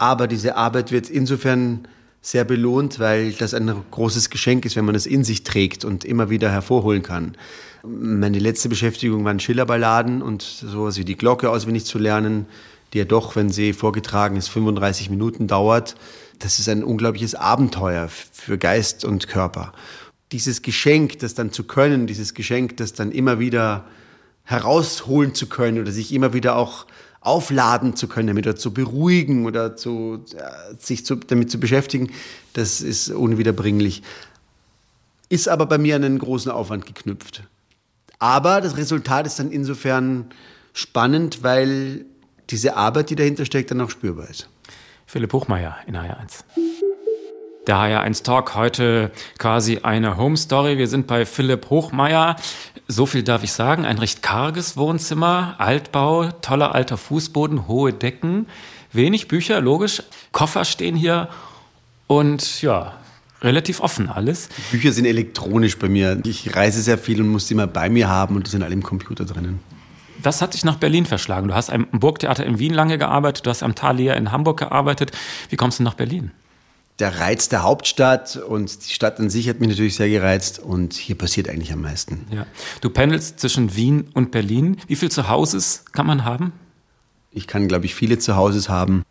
aber 0.02 0.28
diese 0.28 0.56
Arbeit 0.56 0.92
wird 0.92 1.12
insofern 1.12 1.88
sehr 2.24 2.44
belohnt, 2.44 3.00
weil 3.00 3.34
das 3.34 3.54
ein 3.54 3.72
großes 3.92 4.32
Geschenk 4.32 4.66
ist, 4.66 4.76
wenn 4.76 4.86
man 4.86 4.96
es 4.96 5.06
in 5.06 5.24
sich 5.24 5.44
trägt 5.44 5.86
und 5.86 6.06
immer 6.06 6.32
wieder 6.32 6.52
hervorholen 6.52 7.04
kann. 7.04 7.36
Meine 7.84 8.40
letzte 8.40 8.68
Beschäftigung 8.68 9.24
waren 9.26 9.40
Schillerballaden 9.40 10.24
und 10.24 10.42
sowas 10.42 10.98
wie 10.98 11.06
die 11.06 11.18
Glocke 11.18 11.52
auswendig 11.52 11.86
zu 11.86 12.00
lernen, 12.00 12.48
die 12.94 13.00
ja 13.00 13.06
doch, 13.06 13.36
wenn 13.36 13.50
sie 13.50 13.74
vorgetragen 13.74 14.36
ist, 14.36 14.50
35 14.50 15.10
Minuten 15.10 15.48
dauert. 15.48 15.96
Das 16.40 16.60
ist 16.60 16.68
ein 16.70 16.84
unglaubliches 16.84 17.36
Abenteuer 17.36 18.10
für 18.10 18.58
Geist 18.58 19.06
und 19.06 19.28
Körper. 19.28 19.74
Dieses 20.32 20.62
Geschenk, 20.62 21.20
das 21.20 21.34
dann 21.34 21.52
zu 21.52 21.64
können, 21.64 22.08
dieses 22.08 22.34
Geschenk, 22.34 22.78
das 22.78 22.94
dann 22.94 23.12
immer 23.12 23.40
wieder 23.40 23.86
herausholen 24.44 25.36
zu 25.36 25.48
können 25.48 25.80
oder 25.80 25.92
sich 25.92 26.14
immer 26.14 26.34
wieder 26.34 26.56
auch 26.56 26.86
aufladen 27.22 27.96
zu 27.96 28.08
können, 28.08 28.28
damit 28.28 28.48
oder 28.48 28.56
zu 28.56 28.74
beruhigen 28.74 29.46
oder 29.46 29.76
zu, 29.76 30.26
äh, 30.36 30.76
sich 30.80 31.06
zu, 31.06 31.16
damit 31.16 31.52
zu 31.52 31.60
beschäftigen, 31.60 32.12
das 32.54 32.82
ist 32.82 33.10
unwiederbringlich. 33.10 34.02
Ist 35.30 35.48
aber 35.48 35.68
bei 35.68 35.78
mir 35.78 35.96
an 35.96 36.04
einen 36.04 36.20
großen 36.20 36.52
Aufwand 36.52 36.88
geknüpft. 36.88 37.44
Aber 38.18 38.60
das 38.60 38.76
Resultat 38.76 39.28
ist 39.28 39.40
dann 39.40 39.52
insofern 39.52 40.32
spannend, 40.74 41.44
weil 41.44 42.06
diese 42.52 42.76
Arbeit, 42.76 43.10
die 43.10 43.16
dahinter 43.16 43.46
steckt, 43.46 43.72
dann 43.72 43.82
auch 43.82 43.90
spürbar 43.90 44.30
ist. 44.30 44.50
Philipp 45.06 45.34
Hochmeier 45.34 45.78
in 45.88 45.98
HR1. 45.98 46.44
Der 47.68 47.76
HR1 47.76 48.24
Talk 48.24 48.56
heute 48.56 49.12
quasi 49.38 49.80
eine 49.84 50.18
Home 50.18 50.36
Story. 50.36 50.78
Wir 50.78 50.88
sind 50.88 51.06
bei 51.06 51.26
Philipp 51.26 51.70
Hochmeier. 51.70 52.36
So 52.88 53.06
viel 53.06 53.24
darf 53.24 53.44
ich 53.44 53.52
sagen. 53.52 53.86
Ein 53.86 54.00
recht 54.00 54.24
karges 54.24 54.78
Wohnzimmer, 54.78 55.56
Altbau, 55.60 56.32
toller 56.42 56.74
alter 56.74 56.98
Fußboden, 56.98 57.68
hohe 57.68 57.94
Decken. 57.94 58.48
Wenig 58.94 59.28
Bücher, 59.28 59.62
logisch. 59.62 60.02
Koffer 60.32 60.66
stehen 60.66 60.96
hier 60.96 61.30
und 62.08 62.62
ja, 62.62 62.94
relativ 63.42 63.80
offen 63.80 64.10
alles. 64.10 64.50
Bücher 64.72 64.92
sind 64.92 65.06
elektronisch 65.06 65.78
bei 65.78 65.88
mir. 65.88 66.20
Ich 66.26 66.56
reise 66.56 66.82
sehr 66.82 66.98
viel 66.98 67.22
und 67.22 67.30
muss 67.30 67.48
sie 67.48 67.54
immer 67.54 67.68
bei 67.68 67.90
mir 67.90 68.10
haben 68.10 68.36
und 68.36 68.48
die 68.48 68.52
sind 68.52 68.64
alle 68.64 68.74
im 68.74 68.84
Computer 68.84 69.24
drinnen. 69.24 69.60
Was 70.24 70.42
hat 70.42 70.54
dich 70.54 70.64
nach 70.64 70.78
Berlin 70.78 71.06
verschlagen? 71.06 71.48
Du 71.48 71.54
hast 71.54 71.70
am 71.70 71.88
Burgtheater 71.92 72.46
in 72.46 72.60
Wien 72.60 72.74
lange 72.74 72.98
gearbeitet, 72.98 73.46
du 73.46 73.50
hast 73.50 73.64
am 73.64 73.76
Thalia 73.76 74.14
in 74.14 74.32
Hamburg 74.32 74.60
gearbeitet. 74.60 75.12
Wie 75.50 75.56
kommst 75.56 75.80
du 75.80 75.84
nach 75.84 75.96
Berlin? 75.96 76.32
Der 77.00 77.20
Reiz 77.20 77.50
der 77.50 77.64
Hauptstadt 77.64 78.36
und 78.36 78.88
die 78.88 78.94
Stadt 78.94 79.20
an 79.20 79.30
sich 79.30 79.50
hat 79.50 79.60
mich 79.60 79.70
natürlich 79.70 79.96
sehr 79.96 80.10
gereizt 80.10 80.60
und 80.60 80.94
hier 80.94 81.18
passiert 81.18 81.50
eigentlich 81.50 81.74
am 81.74 81.82
meisten. 81.82 82.28
Ja. 82.32 82.46
Du 82.82 82.90
pendelst 82.90 83.40
zwischen 83.40 83.76
Wien 83.76 84.10
und 84.14 84.32
Berlin. 84.32 84.78
Wie 84.88 84.96
viel 84.96 85.10
Zuhauses 85.10 85.86
kann 85.94 86.06
man 86.06 86.26
haben? 86.26 86.52
Ich 87.32 87.48
kann, 87.48 87.68
glaube 87.68 87.86
ich, 87.86 87.96
viele 87.96 88.20
Zuhauses 88.20 88.70
haben. 88.70 89.04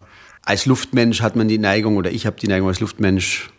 Als 0.44 0.66
Luftmensch 0.66 1.22
hat 1.22 1.34
man 1.34 1.48
die 1.48 1.58
Neigung, 1.58 1.96
oder 1.96 2.12
ich 2.12 2.26
habe 2.26 2.36
die 2.38 2.46
Neigung 2.46 2.68
als 2.68 2.80
Luftmensch, 2.80 3.50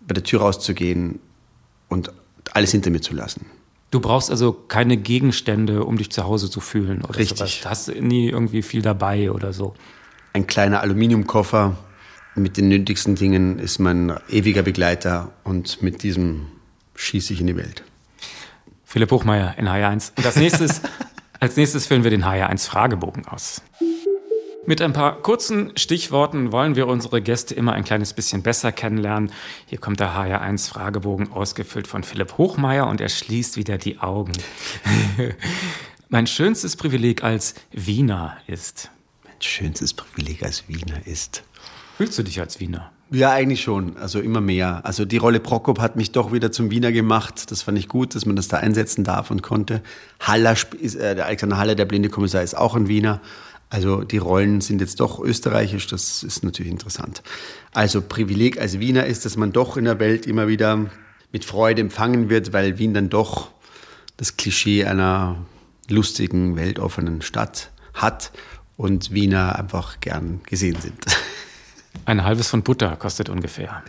bei 0.00 0.14
der 0.14 0.24
Tür 0.24 0.40
rauszugehen 0.40 1.20
und 1.88 2.10
alles 2.52 2.72
hinter 2.72 2.90
mir 2.90 3.00
zu 3.00 3.14
lassen. 3.14 3.46
Du 3.92 4.00
brauchst 4.00 4.30
also 4.30 4.54
keine 4.54 4.96
Gegenstände, 4.96 5.84
um 5.84 5.98
dich 5.98 6.10
zu 6.10 6.24
Hause 6.24 6.50
zu 6.50 6.60
fühlen 6.60 7.02
oder 7.04 7.18
Richtig. 7.18 7.38
sowas. 7.38 7.60
Du 7.60 7.68
hast 7.68 8.00
nie 8.00 8.30
irgendwie 8.30 8.62
viel 8.62 8.80
dabei 8.80 9.30
oder 9.30 9.52
so. 9.52 9.74
Ein 10.32 10.46
kleiner 10.46 10.80
Aluminiumkoffer 10.80 11.76
mit 12.34 12.56
den 12.56 12.68
nötigsten 12.68 13.16
Dingen 13.16 13.58
ist 13.58 13.78
mein 13.78 14.18
ewiger 14.30 14.62
Begleiter 14.62 15.32
und 15.44 15.82
mit 15.82 16.02
diesem 16.02 16.46
schieße 16.94 17.34
ich 17.34 17.42
in 17.42 17.48
die 17.48 17.56
Welt. 17.56 17.84
Philipp 18.82 19.10
Buchmeier 19.10 19.56
in 19.58 19.68
HR1. 19.68 20.12
Und 20.16 20.24
als 20.24 20.36
nächstes, 20.36 20.80
als 21.40 21.56
nächstes 21.56 21.86
füllen 21.86 22.02
wir 22.02 22.10
den 22.10 22.24
HR1 22.24 22.66
Fragebogen 22.66 23.28
aus. 23.28 23.60
Mit 24.64 24.80
ein 24.80 24.92
paar 24.92 25.20
kurzen 25.20 25.72
Stichworten 25.76 26.52
wollen 26.52 26.76
wir 26.76 26.86
unsere 26.86 27.20
Gäste 27.20 27.52
immer 27.52 27.72
ein 27.72 27.82
kleines 27.82 28.12
bisschen 28.12 28.44
besser 28.44 28.70
kennenlernen. 28.70 29.32
Hier 29.66 29.78
kommt 29.78 29.98
der 29.98 30.14
HR1 30.14 30.68
Fragebogen 30.68 31.32
ausgefüllt 31.32 31.88
von 31.88 32.04
Philipp 32.04 32.38
Hochmeier 32.38 32.86
und 32.86 33.00
er 33.00 33.08
schließt 33.08 33.56
wieder 33.56 33.76
die 33.76 33.98
Augen. 33.98 34.32
mein 36.10 36.28
schönstes 36.28 36.76
Privileg 36.76 37.24
als 37.24 37.54
Wiener 37.72 38.36
ist. 38.46 38.90
Mein 39.24 39.42
schönstes 39.42 39.94
Privileg 39.94 40.44
als 40.44 40.68
Wiener 40.68 41.04
ist. 41.08 41.42
Fühlst 41.96 42.16
du 42.18 42.22
dich 42.22 42.38
als 42.38 42.60
Wiener? 42.60 42.92
Ja, 43.10 43.30
eigentlich 43.32 43.60
schon. 43.60 43.96
Also 43.98 44.20
immer 44.20 44.40
mehr. 44.40 44.80
Also 44.84 45.04
die 45.04 45.18
Rolle 45.18 45.40
Prokop 45.40 45.80
hat 45.80 45.96
mich 45.96 46.12
doch 46.12 46.32
wieder 46.32 46.50
zum 46.50 46.70
Wiener 46.70 46.92
gemacht. 46.92 47.50
Das 47.50 47.62
fand 47.62 47.78
ich 47.78 47.86
gut, 47.86 48.14
dass 48.14 48.24
man 48.24 48.36
das 48.36 48.48
da 48.48 48.56
einsetzen 48.58 49.04
darf 49.04 49.30
und 49.30 49.42
konnte. 49.42 49.82
Haller, 50.20 50.56
ist, 50.80 50.94
äh, 50.94 51.16
der 51.16 51.26
Alexander 51.26 51.58
Haller, 51.58 51.74
der 51.74 51.84
blinde 51.84 52.08
Kommissar, 52.08 52.42
ist 52.42 52.56
auch 52.56 52.74
ein 52.74 52.88
Wiener. 52.88 53.20
Also 53.72 54.04
die 54.04 54.18
Rollen 54.18 54.60
sind 54.60 54.82
jetzt 54.82 55.00
doch 55.00 55.18
österreichisch, 55.18 55.86
das 55.86 56.22
ist 56.22 56.44
natürlich 56.44 56.70
interessant. 56.70 57.22
Also 57.72 58.02
Privileg 58.02 58.60
als 58.60 58.80
Wiener 58.80 59.06
ist, 59.06 59.24
dass 59.24 59.38
man 59.38 59.50
doch 59.50 59.78
in 59.78 59.86
der 59.86 59.98
Welt 59.98 60.26
immer 60.26 60.46
wieder 60.46 60.90
mit 61.32 61.46
Freude 61.46 61.80
empfangen 61.80 62.28
wird, 62.28 62.52
weil 62.52 62.78
Wien 62.78 62.92
dann 62.92 63.08
doch 63.08 63.50
das 64.18 64.36
Klischee 64.36 64.84
einer 64.84 65.38
lustigen, 65.88 66.54
weltoffenen 66.56 67.22
Stadt 67.22 67.70
hat 67.94 68.30
und 68.76 69.10
Wiener 69.14 69.58
einfach 69.58 70.00
gern 70.00 70.42
gesehen 70.44 70.78
sind. 70.78 71.06
Ein 72.04 72.24
halbes 72.24 72.48
von 72.48 72.62
Butter 72.62 72.94
kostet 72.96 73.30
ungefähr. 73.30 73.82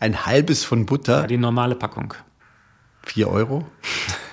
Ein 0.00 0.26
halbes 0.26 0.64
von 0.64 0.86
Butter? 0.86 1.20
Ja, 1.20 1.26
die 1.28 1.36
normale 1.36 1.76
Packung. 1.76 2.14
Vier 3.04 3.28
Euro? 3.28 3.64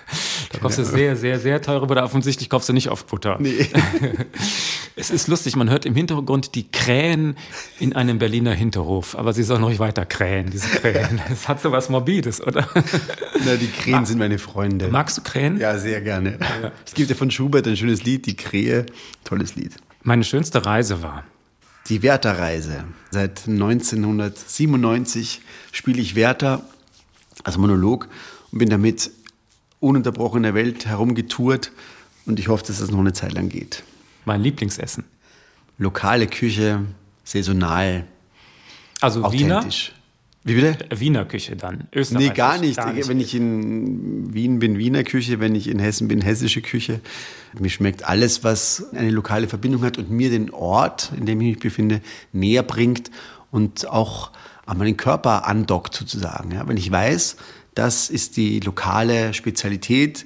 Da 0.51 0.60
kaufst 0.60 0.77
du 0.77 0.86
sehr, 0.86 1.15
sehr, 1.15 1.39
sehr 1.39 1.62
teure 1.62 1.88
Butter. 1.88 2.03
Offensichtlich 2.03 2.49
kaufst 2.49 2.69
du 2.69 2.73
nicht 2.73 2.89
oft 2.89 3.07
Butter. 3.07 3.38
Nee. 3.39 3.67
Es 4.99 5.12
ist 5.12 5.27
lustig, 5.27 5.55
man 5.55 5.69
hört 5.69 5.86
im 5.86 5.93
Hintergrund 5.93 6.55
die 6.55 6.71
Krähen 6.71 7.38
in 7.79 7.95
einem 7.95 8.17
Berliner 8.17 8.53
Hinterhof. 8.53 9.15
Aber 9.15 9.31
sie 9.31 9.43
sollen 9.43 9.62
noch 9.62 9.77
weiter 9.77 10.07
krähen, 10.07 10.49
diese 10.49 10.69
Krähen. 10.69 11.21
Es 11.31 11.47
hat 11.47 11.62
so 11.62 11.71
was 11.71 11.89
Morbides, 11.89 12.41
oder? 12.41 12.67
Na, 13.45 13.55
die 13.57 13.67
Krähen 13.67 14.07
sind 14.07 14.17
meine 14.17 14.39
Freunde. 14.39 14.88
Magst 14.88 15.15
du 15.19 15.21
Krähen? 15.21 15.60
Ja, 15.60 15.77
sehr 15.77 16.01
gerne. 16.01 16.39
Es 16.83 16.95
gibt 16.95 17.12
ja 17.12 17.15
von 17.15 17.29
Schubert 17.29 17.67
ein 17.67 17.77
schönes 17.77 18.03
Lied, 18.05 18.25
Die 18.25 18.36
Krähe. 18.36 18.88
Tolles 19.23 19.53
Lied. 19.55 19.73
Meine 20.01 20.23
schönste 20.23 20.65
Reise 20.65 21.03
war. 21.03 21.25
Die 21.89 22.01
Werther-Reise. 22.01 22.86
Seit 23.12 23.47
1997 23.47 25.41
spiele 25.71 26.01
ich 26.01 26.15
Werther 26.15 26.63
als 27.43 27.57
Monolog 27.57 28.07
und 28.51 28.57
bin 28.57 28.69
damit 28.69 29.12
ununterbrochen 29.79 30.37
in 30.37 30.43
der 30.43 30.53
Welt 30.53 30.85
herumgetourt 30.85 31.71
und 32.25 32.39
ich 32.39 32.47
hoffe, 32.47 32.65
dass 32.65 32.79
das 32.79 32.91
noch 32.91 32.99
eine 32.99 33.13
Zeit 33.13 33.33
lang 33.33 33.49
geht. 33.49 33.83
Mein 34.25 34.41
Lieblingsessen. 34.41 35.03
Lokale 35.77 36.27
Küche, 36.27 36.81
saisonal, 37.23 38.05
Also 39.01 39.31
Wiener? 39.31 39.57
authentisch. 39.57 39.93
Wie 40.43 40.55
bitte? 40.55 40.77
Wiener 40.97 41.25
Küche 41.25 41.57
dann. 41.57 41.89
Österreich. 41.93 42.27
Nee, 42.29 42.33
gar 42.33 42.57
nicht. 42.57 42.77
Wenn 42.77 43.19
ich 43.19 43.35
in 43.35 44.33
Wien 44.33 44.59
bin, 44.59 44.77
Wiener 44.77 45.03
Küche. 45.03 45.41
Wenn 45.41 45.55
ich 45.55 45.67
in 45.67 45.77
Hessen 45.77 46.07
bin, 46.07 46.21
hessische 46.21 46.61
Küche. 46.61 47.01
Mir 47.59 47.69
schmeckt 47.69 48.05
alles, 48.05 48.45
was 48.45 48.85
eine 48.93 49.09
lokale 49.09 49.49
Verbindung 49.49 49.83
hat 49.83 49.97
und 49.97 50.09
mir 50.09 50.29
den 50.29 50.49
Ort, 50.51 51.11
in 51.17 51.25
dem 51.25 51.41
ich 51.41 51.47
mich 51.55 51.59
befinde, 51.59 52.01
näher 52.31 52.63
bringt 52.63 53.11
und 53.51 53.89
auch 53.89 54.31
an 54.65 54.77
meinen 54.77 54.95
Körper 54.95 55.45
andockt 55.45 55.93
sozusagen. 55.93 56.51
Ja, 56.51 56.65
wenn 56.65 56.77
ich 56.77 56.89
weiß, 56.89 57.35
das 57.77 58.09
ist 58.09 58.37
die 58.37 58.59
lokale 58.59 59.33
Spezialität, 59.33 60.25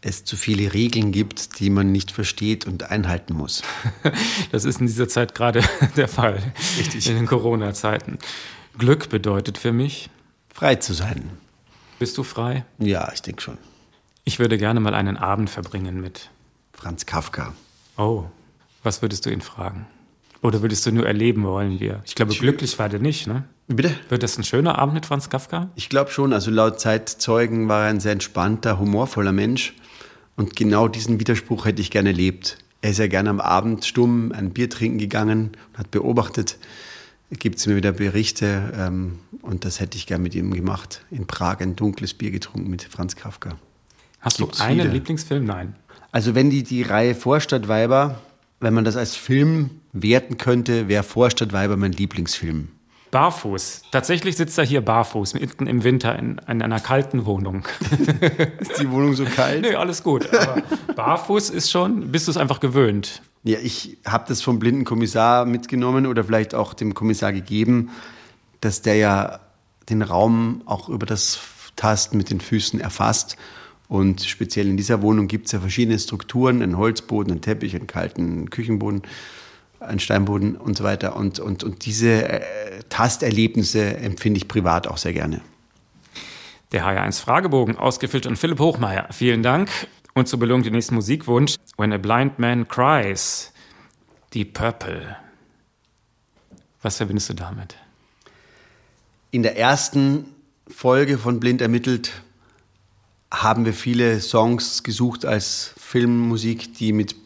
es 0.00 0.24
zu 0.24 0.36
viele 0.36 0.72
Regeln 0.72 1.12
gibt, 1.12 1.60
die 1.60 1.70
man 1.70 1.92
nicht 1.92 2.10
versteht 2.10 2.66
und 2.66 2.90
einhalten 2.90 3.34
muss. 3.34 3.62
Das 4.52 4.64
ist 4.64 4.80
in 4.80 4.86
dieser 4.86 5.08
Zeit 5.08 5.34
gerade 5.34 5.62
der 5.96 6.08
Fall. 6.08 6.40
Richtig. 6.78 7.08
In 7.08 7.16
den 7.16 7.26
Corona-Zeiten. 7.26 8.18
Glück 8.78 9.10
bedeutet 9.10 9.58
für 9.58 9.72
mich, 9.72 10.08
Frei 10.52 10.76
zu 10.76 10.94
sein. 10.94 11.30
bist 11.98 12.16
du 12.16 12.22
frei? 12.22 12.64
Ja, 12.78 13.10
ich 13.12 13.22
denke 13.22 13.42
schon. 13.42 13.58
Ich 14.24 14.38
würde 14.38 14.56
gerne 14.56 14.80
mal 14.80 14.94
einen 14.94 15.16
Abend 15.16 15.50
verbringen 15.50 16.00
mit. 16.00 16.30
Franz 16.84 17.06
Kafka. 17.06 17.54
Oh, 17.96 18.24
was 18.82 19.00
würdest 19.00 19.24
du 19.24 19.30
ihn 19.30 19.40
fragen? 19.40 19.86
Oder 20.42 20.60
würdest 20.60 20.84
du 20.84 20.92
nur 20.92 21.06
erleben 21.06 21.42
wollen 21.44 21.80
wir? 21.80 22.02
Ich 22.04 22.14
glaube, 22.14 22.34
glücklich 22.34 22.78
war 22.78 22.90
der 22.90 23.00
nicht, 23.00 23.26
ne? 23.26 23.44
Bitte? 23.68 23.96
Wird 24.10 24.22
das 24.22 24.36
ein 24.36 24.44
schöner 24.44 24.78
Abend 24.78 24.92
mit 24.92 25.06
Franz 25.06 25.30
Kafka? 25.30 25.70
Ich 25.76 25.88
glaube 25.88 26.10
schon, 26.10 26.34
also 26.34 26.50
laut 26.50 26.78
Zeitzeugen 26.78 27.70
war 27.70 27.84
er 27.84 27.88
ein 27.88 28.00
sehr 28.00 28.12
entspannter, 28.12 28.78
humorvoller 28.78 29.32
Mensch. 29.32 29.72
Und 30.36 30.56
genau 30.56 30.86
diesen 30.86 31.18
Widerspruch 31.18 31.64
hätte 31.64 31.80
ich 31.80 31.90
gerne 31.90 32.10
erlebt. 32.10 32.58
Er 32.82 32.90
ist 32.90 32.98
ja 32.98 33.06
gerne 33.06 33.30
am 33.30 33.40
Abend 33.40 33.86
stumm 33.86 34.32
ein 34.32 34.50
Bier 34.50 34.68
trinken 34.68 34.98
gegangen 34.98 35.52
und 35.72 35.78
hat 35.78 35.90
beobachtet. 35.90 36.58
Gibt 37.30 37.60
es 37.60 37.66
mir 37.66 37.76
wieder 37.76 37.92
Berichte 37.92 38.74
ähm, 38.76 39.20
und 39.40 39.64
das 39.64 39.80
hätte 39.80 39.96
ich 39.96 40.06
gerne 40.06 40.22
mit 40.22 40.34
ihm 40.34 40.52
gemacht. 40.52 41.00
In 41.10 41.26
Prag 41.26 41.60
ein 41.60 41.76
dunkles 41.76 42.12
Bier 42.12 42.30
getrunken 42.30 42.68
mit 42.68 42.82
Franz 42.82 43.16
Kafka. 43.16 43.56
Hast 44.20 44.36
Gibt's 44.36 44.58
du 44.58 44.64
einen 44.64 44.80
viele. 44.80 44.92
Lieblingsfilm? 44.92 45.44
Nein. 45.46 45.76
Also 46.14 46.36
wenn 46.36 46.48
die, 46.48 46.62
die 46.62 46.82
Reihe 46.82 47.16
Vorstadtweiber, 47.16 48.20
wenn 48.60 48.72
man 48.72 48.84
das 48.84 48.96
als 48.96 49.16
Film 49.16 49.70
werten 49.92 50.38
könnte, 50.38 50.86
wäre 50.86 51.02
Vorstadtweiber 51.02 51.76
mein 51.76 51.90
Lieblingsfilm. 51.90 52.68
Barfuß. 53.10 53.82
Tatsächlich 53.90 54.36
sitzt 54.36 54.56
er 54.56 54.64
hier 54.64 54.80
barfuß, 54.80 55.34
mitten 55.34 55.66
im 55.66 55.82
Winter 55.82 56.16
in, 56.16 56.40
in 56.48 56.62
einer 56.62 56.78
kalten 56.78 57.26
Wohnung. 57.26 57.66
Ist 58.60 58.80
die 58.80 58.88
Wohnung 58.92 59.14
so 59.14 59.24
kalt? 59.24 59.62
nee, 59.62 59.74
alles 59.74 60.04
gut. 60.04 60.32
Aber 60.32 60.62
barfuß 60.94 61.50
ist 61.50 61.72
schon, 61.72 62.12
bist 62.12 62.28
du 62.28 62.30
es 62.30 62.36
einfach 62.36 62.60
gewöhnt. 62.60 63.20
Ja, 63.42 63.58
ich 63.58 63.98
habe 64.06 64.24
das 64.28 64.40
vom 64.40 64.60
blinden 64.60 64.84
Kommissar 64.84 65.46
mitgenommen 65.46 66.06
oder 66.06 66.22
vielleicht 66.22 66.54
auch 66.54 66.74
dem 66.74 66.94
Kommissar 66.94 67.32
gegeben, 67.32 67.90
dass 68.60 68.82
der 68.82 68.94
ja 68.94 69.40
den 69.88 70.02
Raum 70.02 70.62
auch 70.66 70.88
über 70.88 71.06
das 71.06 71.40
Tasten 71.74 72.16
mit 72.16 72.30
den 72.30 72.40
Füßen 72.40 72.78
erfasst. 72.78 73.36
Und 73.94 74.24
speziell 74.24 74.66
in 74.66 74.76
dieser 74.76 75.02
Wohnung 75.02 75.28
gibt 75.28 75.46
es 75.46 75.52
ja 75.52 75.60
verschiedene 75.60 75.96
Strukturen, 76.00 76.62
einen 76.62 76.76
Holzboden, 76.76 77.30
einen 77.30 77.42
Teppich, 77.42 77.76
einen 77.76 77.86
kalten 77.86 78.50
Küchenboden, 78.50 79.02
einen 79.78 80.00
Steinboden 80.00 80.56
und 80.56 80.76
so 80.76 80.82
weiter. 80.82 81.14
Und, 81.14 81.38
und, 81.38 81.62
und 81.62 81.86
diese 81.86 82.28
äh, 82.28 82.42
Tasterlebnisse 82.88 83.98
empfinde 83.98 84.38
ich 84.38 84.48
privat 84.48 84.88
auch 84.88 84.96
sehr 84.96 85.12
gerne. 85.12 85.42
Der 86.72 86.84
HR1 86.84 87.20
Fragebogen, 87.20 87.76
ausgefüllt 87.76 88.24
von 88.24 88.34
Philipp 88.34 88.58
Hochmeier. 88.58 89.06
Vielen 89.12 89.44
Dank. 89.44 89.70
Und 90.12 90.26
zur 90.26 90.40
Belohnung 90.40 90.64
den 90.64 90.72
nächsten 90.72 90.96
Musikwunsch. 90.96 91.54
When 91.76 91.92
a 91.92 91.98
Blind 91.98 92.40
Man 92.40 92.66
Cries. 92.66 93.52
Die 94.32 94.44
Purple. 94.44 95.16
Was 96.82 96.96
verbindest 96.96 97.28
du 97.28 97.34
damit? 97.34 97.76
In 99.30 99.44
der 99.44 99.56
ersten 99.56 100.34
Folge 100.66 101.16
von 101.16 101.38
Blind 101.38 101.62
ermittelt 101.62 102.24
haben 103.42 103.64
wir 103.64 103.72
viele 103.72 104.20
Songs 104.20 104.82
gesucht 104.82 105.24
als 105.24 105.72
Filmmusik, 105.78 106.74
die 106.74 106.92
mit 106.92 107.16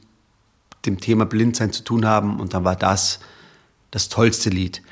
dem 0.87 1.01
Thema 1.01 1.27
Blindsein 1.27 1.73
zu 1.73 1.83
tun 1.85 2.07
haben. 2.07 2.40
Und 2.40 2.55
dann 2.55 2.64
war 2.64 2.77
das 2.77 3.21
das 3.90 4.09
tollste 4.09 4.51
Lied. 4.51 4.83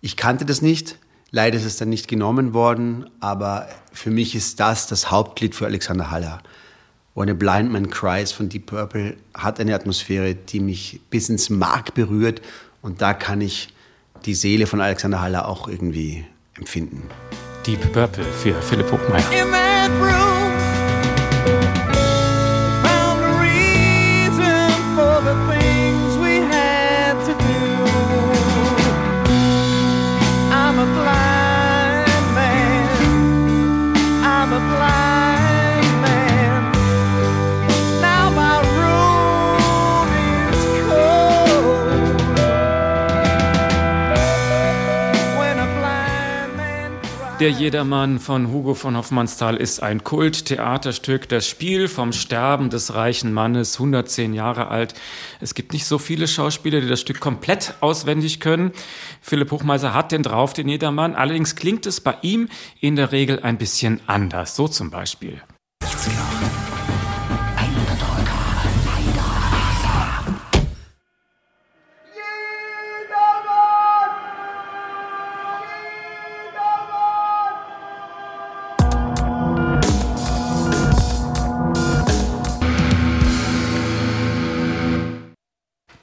Ich 0.00 0.16
kannte 0.16 0.44
das 0.44 0.62
nicht. 0.62 0.98
Leider 1.30 1.56
ist 1.56 1.64
es 1.64 1.76
dann 1.76 1.88
nicht 1.88 2.08
genommen 2.08 2.54
worden, 2.54 3.10
aber 3.20 3.68
für 3.92 4.10
mich 4.10 4.34
ist 4.34 4.60
das 4.60 4.86
das 4.86 5.10
Hauptlied 5.10 5.54
für 5.54 5.66
Alexander 5.66 6.10
Haller. 6.10 6.40
When 7.14 7.30
a 7.30 7.34
Blind 7.34 7.72
Man 7.72 7.90
Cries 7.90 8.30
von 8.30 8.48
Deep 8.48 8.66
Purple 8.66 9.16
hat 9.34 9.58
eine 9.58 9.74
Atmosphäre, 9.74 10.34
die 10.34 10.60
mich 10.60 11.00
bis 11.10 11.28
ins 11.28 11.50
Mark 11.50 11.94
berührt 11.94 12.42
und 12.82 13.02
da 13.02 13.14
kann 13.14 13.40
ich 13.40 13.70
die 14.24 14.34
Seele 14.34 14.66
von 14.66 14.80
Alexander 14.80 15.20
Haller 15.20 15.48
auch 15.48 15.66
irgendwie 15.66 16.24
empfinden. 16.54 17.02
Deep 17.66 17.92
Purple 17.92 18.24
für 18.24 18.54
Philipp 18.62 18.92
Hochmeier. 18.92 20.25
Der 47.38 47.50
Jedermann 47.50 48.18
von 48.18 48.50
Hugo 48.50 48.72
von 48.72 48.96
Hoffmannsthal 48.96 49.56
ist 49.56 49.82
ein 49.82 50.02
Kulttheaterstück. 50.02 51.28
Das 51.28 51.46
Spiel 51.46 51.86
vom 51.86 52.14
Sterben 52.14 52.70
des 52.70 52.94
reichen 52.94 53.34
Mannes, 53.34 53.74
110 53.74 54.32
Jahre 54.32 54.68
alt. 54.68 54.94
Es 55.38 55.52
gibt 55.52 55.74
nicht 55.74 55.84
so 55.84 55.98
viele 55.98 56.28
Schauspieler, 56.28 56.80
die 56.80 56.88
das 56.88 57.02
Stück 57.02 57.20
komplett 57.20 57.74
auswendig 57.80 58.40
können. 58.40 58.72
Philipp 59.20 59.50
Hochmeiser 59.50 59.92
hat 59.92 60.12
den 60.12 60.22
drauf, 60.22 60.54
den 60.54 60.70
Jedermann. 60.70 61.14
Allerdings 61.14 61.56
klingt 61.56 61.84
es 61.84 62.00
bei 62.00 62.14
ihm 62.22 62.48
in 62.80 62.96
der 62.96 63.12
Regel 63.12 63.40
ein 63.40 63.58
bisschen 63.58 64.00
anders. 64.06 64.56
So 64.56 64.66
zum 64.66 64.90
Beispiel. 64.90 65.42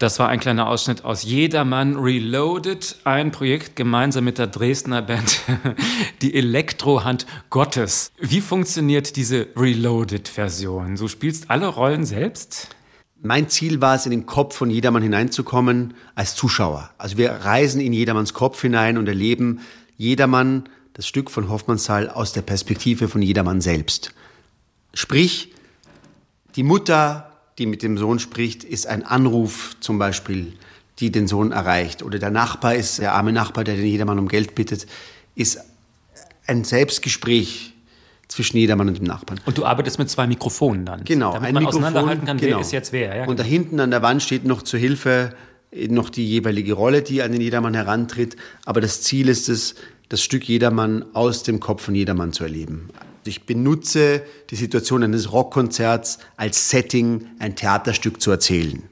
Das 0.04 0.20
war 0.20 0.28
ein 0.28 0.42
kleiner 0.42 0.68
Ausschnitt 0.68 1.06
aus 1.06 1.24
Jedermann 1.24 1.96
Reloaded, 1.96 2.98
ein 3.06 3.32
Projekt 3.32 3.78
gemeinsam 3.78 4.26
mit 4.26 4.38
der 4.38 4.48
Dresdner 4.48 5.02
Band 5.02 5.40
Die 6.22 6.36
Elektrohand 6.36 7.26
Gottes. 7.50 8.12
Wie 8.20 8.42
funktioniert 8.42 9.16
diese 9.16 9.48
Reloaded-Version? 9.56 10.98
Du 10.98 11.08
spielst 11.08 11.50
alle 11.50 11.68
Rollen 11.68 12.04
selbst? 12.04 12.68
Mein 13.22 13.48
Ziel 13.48 13.80
war 13.80 13.96
es, 13.96 14.04
in 14.04 14.12
den 14.12 14.26
Kopf 14.26 14.58
von 14.58 14.70
jedermann 14.70 15.04
hineinzukommen 15.04 15.94
als 16.16 16.36
Zuschauer. 16.36 16.90
Also 16.98 17.18
wir 17.18 17.32
reisen 17.32 17.80
in 17.80 17.94
jedermanns 17.94 18.34
Kopf 18.34 18.62
hinein 18.62 18.98
und 18.98 19.08
erleben 19.08 19.62
jedermann 19.96 20.68
das 20.96 21.08
Stück 21.08 21.32
von 21.32 21.48
Hoffmannsthal 21.48 22.10
aus 22.10 22.34
der 22.34 22.42
Perspektive 22.42 23.08
von 23.08 23.22
jedermann 23.22 23.62
selbst. 23.62 24.14
Sprich, 24.94 25.54
die 26.58 26.64
Mutter 26.64 27.33
die 27.58 27.66
mit 27.66 27.84
dem 27.84 27.98
Sohn 27.98 28.20
spricht, 28.20 28.64
ist 28.64 28.88
ein 28.88 29.04
Anruf 29.04 29.76
zum 29.80 30.00
Beispiel, 30.00 30.54
die 31.00 31.12
den 31.12 31.28
Sohn 31.28 31.52
erreicht. 31.52 32.04
Oder 32.04 32.20
der 32.20 32.32
Nachbar 32.32 32.76
ist, 32.76 33.00
der 33.00 33.14
arme 33.14 33.32
Nachbar, 33.32 33.64
der 33.64 33.76
den 33.76 33.86
jedermann 33.86 34.20
um 34.20 34.28
Geld 34.28 34.56
bittet, 34.56 34.88
ist 35.36 35.60
ein 36.48 36.64
Selbstgespräch 36.64 37.74
zwischen 38.28 38.58
jedermann 38.58 38.88
und 38.88 38.98
dem 38.98 39.06
Nachbarn. 39.06 39.40
Und 39.46 39.58
du 39.58 39.66
arbeitest 39.66 40.00
mit 40.00 40.10
zwei 40.10 40.28
Mikrofonen 40.28 40.86
dann? 40.86 41.04
Genau. 41.04 41.34
Damit 41.34 41.50
ein 41.50 41.54
man 41.54 41.64
Mikrofon, 41.64 41.84
auseinanderhalten 41.84 42.26
kann, 42.26 42.38
genau. 42.38 42.58
wer 42.58 42.62
ist 42.62 42.72
jetzt 42.72 42.92
wer. 42.92 43.16
Ja? 43.16 43.26
Und 43.26 43.40
da 43.40 43.44
hinten 43.44 43.80
an 43.80 43.92
der 43.92 44.02
Wand 44.02 44.24
steht 44.24 44.46
noch 44.46 44.64
zur 44.64 44.80
Hilfe 44.80 45.34
noch 45.90 46.10
die 46.10 46.28
jeweilige 46.28 46.74
Rolle, 46.74 47.02
die 47.02 47.22
an 47.22 47.32
den 47.32 47.42
Jedermann 47.42 47.74
herantritt. 47.74 48.36
Aber 48.66 48.82
das 48.82 49.02
Ziel 49.02 49.28
ist 49.28 49.50
es, 49.50 49.76
das 50.10 50.22
Stück 50.22 50.48
Jedermann 50.48 51.06
aus 51.14 51.44
dem 51.44 51.60
Kopf 51.60 51.84
von 51.84 51.96
Jedermann 51.96 52.34
zu 52.34 52.44
erleben. 52.44 52.90
Ich 53.28 53.46
benutze 53.46 54.22
die 54.50 54.56
Situation 54.56 55.04
eines 55.04 55.32
Rockkonzerts 55.32 56.20
als 56.38 56.70
Setting, 56.70 57.28
ein 57.40 57.56
Theaterstück 57.56 58.22
zu 58.22 58.32
erzählen. 58.32 58.84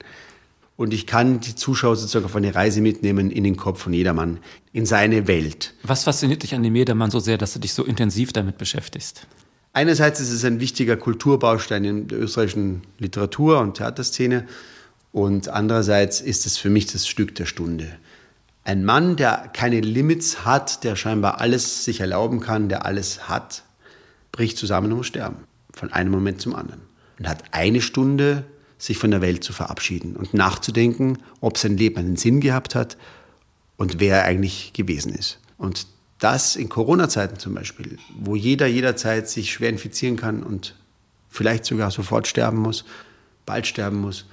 Und 0.78 0.94
ich 0.94 1.06
kann 1.06 1.40
die 1.42 1.56
Zuschauer 1.56 1.96
sozusagen 1.96 2.26
auf 2.26 2.36
eine 2.36 2.56
Reise 2.56 2.82
mitnehmen 2.82 3.30
in 3.30 3.44
den 3.44 3.56
Kopf 3.56 3.84
von 3.84 3.94
Jedermann, 3.94 4.40
in 4.74 4.86
seine 4.86 5.28
Welt. 5.28 5.76
Was 5.84 6.06
fasziniert 6.06 6.42
dich 6.42 6.56
an 6.56 6.64
dem 6.64 6.76
Jedermann 6.76 7.12
so 7.12 7.20
sehr, 7.20 7.38
dass 7.38 7.54
du 7.54 7.60
dich 7.60 7.74
so 7.74 7.84
intensiv 7.84 8.34
damit 8.34 8.58
beschäftigst? 8.58 9.28
Einerseits 9.74 10.20
ist 10.20 10.32
es 10.32 10.44
ein 10.44 10.60
wichtiger 10.60 10.98
Kulturbaustein 10.98 11.86
in 11.86 12.08
der 12.08 12.20
österreichischen 12.20 12.82
Literatur- 12.98 13.60
und 13.60 13.78
Theaterszene. 13.78 14.48
Und 15.12 15.50
andererseits 15.50 16.20
ist 16.20 16.46
es 16.46 16.58
für 16.58 16.70
mich 16.70 16.88
das 16.88 17.08
Stück 17.08 17.36
der 17.36 17.46
Stunde. 17.46 17.88
Ein 18.64 18.84
Mann, 18.84 19.16
der 19.16 19.50
keine 19.54 19.80
Limits 19.80 20.46
hat, 20.46 20.84
der 20.84 20.96
scheinbar 20.96 21.42
alles 21.42 21.86
sich 21.86 22.00
erlauben 22.00 22.40
kann, 22.40 22.70
der 22.70 22.86
alles 22.86 23.28
hat, 23.28 23.64
bricht 24.32 24.58
zusammen 24.58 24.92
und 24.92 24.98
muss 24.98 25.08
sterben. 25.08 25.44
Von 25.74 25.92
einem 25.92 26.12
Moment 26.12 26.42
zum 26.42 26.56
anderen. 26.56 26.82
Und 27.20 27.28
hat 27.28 27.44
eine 27.52 27.82
Stunde, 27.82 28.46
sich 28.78 28.98
von 28.98 29.12
der 29.12 29.22
Welt 29.22 29.44
zu 29.44 29.54
verabschieden 29.54 30.16
und 30.16 30.34
nachzudenken, 30.34 31.20
ob 31.40 31.58
sein 31.60 31.78
Leben 31.78 31.98
einen 31.98 32.16
Sinn 32.16 32.42
gehabt 32.42 32.74
hat 32.74 32.98
und 33.78 34.00
wer 34.00 34.18
er 34.18 34.26
eigentlich 34.26 34.74
gewesen 34.74 35.14
ist. 35.14 35.40
Und 35.58 35.86
das 36.18 36.56
in 36.56 36.68
Corona-Zeiten 36.68 37.38
zum 37.38 37.54
Beispiel, 37.54 38.00
wo 38.20 38.36
jeder 38.36 38.66
jederzeit 38.66 39.30
sich 39.30 39.52
schwer 39.52 39.70
infizieren 39.70 40.18
kann 40.18 40.42
und 40.42 40.76
vielleicht 41.30 41.66
sogar 41.66 41.92
sofort 41.92 42.28
sterben 42.28 42.58
muss, 42.58 42.86
bald 43.46 43.68
sterben 43.68 44.02
muss, 44.02 44.26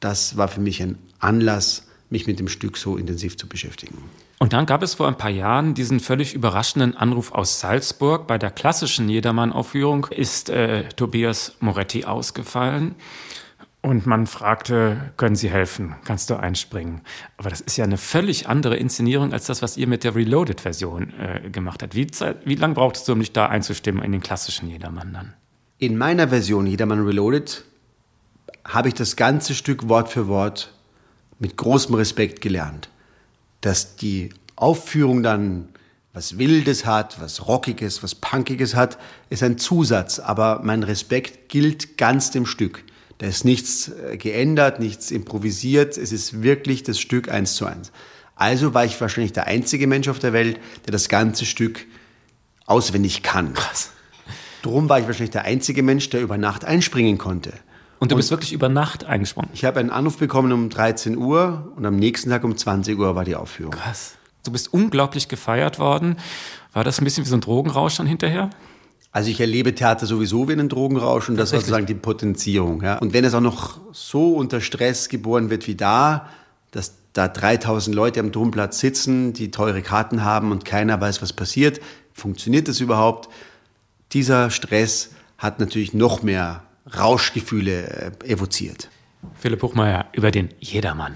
das 0.00 0.36
war 0.36 0.48
für 0.48 0.60
mich 0.60 0.82
ein 0.82 0.98
Anlass, 1.20 1.86
mich 2.10 2.26
mit 2.26 2.38
dem 2.38 2.48
Stück 2.48 2.76
so 2.76 2.96
intensiv 2.96 3.36
zu 3.36 3.48
beschäftigen. 3.48 3.98
Und 4.38 4.52
dann 4.52 4.66
gab 4.66 4.82
es 4.82 4.94
vor 4.94 5.08
ein 5.08 5.16
paar 5.16 5.30
Jahren 5.30 5.72
diesen 5.72 5.98
völlig 5.98 6.34
überraschenden 6.34 6.94
Anruf 6.94 7.32
aus 7.32 7.60
Salzburg. 7.60 8.26
Bei 8.26 8.36
der 8.36 8.50
klassischen 8.50 9.08
Jedermann-Aufführung 9.08 10.06
ist 10.10 10.50
äh, 10.50 10.88
Tobias 10.90 11.56
Moretti 11.60 12.04
ausgefallen. 12.04 12.96
Und 13.80 14.04
man 14.04 14.26
fragte, 14.26 15.12
können 15.16 15.36
Sie 15.36 15.48
helfen? 15.48 15.94
Kannst 16.04 16.28
du 16.28 16.34
einspringen? 16.34 17.00
Aber 17.38 17.48
das 17.48 17.60
ist 17.60 17.76
ja 17.76 17.84
eine 17.84 17.96
völlig 17.96 18.48
andere 18.48 18.76
Inszenierung 18.76 19.32
als 19.32 19.46
das, 19.46 19.62
was 19.62 19.76
ihr 19.76 19.86
mit 19.86 20.04
der 20.04 20.14
Reloaded-Version 20.14 21.14
äh, 21.18 21.50
gemacht 21.50 21.82
habt. 21.82 21.94
Wie, 21.94 22.06
wie 22.44 22.56
lange 22.56 22.74
brauchtest 22.74 23.08
du, 23.08 23.12
um 23.12 23.20
dich 23.20 23.32
da 23.32 23.46
einzustimmen 23.46 24.02
in 24.02 24.12
den 24.12 24.22
klassischen 24.22 24.68
Jedermann 24.68 25.14
dann? 25.14 25.34
In 25.78 25.96
meiner 25.96 26.28
Version 26.28 26.66
Jedermann 26.66 27.06
Reloaded 27.06 27.64
habe 28.66 28.88
ich 28.88 28.94
das 28.94 29.16
ganze 29.16 29.54
Stück 29.54 29.88
Wort 29.88 30.10
für 30.10 30.26
Wort 30.26 30.74
mit 31.38 31.56
großem 31.56 31.94
Respekt 31.94 32.40
gelernt 32.40 32.90
dass 33.60 33.96
die 33.96 34.30
Aufführung 34.56 35.22
dann 35.22 35.68
was 36.12 36.38
Wildes 36.38 36.86
hat, 36.86 37.20
was 37.20 37.46
Rockiges, 37.46 38.02
was 38.02 38.14
Punkiges 38.14 38.74
hat, 38.74 38.96
ist 39.28 39.42
ein 39.42 39.58
Zusatz. 39.58 40.18
Aber 40.18 40.60
mein 40.64 40.82
Respekt 40.82 41.50
gilt 41.50 41.98
ganz 41.98 42.30
dem 42.30 42.46
Stück. 42.46 42.84
Da 43.18 43.26
ist 43.26 43.44
nichts 43.44 43.88
äh, 43.88 44.16
geändert, 44.16 44.80
nichts 44.80 45.10
improvisiert. 45.10 45.98
Es 45.98 46.12
ist 46.12 46.42
wirklich 46.42 46.82
das 46.82 46.98
Stück 46.98 47.30
eins 47.30 47.54
zu 47.54 47.66
eins. 47.66 47.92
Also 48.34 48.72
war 48.72 48.84
ich 48.84 49.00
wahrscheinlich 49.00 49.32
der 49.32 49.46
einzige 49.46 49.86
Mensch 49.86 50.08
auf 50.08 50.18
der 50.18 50.32
Welt, 50.32 50.58
der 50.86 50.92
das 50.92 51.08
ganze 51.08 51.44
Stück 51.44 51.86
auswendig 52.66 53.22
kann. 53.22 53.52
Krass. 53.54 53.90
Drum 54.62 54.88
war 54.88 54.98
ich 54.98 55.06
wahrscheinlich 55.06 55.30
der 55.30 55.44
einzige 55.44 55.82
Mensch, 55.82 56.10
der 56.10 56.22
über 56.22 56.38
Nacht 56.38 56.64
einspringen 56.64 57.18
konnte. 57.18 57.52
Und 57.98 58.10
du 58.10 58.14
und 58.14 58.18
bist 58.18 58.30
wirklich 58.30 58.52
über 58.52 58.68
Nacht 58.68 59.04
eingesprungen? 59.04 59.50
Ich 59.54 59.64
habe 59.64 59.80
einen 59.80 59.90
Anruf 59.90 60.18
bekommen 60.18 60.52
um 60.52 60.68
13 60.68 61.16
Uhr 61.16 61.72
und 61.76 61.86
am 61.86 61.96
nächsten 61.96 62.30
Tag 62.30 62.44
um 62.44 62.56
20 62.56 62.98
Uhr 62.98 63.14
war 63.14 63.24
die 63.24 63.34
Aufführung. 63.34 63.72
Krass. 63.72 64.14
Du 64.44 64.52
bist 64.52 64.72
unglaublich 64.72 65.28
gefeiert 65.28 65.78
worden. 65.78 66.16
War 66.72 66.84
das 66.84 67.00
ein 67.00 67.04
bisschen 67.04 67.24
wie 67.24 67.28
so 67.28 67.36
ein 67.36 67.40
Drogenrausch 67.40 67.96
dann 67.96 68.06
hinterher? 68.06 68.50
Also 69.10 69.30
ich 69.30 69.40
erlebe 69.40 69.74
Theater 69.74 70.04
sowieso 70.04 70.46
wie 70.46 70.52
einen 70.52 70.68
Drogenrausch 70.68 71.30
und 71.30 71.36
das 71.36 71.52
war 71.52 71.60
sozusagen 71.60 71.86
die 71.86 71.94
Potenzierung. 71.94 72.82
Ja. 72.82 72.98
Und 72.98 73.14
wenn 73.14 73.24
es 73.24 73.32
auch 73.32 73.40
noch 73.40 73.80
so 73.92 74.34
unter 74.34 74.60
Stress 74.60 75.08
geboren 75.08 75.48
wird 75.48 75.66
wie 75.66 75.74
da, 75.74 76.28
dass 76.70 76.96
da 77.14 77.26
3000 77.26 77.96
Leute 77.96 78.20
am 78.20 78.30
Domplatz 78.30 78.78
sitzen, 78.78 79.32
die 79.32 79.50
teure 79.50 79.80
Karten 79.80 80.22
haben 80.22 80.52
und 80.52 80.66
keiner 80.66 81.00
weiß, 81.00 81.22
was 81.22 81.32
passiert, 81.32 81.80
funktioniert 82.12 82.68
das 82.68 82.80
überhaupt? 82.80 83.30
Dieser 84.12 84.50
Stress 84.50 85.12
hat 85.38 85.60
natürlich 85.60 85.94
noch 85.94 86.22
mehr 86.22 86.62
Rauschgefühle 86.94 88.12
äh, 88.22 88.32
evoziert. 88.32 88.90
Philipp 89.34 89.62
Hochmeier 89.62 90.06
über 90.12 90.30
den 90.30 90.50
Jedermann. 90.60 91.14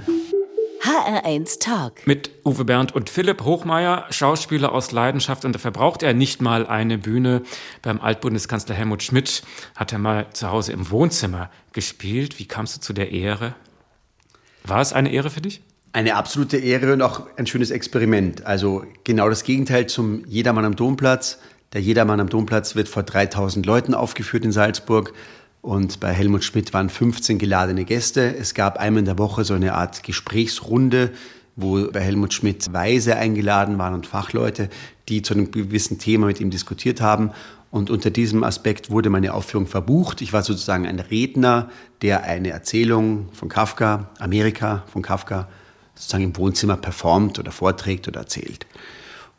HR1 0.83 1.61
Talk. 1.61 2.07
Mit 2.07 2.31
Uwe 2.45 2.65
Bernd 2.65 2.95
und 2.95 3.11
Philipp 3.11 3.45
Hochmeier, 3.45 4.07
Schauspieler 4.11 4.73
aus 4.73 4.93
Leidenschaft. 4.93 5.45
Und 5.45 5.53
dafür 5.53 5.71
braucht 5.71 6.03
er 6.03 6.15
nicht 6.15 6.41
mal 6.41 6.67
eine 6.67 6.97
Bühne. 6.97 7.43
Beim 7.83 8.01
Altbundeskanzler 8.01 8.75
Helmut 8.75 9.03
Schmidt 9.03 9.43
hat 9.77 9.93
er 9.93 9.99
mal 9.99 10.29
zu 10.33 10.51
Hause 10.51 10.73
im 10.73 10.91
Wohnzimmer 10.91 11.51
gespielt. 11.73 12.39
Wie 12.39 12.47
kamst 12.47 12.77
du 12.77 12.81
zu 12.81 12.93
der 12.95 13.13
Ehre? 13.13 13.55
War 14.65 14.81
es 14.81 14.95
eine 14.95 15.13
Ehre 15.13 15.29
für 15.29 15.43
dich? 15.43 15.61
Eine 15.93 16.17
absolute 16.17 16.57
Ehre 16.57 16.95
und 16.95 17.03
auch 17.03 17.27
ein 17.37 17.47
schönes 17.47 17.71
Experiment. 17.71 18.47
Also 18.47 18.85
genau 19.05 19.29
das 19.29 19.45
Gegenteil 19.45 19.87
zum 19.87 20.25
Jedermann 20.27 20.65
am 20.65 20.77
Domplatz. 20.77 21.39
Der 21.73 21.83
Jedermann 21.83 22.21
am 22.21 22.29
Domplatz 22.29 22.75
wird 22.75 22.89
vor 22.89 23.03
3000 23.03 23.67
Leuten 23.67 23.95
aufgeführt 23.95 24.45
in 24.45 24.53
Salzburg. 24.53 25.13
Und 25.63 26.01
bei 26.01 26.13
Helmut 26.13 26.43
Schmidt 26.43 26.73
waren 26.73 26.89
15 26.89 27.39
geladene 27.39 27.85
Gäste. 27.85 28.35
Es 28.35 28.55
gab 28.55 28.79
einmal 28.79 29.01
in 29.01 29.05
der 29.05 29.19
Woche 29.19 29.45
so 29.45 29.55
eine 29.55 29.75
Art 29.75 30.03
Gesprächsrunde, 30.03 31.11
wo 31.57 31.87
bei 31.91 32.01
Helmut 32.01 32.33
Schmidt 32.33 32.73
Weise 32.73 33.17
eingeladen 33.17 33.77
waren 33.79 33.93
und 33.93 34.07
Fachleute, 34.07 34.71
die 35.09 35.21
zu 35.21 35.35
einem 35.35 35.51
gewissen 35.51 35.99
Thema 35.99 36.27
mit 36.27 36.41
ihm 36.41 36.51
diskutiert 36.51 37.03
haben. 37.03 37.33
Und 37.71 37.91
unter 37.91 38.11
diesem 38.11 38.43
Aspekt 38.43 38.91
wurde 38.91 39.11
meine 39.11 39.35
Aufführung 39.35 39.67
verbucht. 39.67 40.23
Ich 40.23 40.33
war 40.33 40.43
sozusagen 40.43 40.87
ein 40.87 40.99
Redner, 40.99 41.69
der 42.01 42.25
eine 42.25 42.51
Erzählung 42.51 43.29
von 43.33 43.49
Kafka, 43.49 44.09
Amerika 44.19 44.85
von 44.91 45.03
Kafka, 45.03 45.47
sozusagen 45.95 46.25
im 46.25 46.37
Wohnzimmer 46.37 46.79
performt 46.79 47.39
oder 47.39 47.53
vorträgt 47.53 48.09
oder 48.09 48.21
erzählt 48.21 48.67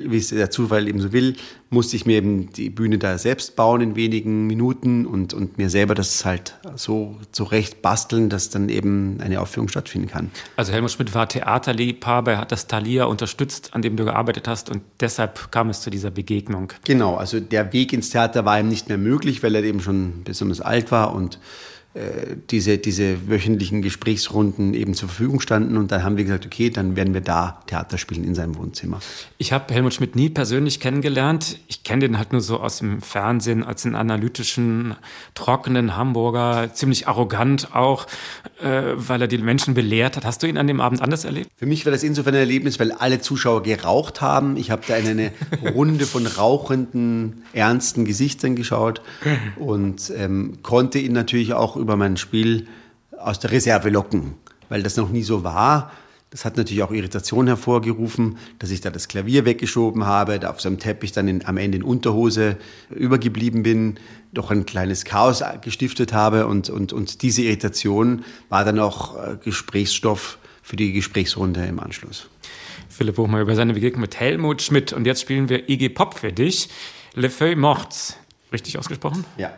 wie 0.05 0.17
es 0.17 0.29
der 0.29 0.49
Zufall 0.49 0.87
eben 0.87 0.99
so 0.99 1.11
will, 1.11 1.35
musste 1.69 1.95
ich 1.95 2.05
mir 2.05 2.17
eben 2.17 2.51
die 2.51 2.69
Bühne 2.69 2.97
da 2.97 3.17
selbst 3.17 3.55
bauen 3.55 3.81
in 3.81 3.95
wenigen 3.95 4.47
Minuten 4.47 5.05
und, 5.05 5.33
und 5.33 5.57
mir 5.57 5.69
selber 5.69 5.95
das 5.95 6.25
halt 6.25 6.55
so 6.75 7.17
zurecht 7.31 7.81
basteln, 7.81 8.29
dass 8.29 8.49
dann 8.49 8.69
eben 8.69 9.19
eine 9.21 9.39
Aufführung 9.41 9.69
stattfinden 9.69 10.09
kann. 10.09 10.31
Also 10.57 10.73
Helmut 10.73 10.91
Schmidt 10.91 11.13
war 11.13 11.27
Theaterliebhaber, 11.27 12.33
er 12.33 12.37
hat 12.39 12.51
das 12.51 12.67
Thalia 12.67 13.05
unterstützt, 13.05 13.73
an 13.73 13.81
dem 13.81 13.95
du 13.95 14.05
gearbeitet 14.05 14.47
hast 14.47 14.69
und 14.69 14.81
deshalb 14.99 15.51
kam 15.51 15.69
es 15.69 15.81
zu 15.81 15.89
dieser 15.89 16.11
Begegnung. 16.11 16.73
Genau, 16.83 17.15
also 17.15 17.39
der 17.39 17.71
Weg 17.73 17.93
ins 17.93 18.09
Theater 18.09 18.45
war 18.45 18.59
ihm 18.59 18.67
nicht 18.67 18.89
mehr 18.89 18.97
möglich, 18.97 19.41
weil 19.43 19.55
er 19.55 19.63
eben 19.63 19.81
schon 19.81 20.23
besonders 20.23 20.61
alt 20.61 20.91
war 20.91 21.15
und 21.15 21.39
diese, 22.49 22.77
diese 22.77 23.29
wöchentlichen 23.29 23.81
Gesprächsrunden 23.81 24.73
eben 24.73 24.93
zur 24.93 25.09
Verfügung 25.09 25.41
standen. 25.41 25.75
Und 25.75 25.91
dann 25.91 26.03
haben 26.03 26.15
wir 26.15 26.23
gesagt, 26.23 26.45
okay, 26.45 26.69
dann 26.69 26.95
werden 26.95 27.13
wir 27.13 27.19
da 27.21 27.61
Theater 27.67 27.97
spielen 27.97 28.23
in 28.23 28.33
seinem 28.33 28.57
Wohnzimmer. 28.57 28.99
Ich 29.37 29.51
habe 29.51 29.73
Helmut 29.73 29.93
Schmidt 29.93 30.15
nie 30.15 30.29
persönlich 30.29 30.79
kennengelernt. 30.79 31.59
Ich 31.67 31.83
kenne 31.83 32.07
den 32.07 32.17
halt 32.17 32.31
nur 32.31 32.41
so 32.41 32.59
aus 32.61 32.77
dem 32.77 33.01
Fernsehen 33.01 33.63
als 33.63 33.85
einen 33.85 33.95
analytischen, 33.95 34.95
trockenen 35.33 35.97
Hamburger, 35.97 36.73
ziemlich 36.73 37.09
arrogant 37.09 37.75
auch, 37.75 38.07
äh, 38.61 38.93
weil 38.95 39.21
er 39.21 39.27
die 39.27 39.37
Menschen 39.37 39.73
belehrt 39.73 40.15
hat. 40.15 40.23
Hast 40.23 40.43
du 40.43 40.47
ihn 40.47 40.57
an 40.57 40.67
dem 40.67 40.79
Abend 40.79 41.01
anders 41.01 41.25
erlebt? 41.25 41.49
Für 41.57 41.65
mich 41.65 41.85
war 41.85 41.91
das 41.91 42.03
insofern 42.03 42.35
ein 42.35 42.41
Erlebnis, 42.41 42.79
weil 42.79 42.93
alle 42.93 43.19
Zuschauer 43.19 43.63
geraucht 43.63 44.21
haben. 44.21 44.55
Ich 44.55 44.71
habe 44.71 44.83
da 44.87 44.95
in 44.95 45.07
eine 45.07 45.31
Runde 45.73 46.05
von 46.05 46.25
rauchenden, 46.25 47.43
ernsten 47.51 48.05
Gesichtern 48.05 48.55
geschaut 48.55 49.01
und 49.57 50.11
ähm, 50.15 50.59
konnte 50.61 50.99
ihn 50.99 51.13
natürlich 51.13 51.53
auch 51.53 51.80
über 51.81 51.97
mein 51.97 52.17
Spiel 52.17 52.67
aus 53.17 53.39
der 53.39 53.51
Reserve 53.51 53.89
locken, 53.89 54.35
weil 54.69 54.83
das 54.83 54.97
noch 54.97 55.09
nie 55.09 55.23
so 55.23 55.43
war. 55.43 55.91
Das 56.31 56.45
hat 56.45 56.55
natürlich 56.55 56.81
auch 56.81 56.91
Irritation 56.91 57.47
hervorgerufen, 57.47 58.37
dass 58.57 58.71
ich 58.71 58.79
da 58.79 58.89
das 58.89 59.09
Klavier 59.09 59.43
weggeschoben 59.43 60.05
habe, 60.05 60.39
da 60.39 60.49
auf 60.49 60.61
seinem 60.61 60.79
Teppich 60.79 61.11
dann 61.11 61.27
in, 61.27 61.45
am 61.45 61.57
Ende 61.57 61.77
in 61.77 61.83
Unterhose 61.83 62.55
übergeblieben 62.89 63.63
bin, 63.63 63.99
doch 64.31 64.49
ein 64.49 64.65
kleines 64.65 65.03
Chaos 65.03 65.43
gestiftet 65.61 66.13
habe 66.13 66.47
und, 66.47 66.69
und, 66.69 66.93
und 66.93 67.21
diese 67.21 67.41
Irritation 67.41 68.23
war 68.47 68.63
dann 68.63 68.79
auch 68.79 69.17
äh, 69.17 69.37
Gesprächsstoff 69.43 70.37
für 70.61 70.77
die 70.77 70.93
Gesprächsrunde 70.93 71.65
im 71.65 71.81
Anschluss. 71.81 72.29
Philipp 72.87 73.17
Hochmeier 73.17 73.41
über 73.41 73.55
seine 73.55 73.73
Begegnung 73.73 74.01
mit 74.01 74.17
Helmut 74.17 74.61
Schmidt 74.61 74.93
und 74.93 75.05
jetzt 75.05 75.21
spielen 75.21 75.49
wir 75.49 75.69
Iggy 75.69 75.89
Pop 75.89 76.17
für 76.17 76.31
dich. 76.31 76.69
Le 77.13 77.29
Feuille 77.29 77.57
Morte. 77.57 78.13
Richtig 78.53 78.77
ausgesprochen? 78.77 79.25
Ja. 79.37 79.51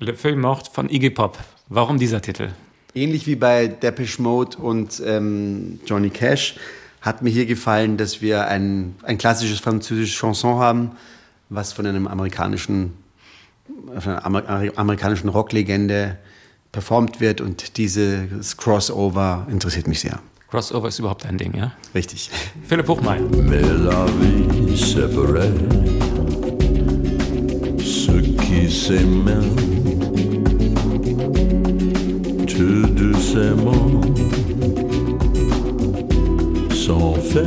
Le 0.00 0.14
Feuille 0.14 0.36
Morte 0.36 0.70
von 0.72 0.88
Iggy 0.88 1.10
Pop. 1.10 1.36
Warum 1.68 1.98
dieser 1.98 2.22
Titel? 2.22 2.50
Ähnlich 2.94 3.26
wie 3.26 3.34
bei 3.34 3.66
Depeche 3.66 4.22
Mode 4.22 4.56
und 4.58 5.02
ähm, 5.04 5.80
Johnny 5.86 6.10
Cash 6.10 6.54
hat 7.00 7.22
mir 7.22 7.30
hier 7.30 7.46
gefallen, 7.46 7.96
dass 7.96 8.22
wir 8.22 8.46
ein, 8.46 8.94
ein 9.02 9.18
klassisches 9.18 9.58
französisches 9.58 10.16
Chanson 10.16 10.60
haben, 10.60 10.92
was 11.48 11.72
von 11.72 11.84
einem 11.84 12.06
amerikanischen, 12.06 12.92
einer 13.92 14.24
amerikanischen 14.78 15.30
Rocklegende 15.30 16.16
performt 16.70 17.20
wird 17.20 17.40
und 17.40 17.76
dieses 17.76 18.56
Crossover 18.56 19.48
interessiert 19.50 19.88
mich 19.88 19.98
sehr. 19.98 20.20
Crossover 20.48 20.86
ist 20.86 21.00
überhaupt 21.00 21.26
ein 21.26 21.38
Ding, 21.38 21.56
ja? 21.56 21.72
Richtig. 21.92 22.30
Philipp 22.62 22.86
Buchmeier. 22.86 23.20
Mais 29.24 29.87
tout 32.58 32.88
doucement, 32.88 34.00
sans 36.74 37.14
faire 37.14 37.44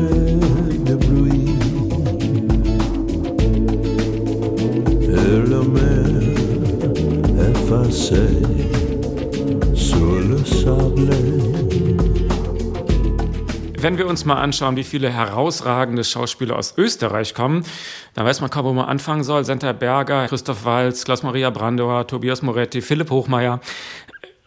de 0.87 0.95
bruit. 0.95 1.49
Et 5.03 5.49
la 5.49 5.63
mer 5.63 6.05
effacée 7.49 8.41
sur 9.75 10.21
le 10.29 10.37
sable. 10.45 11.09
Wenn 13.77 13.97
wir 13.97 14.07
uns 14.07 14.25
mal 14.25 14.37
anschauen, 14.37 14.77
wie 14.77 14.83
viele 14.83 15.09
herausragende 15.09 16.03
Schauspieler 16.05 16.55
aus 16.55 16.75
Österreich 16.77 17.33
kommen, 17.33 17.65
dann 18.13 18.25
weiß 18.25 18.39
man 18.39 18.49
kaum, 18.49 18.65
wo 18.65 18.73
man 18.73 18.85
anfangen 18.85 19.23
soll. 19.23 19.43
Senta 19.43 19.73
Berger, 19.73 20.27
Christoph 20.27 20.63
Walz, 20.63 21.03
Klaus-Maria 21.03 21.49
Brandauer, 21.49 22.07
Tobias 22.07 22.43
Moretti, 22.43 22.81
Philipp 22.81 23.09
Hochmeier. 23.09 23.59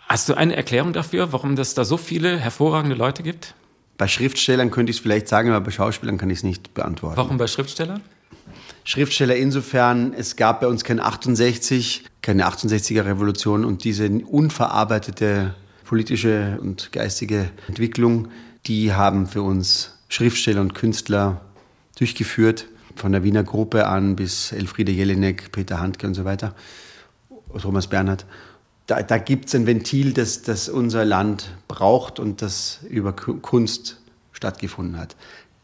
Hast 0.06 0.28
du 0.28 0.34
eine 0.34 0.54
Erklärung 0.54 0.92
dafür, 0.92 1.32
warum 1.32 1.54
es 1.54 1.74
da 1.74 1.84
so 1.84 1.96
viele 1.96 2.38
hervorragende 2.38 2.94
Leute 2.94 3.22
gibt? 3.22 3.54
Bei 3.96 4.08
Schriftstellern 4.08 4.70
könnte 4.70 4.90
ich 4.90 4.96
es 4.96 5.02
vielleicht 5.02 5.28
sagen, 5.28 5.50
aber 5.50 5.64
bei 5.64 5.70
Schauspielern 5.70 6.18
kann 6.18 6.30
ich 6.30 6.38
es 6.38 6.42
nicht 6.42 6.74
beantworten. 6.74 7.16
Warum 7.16 7.38
bei 7.38 7.46
Schriftstellern? 7.46 8.02
Schriftsteller 8.84 9.36
insofern, 9.36 10.12
es 10.12 10.36
gab 10.36 10.60
bei 10.60 10.66
uns 10.66 10.84
kein 10.84 11.00
68, 11.00 12.04
keine 12.20 12.46
68er 12.46 13.06
Revolution 13.06 13.64
und 13.64 13.84
diese 13.84 14.08
unverarbeitete 14.08 15.54
politische 15.84 16.58
und 16.60 16.92
geistige 16.92 17.50
Entwicklung, 17.68 18.28
die 18.66 18.92
haben 18.92 19.26
für 19.26 19.42
uns 19.42 19.98
Schriftsteller 20.08 20.60
und 20.60 20.74
Künstler 20.74 21.40
durchgeführt, 21.98 22.66
von 22.96 23.12
der 23.12 23.24
Wiener 23.24 23.42
Gruppe 23.42 23.86
an 23.86 24.16
bis 24.16 24.52
Elfriede 24.52 24.92
Jelinek, 24.92 25.50
Peter 25.52 25.80
Handke 25.80 26.06
und 26.06 26.14
so 26.14 26.24
weiter, 26.24 26.54
Thomas 27.60 27.86
Bernhard 27.86 28.26
da, 28.86 29.02
da 29.02 29.18
gibt 29.18 29.48
es 29.48 29.54
ein 29.54 29.66
Ventil, 29.66 30.12
das, 30.12 30.42
das 30.42 30.68
unser 30.68 31.04
Land 31.04 31.50
braucht 31.68 32.18
und 32.18 32.42
das 32.42 32.80
über 32.88 33.12
Kunst 33.12 33.98
stattgefunden 34.32 34.98
hat. 34.98 35.16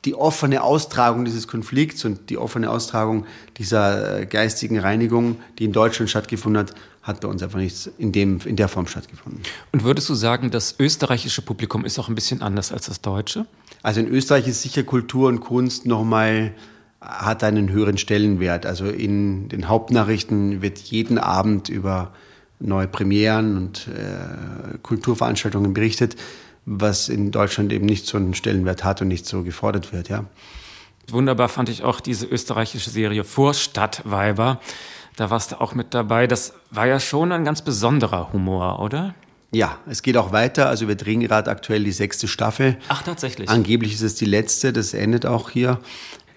Die 0.06 0.14
offene 0.14 0.62
Austragung 0.62 1.26
dieses 1.26 1.46
Konflikts 1.46 2.06
und 2.06 2.30
die 2.30 2.38
offene 2.38 2.70
Austragung 2.70 3.26
dieser 3.58 4.20
äh, 4.20 4.26
geistigen 4.26 4.78
Reinigung, 4.78 5.36
die 5.58 5.64
in 5.64 5.72
Deutschland 5.72 6.08
stattgefunden 6.08 6.60
hat, 6.60 6.74
hat 7.02 7.20
bei 7.20 7.28
uns 7.28 7.42
einfach 7.42 7.58
nicht 7.58 7.90
in, 7.98 8.12
dem, 8.12 8.40
in 8.44 8.56
der 8.56 8.68
Form 8.68 8.86
stattgefunden. 8.86 9.42
Und 9.72 9.84
würdest 9.84 10.08
du 10.08 10.14
sagen, 10.14 10.50
das 10.50 10.76
österreichische 10.78 11.42
Publikum 11.42 11.84
ist 11.84 11.98
auch 11.98 12.08
ein 12.08 12.14
bisschen 12.14 12.40
anders 12.40 12.72
als 12.72 12.86
das 12.86 13.02
deutsche? 13.02 13.44
Also 13.82 14.00
in 14.00 14.08
Österreich 14.08 14.48
ist 14.48 14.62
sicher 14.62 14.84
Kultur 14.84 15.28
und 15.28 15.40
Kunst 15.40 15.84
nochmal 15.84 16.52
hat 17.00 17.44
einen 17.44 17.70
höheren 17.70 17.98
Stellenwert. 17.98 18.64
Also 18.64 18.86
in 18.86 19.48
den 19.48 19.68
Hauptnachrichten 19.68 20.62
wird 20.62 20.78
jeden 20.78 21.18
Abend 21.18 21.68
über 21.68 22.12
neue 22.60 22.86
Premieren 22.86 23.56
und 23.56 23.88
äh, 23.88 24.78
Kulturveranstaltungen 24.82 25.74
berichtet, 25.74 26.16
was 26.66 27.08
in 27.08 27.30
Deutschland 27.30 27.72
eben 27.72 27.86
nicht 27.86 28.06
so 28.06 28.16
einen 28.16 28.34
Stellenwert 28.34 28.84
hat 28.84 29.02
und 29.02 29.08
nicht 29.08 29.26
so 29.26 29.42
gefordert 29.42 29.92
wird, 29.92 30.08
ja. 30.08 30.24
Wunderbar 31.08 31.48
fand 31.48 31.68
ich 31.68 31.82
auch 31.82 32.00
diese 32.00 32.26
österreichische 32.26 32.90
Serie 32.90 33.24
Vorstadtweiber. 33.24 34.60
Da 35.16 35.30
warst 35.30 35.52
du 35.52 35.60
auch 35.60 35.74
mit 35.74 35.92
dabei. 35.92 36.26
Das 36.26 36.54
war 36.70 36.86
ja 36.86 37.00
schon 37.00 37.32
ein 37.32 37.44
ganz 37.44 37.62
besonderer 37.62 38.32
Humor, 38.32 38.80
oder? 38.80 39.14
Ja, 39.50 39.78
es 39.88 40.02
geht 40.02 40.16
auch 40.16 40.30
weiter. 40.30 40.68
Also 40.68 40.86
wir 40.86 40.94
drehen 40.94 41.20
gerade 41.20 41.50
aktuell 41.50 41.82
die 41.82 41.92
sechste 41.92 42.28
Staffel. 42.28 42.76
Ach, 42.88 43.02
tatsächlich. 43.02 43.48
Angeblich 43.48 43.94
ist 43.94 44.02
es 44.02 44.14
die 44.14 44.24
letzte, 44.24 44.72
das 44.72 44.94
endet 44.94 45.26
auch 45.26 45.50
hier. 45.50 45.80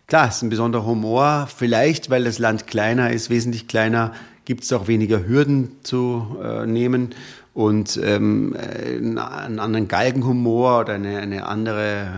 Klar, 0.07 0.27
es 0.27 0.37
ist 0.37 0.41
ein 0.41 0.49
besonderer 0.49 0.85
Humor. 0.85 1.47
Vielleicht, 1.55 2.09
weil 2.09 2.23
das 2.23 2.39
Land 2.39 2.65
kleiner 2.65 3.11
ist, 3.11 3.29
wesentlich 3.29 3.67
kleiner, 3.67 4.13
gibt 4.45 4.63
es 4.63 4.73
auch 4.73 4.87
weniger 4.87 5.25
Hürden 5.25 5.77
zu 5.83 6.37
äh, 6.43 6.65
nehmen 6.65 7.15
und 7.53 7.99
ähm, 8.03 8.55
einen 8.55 9.17
anderen 9.17 9.87
Galgenhumor 9.87 10.81
oder 10.81 10.93
eine, 10.93 11.19
eine 11.19 11.45
andere, 11.45 12.11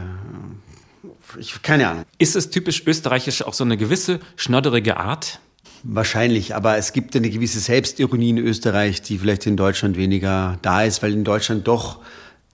äh, 1.03 1.39
ich, 1.39 1.61
keine 1.61 1.89
Ahnung. 1.89 2.03
Ist 2.17 2.35
es 2.35 2.49
typisch 2.49 2.85
österreichisch 2.85 3.43
auch 3.43 3.53
so 3.53 3.63
eine 3.63 3.77
gewisse 3.77 4.19
schnodderige 4.35 4.97
Art? 4.97 5.39
Wahrscheinlich, 5.83 6.55
aber 6.55 6.77
es 6.77 6.93
gibt 6.93 7.15
eine 7.15 7.29
gewisse 7.29 7.59
Selbstironie 7.59 8.31
in 8.31 8.37
Österreich, 8.39 9.01
die 9.01 9.19
vielleicht 9.19 9.45
in 9.45 9.55
Deutschland 9.55 9.97
weniger 9.97 10.57
da 10.63 10.83
ist, 10.83 11.03
weil 11.03 11.13
in 11.13 11.23
Deutschland 11.23 11.67
doch 11.67 11.99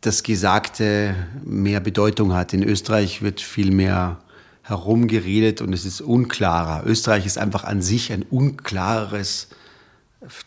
das 0.02 0.24
Gesagte 0.24 1.16
mehr 1.46 1.80
Bedeutung 1.80 2.34
hat. 2.34 2.54
In 2.54 2.64
Österreich 2.64 3.22
wird 3.22 3.40
viel 3.40 3.72
mehr 3.72 4.18
herumgeredet 4.64 5.62
und 5.62 5.72
es 5.74 5.86
ist 5.86 6.02
unklarer. 6.02 6.86
Österreich 6.86 7.26
ist 7.26 7.38
einfach 7.38 7.64
an 7.64 7.82
sich 7.82 8.12
ein 8.12 8.24
unklares 8.24 9.48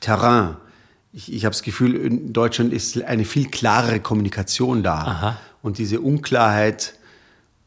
Terrain. 0.00 0.56
Ich, 1.12 1.32
ich 1.32 1.44
habe 1.44 1.52
das 1.52 1.62
Gefühl, 1.62 1.94
in 1.94 2.32
Deutschland 2.32 2.72
ist 2.72 3.00
eine 3.02 3.24
viel 3.24 3.48
klarere 3.48 4.00
Kommunikation 4.00 4.82
da. 4.82 4.94
Aha. 4.94 5.36
Und 5.62 5.78
diese 5.78 6.00
Unklarheit 6.00 6.94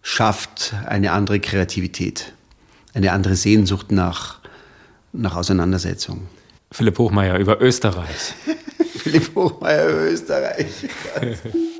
schafft 0.01 0.73
eine 0.85 1.11
andere 1.11 1.39
Kreativität, 1.39 2.33
eine 2.93 3.11
andere 3.11 3.35
Sehnsucht 3.35 3.91
nach, 3.91 4.39
nach 5.13 5.35
Auseinandersetzung. 5.35 6.27
Philipp 6.71 6.97
Hochmeier 6.97 7.37
über 7.37 7.61
Österreich. 7.61 8.33
Philipp 8.97 9.35
Hochmeier 9.35 9.89
über 9.89 10.11
Österreich. 10.11 10.67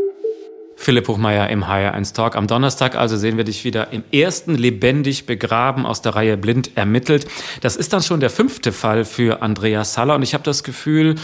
Philipp 0.87 1.09
Hochmeier 1.09 1.49
im 1.49 1.65
HR1 1.65 2.13
Talk. 2.13 2.37
Am 2.37 2.47
Donnerstag 2.47 2.95
also 2.95 3.17
sehen 3.17 3.35
wir 3.35 3.43
dich 3.43 3.65
wieder 3.65 3.91
im 3.91 4.05
ersten 4.13 4.55
lebendig 4.55 5.25
begraben 5.25 5.85
aus 5.85 6.01
der 6.01 6.15
Reihe 6.15 6.37
Blind 6.37 6.77
ermittelt. 6.77 7.27
Das 7.59 7.75
ist 7.75 7.91
dann 7.91 8.01
schon 8.01 8.21
der 8.21 8.29
fünfte 8.29 8.71
Fall 8.71 9.03
für 9.03 9.41
Andreas 9.41 9.95
Saller 9.95 10.15
und 10.15 10.23
ich 10.23 10.33
habe 10.33 10.45
das 10.45 10.63
Gefühl, 10.63 11.15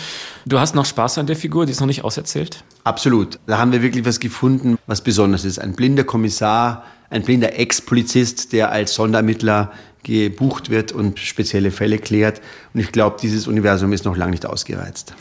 du 0.46 0.60
hast 0.60 0.76
noch 0.76 0.84
Spaß 0.84 1.18
an 1.18 1.28
der 1.28 1.38
Figur, 1.38 1.66
die 1.66 1.72
ist 1.72 1.80
noch 1.80 1.88
nicht 1.88 2.04
auserzählt? 2.04 2.62
Absolut. 2.84 3.40
Da 3.48 3.58
haben 3.58 3.72
wir 3.72 3.82
wirklich 3.82 4.04
was 4.04 4.20
gefunden, 4.20 4.78
was 4.86 5.00
besonders 5.00 5.46
ist. 5.46 5.60
Ein 5.60 5.78
blinder 5.78 6.04
Kommissar, 6.04 6.84
ein 7.10 7.24
blinder 7.24 7.58
Ex-Polizist, 7.58 8.52
der 8.52 8.70
als 8.70 8.94
Sonderermittler 8.96 9.72
gebucht 10.04 10.72
wird 10.72 10.92
und 10.92 11.20
spezielle 11.20 11.72
Fälle 11.72 12.00
klärt. 12.00 12.42
Und 12.74 12.82
ich 12.82 12.92
glaube, 12.92 13.16
dieses 13.22 13.48
Universum 13.48 13.94
ist 13.94 14.04
noch 14.04 14.18
lange 14.18 14.32
nicht 14.32 14.46
ausgereizt. 14.46 15.16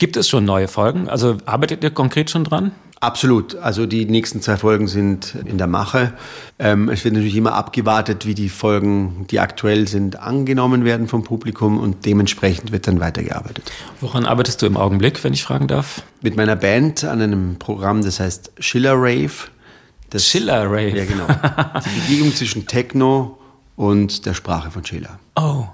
Gibt 0.00 0.16
es 0.16 0.30
schon 0.30 0.46
neue 0.46 0.66
Folgen? 0.66 1.10
Also 1.10 1.36
arbeitet 1.44 1.84
ihr 1.84 1.90
konkret 1.90 2.30
schon 2.30 2.42
dran? 2.42 2.72
Absolut. 3.00 3.56
Also 3.56 3.84
die 3.84 4.06
nächsten 4.06 4.40
zwei 4.40 4.56
Folgen 4.56 4.88
sind 4.88 5.34
in 5.44 5.58
der 5.58 5.66
Mache. 5.66 6.14
Ähm, 6.58 6.88
es 6.88 7.04
wird 7.04 7.12
natürlich 7.12 7.36
immer 7.36 7.52
abgewartet, 7.52 8.24
wie 8.24 8.34
die 8.34 8.48
Folgen, 8.48 9.26
die 9.30 9.40
aktuell 9.40 9.86
sind, 9.86 10.18
angenommen 10.18 10.86
werden 10.86 11.06
vom 11.06 11.22
Publikum 11.22 11.78
und 11.78 12.06
dementsprechend 12.06 12.72
wird 12.72 12.86
dann 12.86 12.98
weitergearbeitet. 12.98 13.70
Woran 14.00 14.24
arbeitest 14.24 14.62
du 14.62 14.66
im 14.66 14.78
Augenblick, 14.78 15.22
wenn 15.22 15.34
ich 15.34 15.42
fragen 15.42 15.68
darf? 15.68 16.02
Mit 16.22 16.34
meiner 16.34 16.56
Band 16.56 17.04
an 17.04 17.20
einem 17.20 17.58
Programm, 17.58 18.02
das 18.02 18.20
heißt 18.20 18.52
Schiller 18.58 18.94
Rave. 18.94 19.50
Das, 20.08 20.26
Schiller 20.26 20.64
Rave? 20.64 20.96
Ja, 20.96 21.04
genau. 21.04 21.26
Die 21.26 22.00
Bewegung 22.00 22.34
zwischen 22.34 22.66
Techno 22.66 23.38
und 23.76 24.24
der 24.24 24.32
Sprache 24.32 24.70
von 24.70 24.82
Schiller. 24.82 25.18
Oh, 25.36 25.66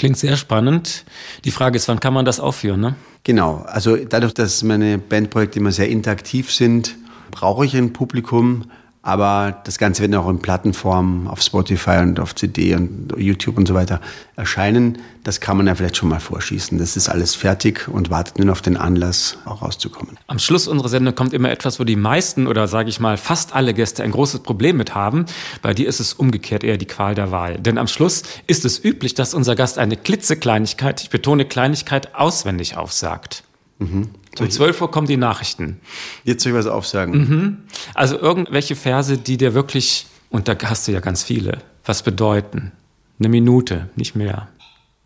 klingt 0.00 0.16
sehr 0.16 0.38
spannend. 0.38 1.04
Die 1.44 1.50
Frage 1.50 1.76
ist, 1.76 1.86
wann 1.86 2.00
kann 2.00 2.14
man 2.14 2.24
das 2.24 2.40
aufführen, 2.40 2.80
ne? 2.80 2.94
Genau, 3.22 3.66
also 3.66 3.96
dadurch, 3.96 4.32
dass 4.32 4.62
meine 4.62 4.96
Bandprojekte 4.96 5.58
immer 5.58 5.72
sehr 5.72 5.90
interaktiv 5.90 6.50
sind, 6.50 6.96
brauche 7.30 7.66
ich 7.66 7.76
ein 7.76 7.92
Publikum, 7.92 8.64
aber 9.02 9.62
das 9.64 9.78
Ganze 9.78 10.02
wird 10.02 10.14
auch 10.14 10.28
in 10.28 10.40
Plattenform 10.40 11.26
auf 11.26 11.40
Spotify 11.40 11.98
und 12.00 12.20
auf 12.20 12.34
CD 12.34 12.74
und 12.74 13.14
YouTube 13.16 13.56
und 13.56 13.66
so 13.66 13.72
weiter 13.72 13.98
erscheinen. 14.36 14.98
Das 15.24 15.40
kann 15.40 15.56
man 15.56 15.66
ja 15.66 15.74
vielleicht 15.74 15.96
schon 15.96 16.10
mal 16.10 16.20
vorschießen. 16.20 16.76
Das 16.76 16.96
ist 16.98 17.08
alles 17.08 17.34
fertig 17.34 17.88
und 17.88 18.10
wartet 18.10 18.38
nur 18.38 18.52
auf 18.52 18.60
den 18.60 18.76
Anlass, 18.76 19.38
auch 19.46 19.62
rauszukommen. 19.62 20.18
Am 20.26 20.38
Schluss 20.38 20.68
unserer 20.68 20.90
Sendung 20.90 21.14
kommt 21.14 21.32
immer 21.32 21.50
etwas, 21.50 21.80
wo 21.80 21.84
die 21.84 21.96
meisten 21.96 22.46
oder 22.46 22.68
sage 22.68 22.90
ich 22.90 23.00
mal 23.00 23.16
fast 23.16 23.54
alle 23.54 23.72
Gäste 23.72 24.02
ein 24.02 24.10
großes 24.10 24.40
Problem 24.40 24.76
mit 24.76 24.94
haben. 24.94 25.24
Bei 25.62 25.72
dir 25.72 25.88
ist 25.88 26.00
es 26.00 26.12
umgekehrt 26.12 26.62
eher 26.62 26.76
die 26.76 26.86
Qual 26.86 27.14
der 27.14 27.30
Wahl. 27.30 27.58
Denn 27.58 27.78
am 27.78 27.86
Schluss 27.86 28.22
ist 28.46 28.66
es 28.66 28.84
üblich, 28.84 29.14
dass 29.14 29.32
unser 29.32 29.56
Gast 29.56 29.78
eine 29.78 29.96
klitzekleinigkeit, 29.96 31.02
ich 31.02 31.08
betone 31.08 31.46
Kleinigkeit, 31.46 32.14
auswendig 32.14 32.76
aufsagt. 32.76 33.44
Mhm. 33.78 34.10
Um 34.38 34.48
12 34.48 34.80
Uhr 34.80 34.90
kommen 34.90 35.06
die 35.06 35.16
Nachrichten. 35.16 35.80
Jetzt 36.24 36.42
soll 36.42 36.52
ich 36.52 36.58
was 36.58 36.66
aufsagen. 36.66 37.18
Mhm. 37.18 37.58
Also 37.94 38.18
irgendwelche 38.18 38.76
Verse, 38.76 39.18
die 39.18 39.36
dir 39.36 39.54
wirklich, 39.54 40.06
und 40.30 40.46
da 40.48 40.56
hast 40.62 40.86
du 40.86 40.92
ja 40.92 41.00
ganz 41.00 41.22
viele, 41.22 41.58
was 41.84 42.02
bedeuten. 42.02 42.72
Eine 43.18 43.28
Minute, 43.28 43.90
nicht 43.96 44.14
mehr. 44.14 44.48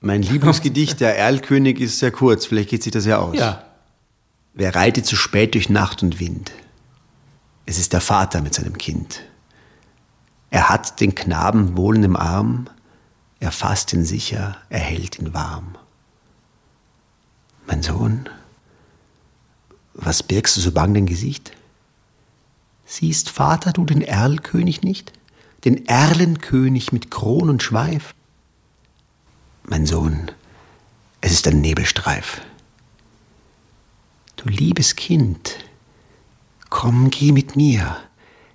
Mein 0.00 0.22
Lieblingsgedicht, 0.22 1.00
der 1.00 1.18
Erlkönig, 1.18 1.80
ist 1.80 1.98
sehr 1.98 2.10
kurz. 2.10 2.44
Vielleicht 2.44 2.68
geht 2.70 2.82
sich 2.82 2.92
das 2.92 3.06
ja 3.06 3.18
aus. 3.18 3.36
Ja. 3.36 3.64
Wer 4.52 4.74
reitet 4.74 5.06
zu 5.06 5.16
spät 5.16 5.54
durch 5.54 5.70
Nacht 5.70 6.02
und 6.02 6.20
Wind? 6.20 6.52
Es 7.66 7.78
ist 7.78 7.92
der 7.92 8.02
Vater 8.02 8.42
mit 8.42 8.54
seinem 8.54 8.76
Kind. 8.76 9.22
Er 10.50 10.68
hat 10.68 11.00
den 11.00 11.14
Knaben 11.14 11.76
wohl 11.76 11.96
im 12.04 12.16
Arm, 12.16 12.66
er 13.40 13.50
fasst 13.50 13.92
ihn 13.92 14.04
sicher, 14.04 14.56
er 14.68 14.78
hält 14.78 15.18
ihn 15.18 15.34
warm. 15.34 15.76
Mein 17.66 17.82
Sohn, 17.82 18.28
was 19.94 20.22
birgst 20.22 20.56
du 20.56 20.60
so 20.60 20.72
bang 20.72 20.92
dein 20.92 21.06
Gesicht? 21.06 21.52
Siehst, 22.84 23.30
Vater, 23.30 23.72
du 23.72 23.84
den 23.84 24.02
Erlkönig 24.02 24.82
nicht? 24.82 25.12
Den 25.64 25.86
Erlenkönig 25.86 26.92
mit 26.92 27.10
Kron 27.10 27.48
und 27.48 27.62
Schweif? 27.62 28.14
Mein 29.62 29.86
Sohn, 29.86 30.30
es 31.22 31.32
ist 31.32 31.48
ein 31.48 31.60
Nebelstreif. 31.62 32.42
Du 34.36 34.48
liebes 34.50 34.96
Kind, 34.96 35.56
komm, 36.68 37.08
geh 37.08 37.32
mit 37.32 37.56
mir. 37.56 37.96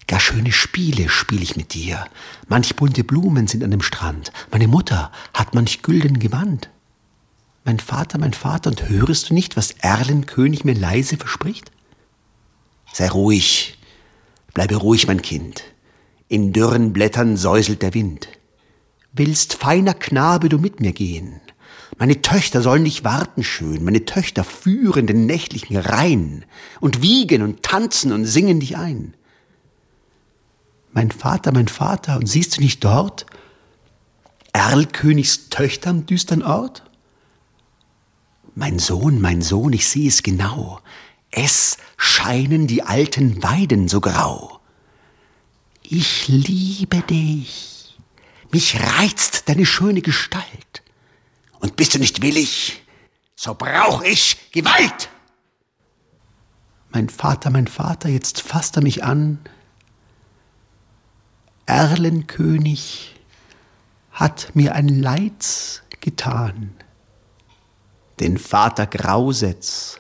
Gar 0.08 0.20
schöne 0.20 0.52
Spiele 0.52 1.10
spiel 1.10 1.42
ich 1.42 1.56
mit 1.56 1.74
dir. 1.74 2.06
Manch 2.48 2.76
bunte 2.76 3.04
Blumen 3.04 3.48
sind 3.48 3.64
an 3.64 3.72
dem 3.72 3.82
Strand. 3.82 4.32
Meine 4.52 4.68
Mutter 4.68 5.12
hat 5.34 5.54
manch 5.54 5.82
gülden 5.82 6.20
Gewand. 6.20 6.70
Mein 7.70 7.78
Vater, 7.78 8.18
mein 8.18 8.34
Vater, 8.34 8.72
und 8.72 8.90
hörest 8.90 9.30
du 9.30 9.36
nicht, 9.36 9.56
was 9.56 9.76
Erlenkönig 9.78 10.66
mir 10.66 10.74
leise 10.74 11.18
verspricht? 11.18 11.72
Sei 12.92 13.08
ruhig, 13.08 13.78
bleibe 14.56 14.78
ruhig, 14.78 15.06
mein 15.06 15.22
Kind. 15.22 15.62
In 16.30 16.52
dürren 16.52 16.94
Blättern 16.94 17.38
säuselt 17.38 17.84
der 17.84 17.94
Wind. 17.94 18.28
Willst, 19.12 19.54
feiner 19.54 19.94
Knabe, 19.94 20.50
du 20.50 20.58
mit 20.58 20.80
mir 20.80 20.94
gehen? 20.94 21.42
Meine 22.00 22.24
Töchter 22.24 22.64
sollen 22.64 22.86
dich 22.86 23.04
warten 23.04 23.44
schön, 23.44 23.84
meine 23.84 24.04
Töchter 24.04 24.44
führen 24.44 25.06
den 25.06 25.28
nächtlichen 25.28 25.78
Rhein 25.78 26.46
und 26.80 27.04
wiegen 27.04 27.44
und 27.44 27.62
tanzen 27.62 28.12
und 28.12 28.26
singen 28.26 28.60
dich 28.60 28.78
ein. 28.78 29.14
Mein 30.92 31.12
Vater, 31.12 31.52
mein 31.52 31.68
Vater, 31.68 32.18
und 32.18 32.26
siehst 32.26 32.58
du 32.58 32.62
nicht 32.62 32.84
dort 32.84 33.28
Erlkönigs 34.54 35.50
Töchter 35.50 35.92
am 35.92 36.08
düstern 36.08 36.42
Ort? 36.42 36.89
Mein 38.60 38.78
Sohn, 38.78 39.22
mein 39.22 39.42
Sohn, 39.42 39.72
ich 39.72 39.88
sehe 39.88 40.10
es 40.10 40.22
genau. 40.22 40.82
Es 41.32 41.78
scheinen 41.96 42.68
die 42.68 42.84
alten 42.84 43.42
Weiden 43.42 43.88
so 43.88 44.02
grau. 44.02 44.60
Ich 45.82 46.28
liebe 46.28 47.00
dich. 47.04 47.98
Mich 48.52 48.78
reizt 48.78 49.48
deine 49.48 49.66
schöne 49.66 50.02
Gestalt. 50.02 50.84
Und 51.62 51.78
bist 51.78 51.96
du 51.96 52.00
nicht 52.00 52.22
willig, 52.22 52.84
so 53.34 53.56
brauch 53.56 54.02
ich 54.02 54.52
Gewalt. 54.52 55.08
Mein 56.90 57.08
Vater, 57.08 57.52
mein 57.52 57.68
Vater, 57.68 58.10
jetzt 58.10 58.42
fasst 58.42 58.76
er 58.76 58.84
mich 58.84 59.06
an. 59.06 59.40
Erlenkönig 61.66 63.16
hat 64.12 64.54
mir 64.54 64.76
ein 64.76 64.90
Leids 64.90 65.82
getan 66.02 66.76
den 68.20 68.38
Vater 68.38 68.88
Grausetz. 68.88 70.00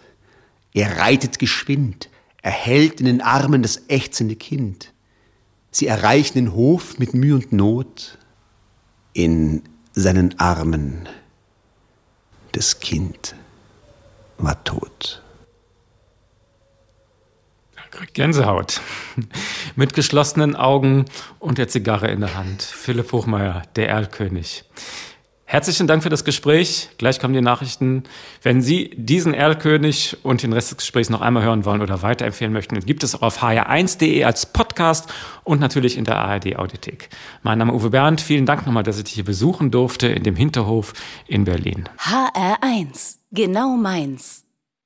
Er 0.73 0.97
reitet 0.97 1.39
geschwind, 1.39 2.09
er 2.41 2.51
hält 2.51 2.99
in 2.99 3.05
den 3.05 3.21
Armen 3.21 3.61
das 3.61 3.83
ächzende 3.87 4.35
Kind. 4.35 4.93
Sie 5.71 5.87
erreichen 5.87 6.35
den 6.35 6.53
Hof 6.53 6.97
mit 6.99 7.13
Mühe 7.13 7.35
und 7.35 7.51
Not. 7.51 8.17
In 9.13 9.63
seinen 9.93 10.39
Armen 10.39 11.09
das 12.51 12.79
Kind 12.79 13.35
war 14.37 14.63
tot. 14.63 15.21
Gänsehaut. 18.13 18.81
Mit 19.75 19.93
geschlossenen 19.93 20.55
Augen 20.55 21.05
und 21.39 21.57
der 21.57 21.67
Zigarre 21.67 22.07
in 22.07 22.21
der 22.21 22.35
Hand. 22.35 22.61
Philipp 22.61 23.11
Hochmeier, 23.11 23.63
der 23.75 23.89
Erlkönig. 23.89 24.63
Herzlichen 25.51 25.87
Dank 25.87 26.03
für 26.03 26.09
das 26.09 26.25
Gespräch. 26.25 26.89
Gleich 26.99 27.19
kommen 27.19 27.33
die 27.33 27.41
Nachrichten. 27.41 28.03
Wenn 28.43 28.61
Sie 28.61 28.91
diesen 28.95 29.33
Erlkönig 29.33 30.17
und 30.21 30.43
den 30.43 30.53
Rest 30.53 30.69
des 30.69 30.77
Gesprächs 30.77 31.09
noch 31.09 31.21
einmal 31.21 31.41
hören 31.41 31.65
wollen 31.65 31.81
oder 31.81 32.03
weiterempfehlen 32.03 32.53
möchten, 32.53 32.79
gibt 32.81 33.01
es 33.03 33.15
auch 33.15 33.23
auf 33.23 33.41
hr1.de 33.41 34.23
als 34.25 34.45
Podcast 34.45 35.11
und 35.43 35.59
natürlich 35.59 35.97
in 35.97 36.05
der 36.05 36.17
ARD 36.17 36.55
Audiothek. 36.55 37.09
Mein 37.41 37.57
Name 37.57 37.71
ist 37.71 37.81
Uwe 37.81 37.89
Bernd. 37.89 38.21
Vielen 38.21 38.45
Dank 38.45 38.67
nochmal, 38.67 38.83
dass 38.83 38.99
ich 38.99 39.05
dich 39.05 39.13
hier 39.15 39.25
besuchen 39.25 39.71
durfte 39.71 40.05
in 40.05 40.21
dem 40.21 40.35
Hinterhof 40.35 40.93
in 41.25 41.45
Berlin. 41.45 41.89
HR1. 41.97 43.15
Genau 43.31 43.75
meins. 43.75 44.45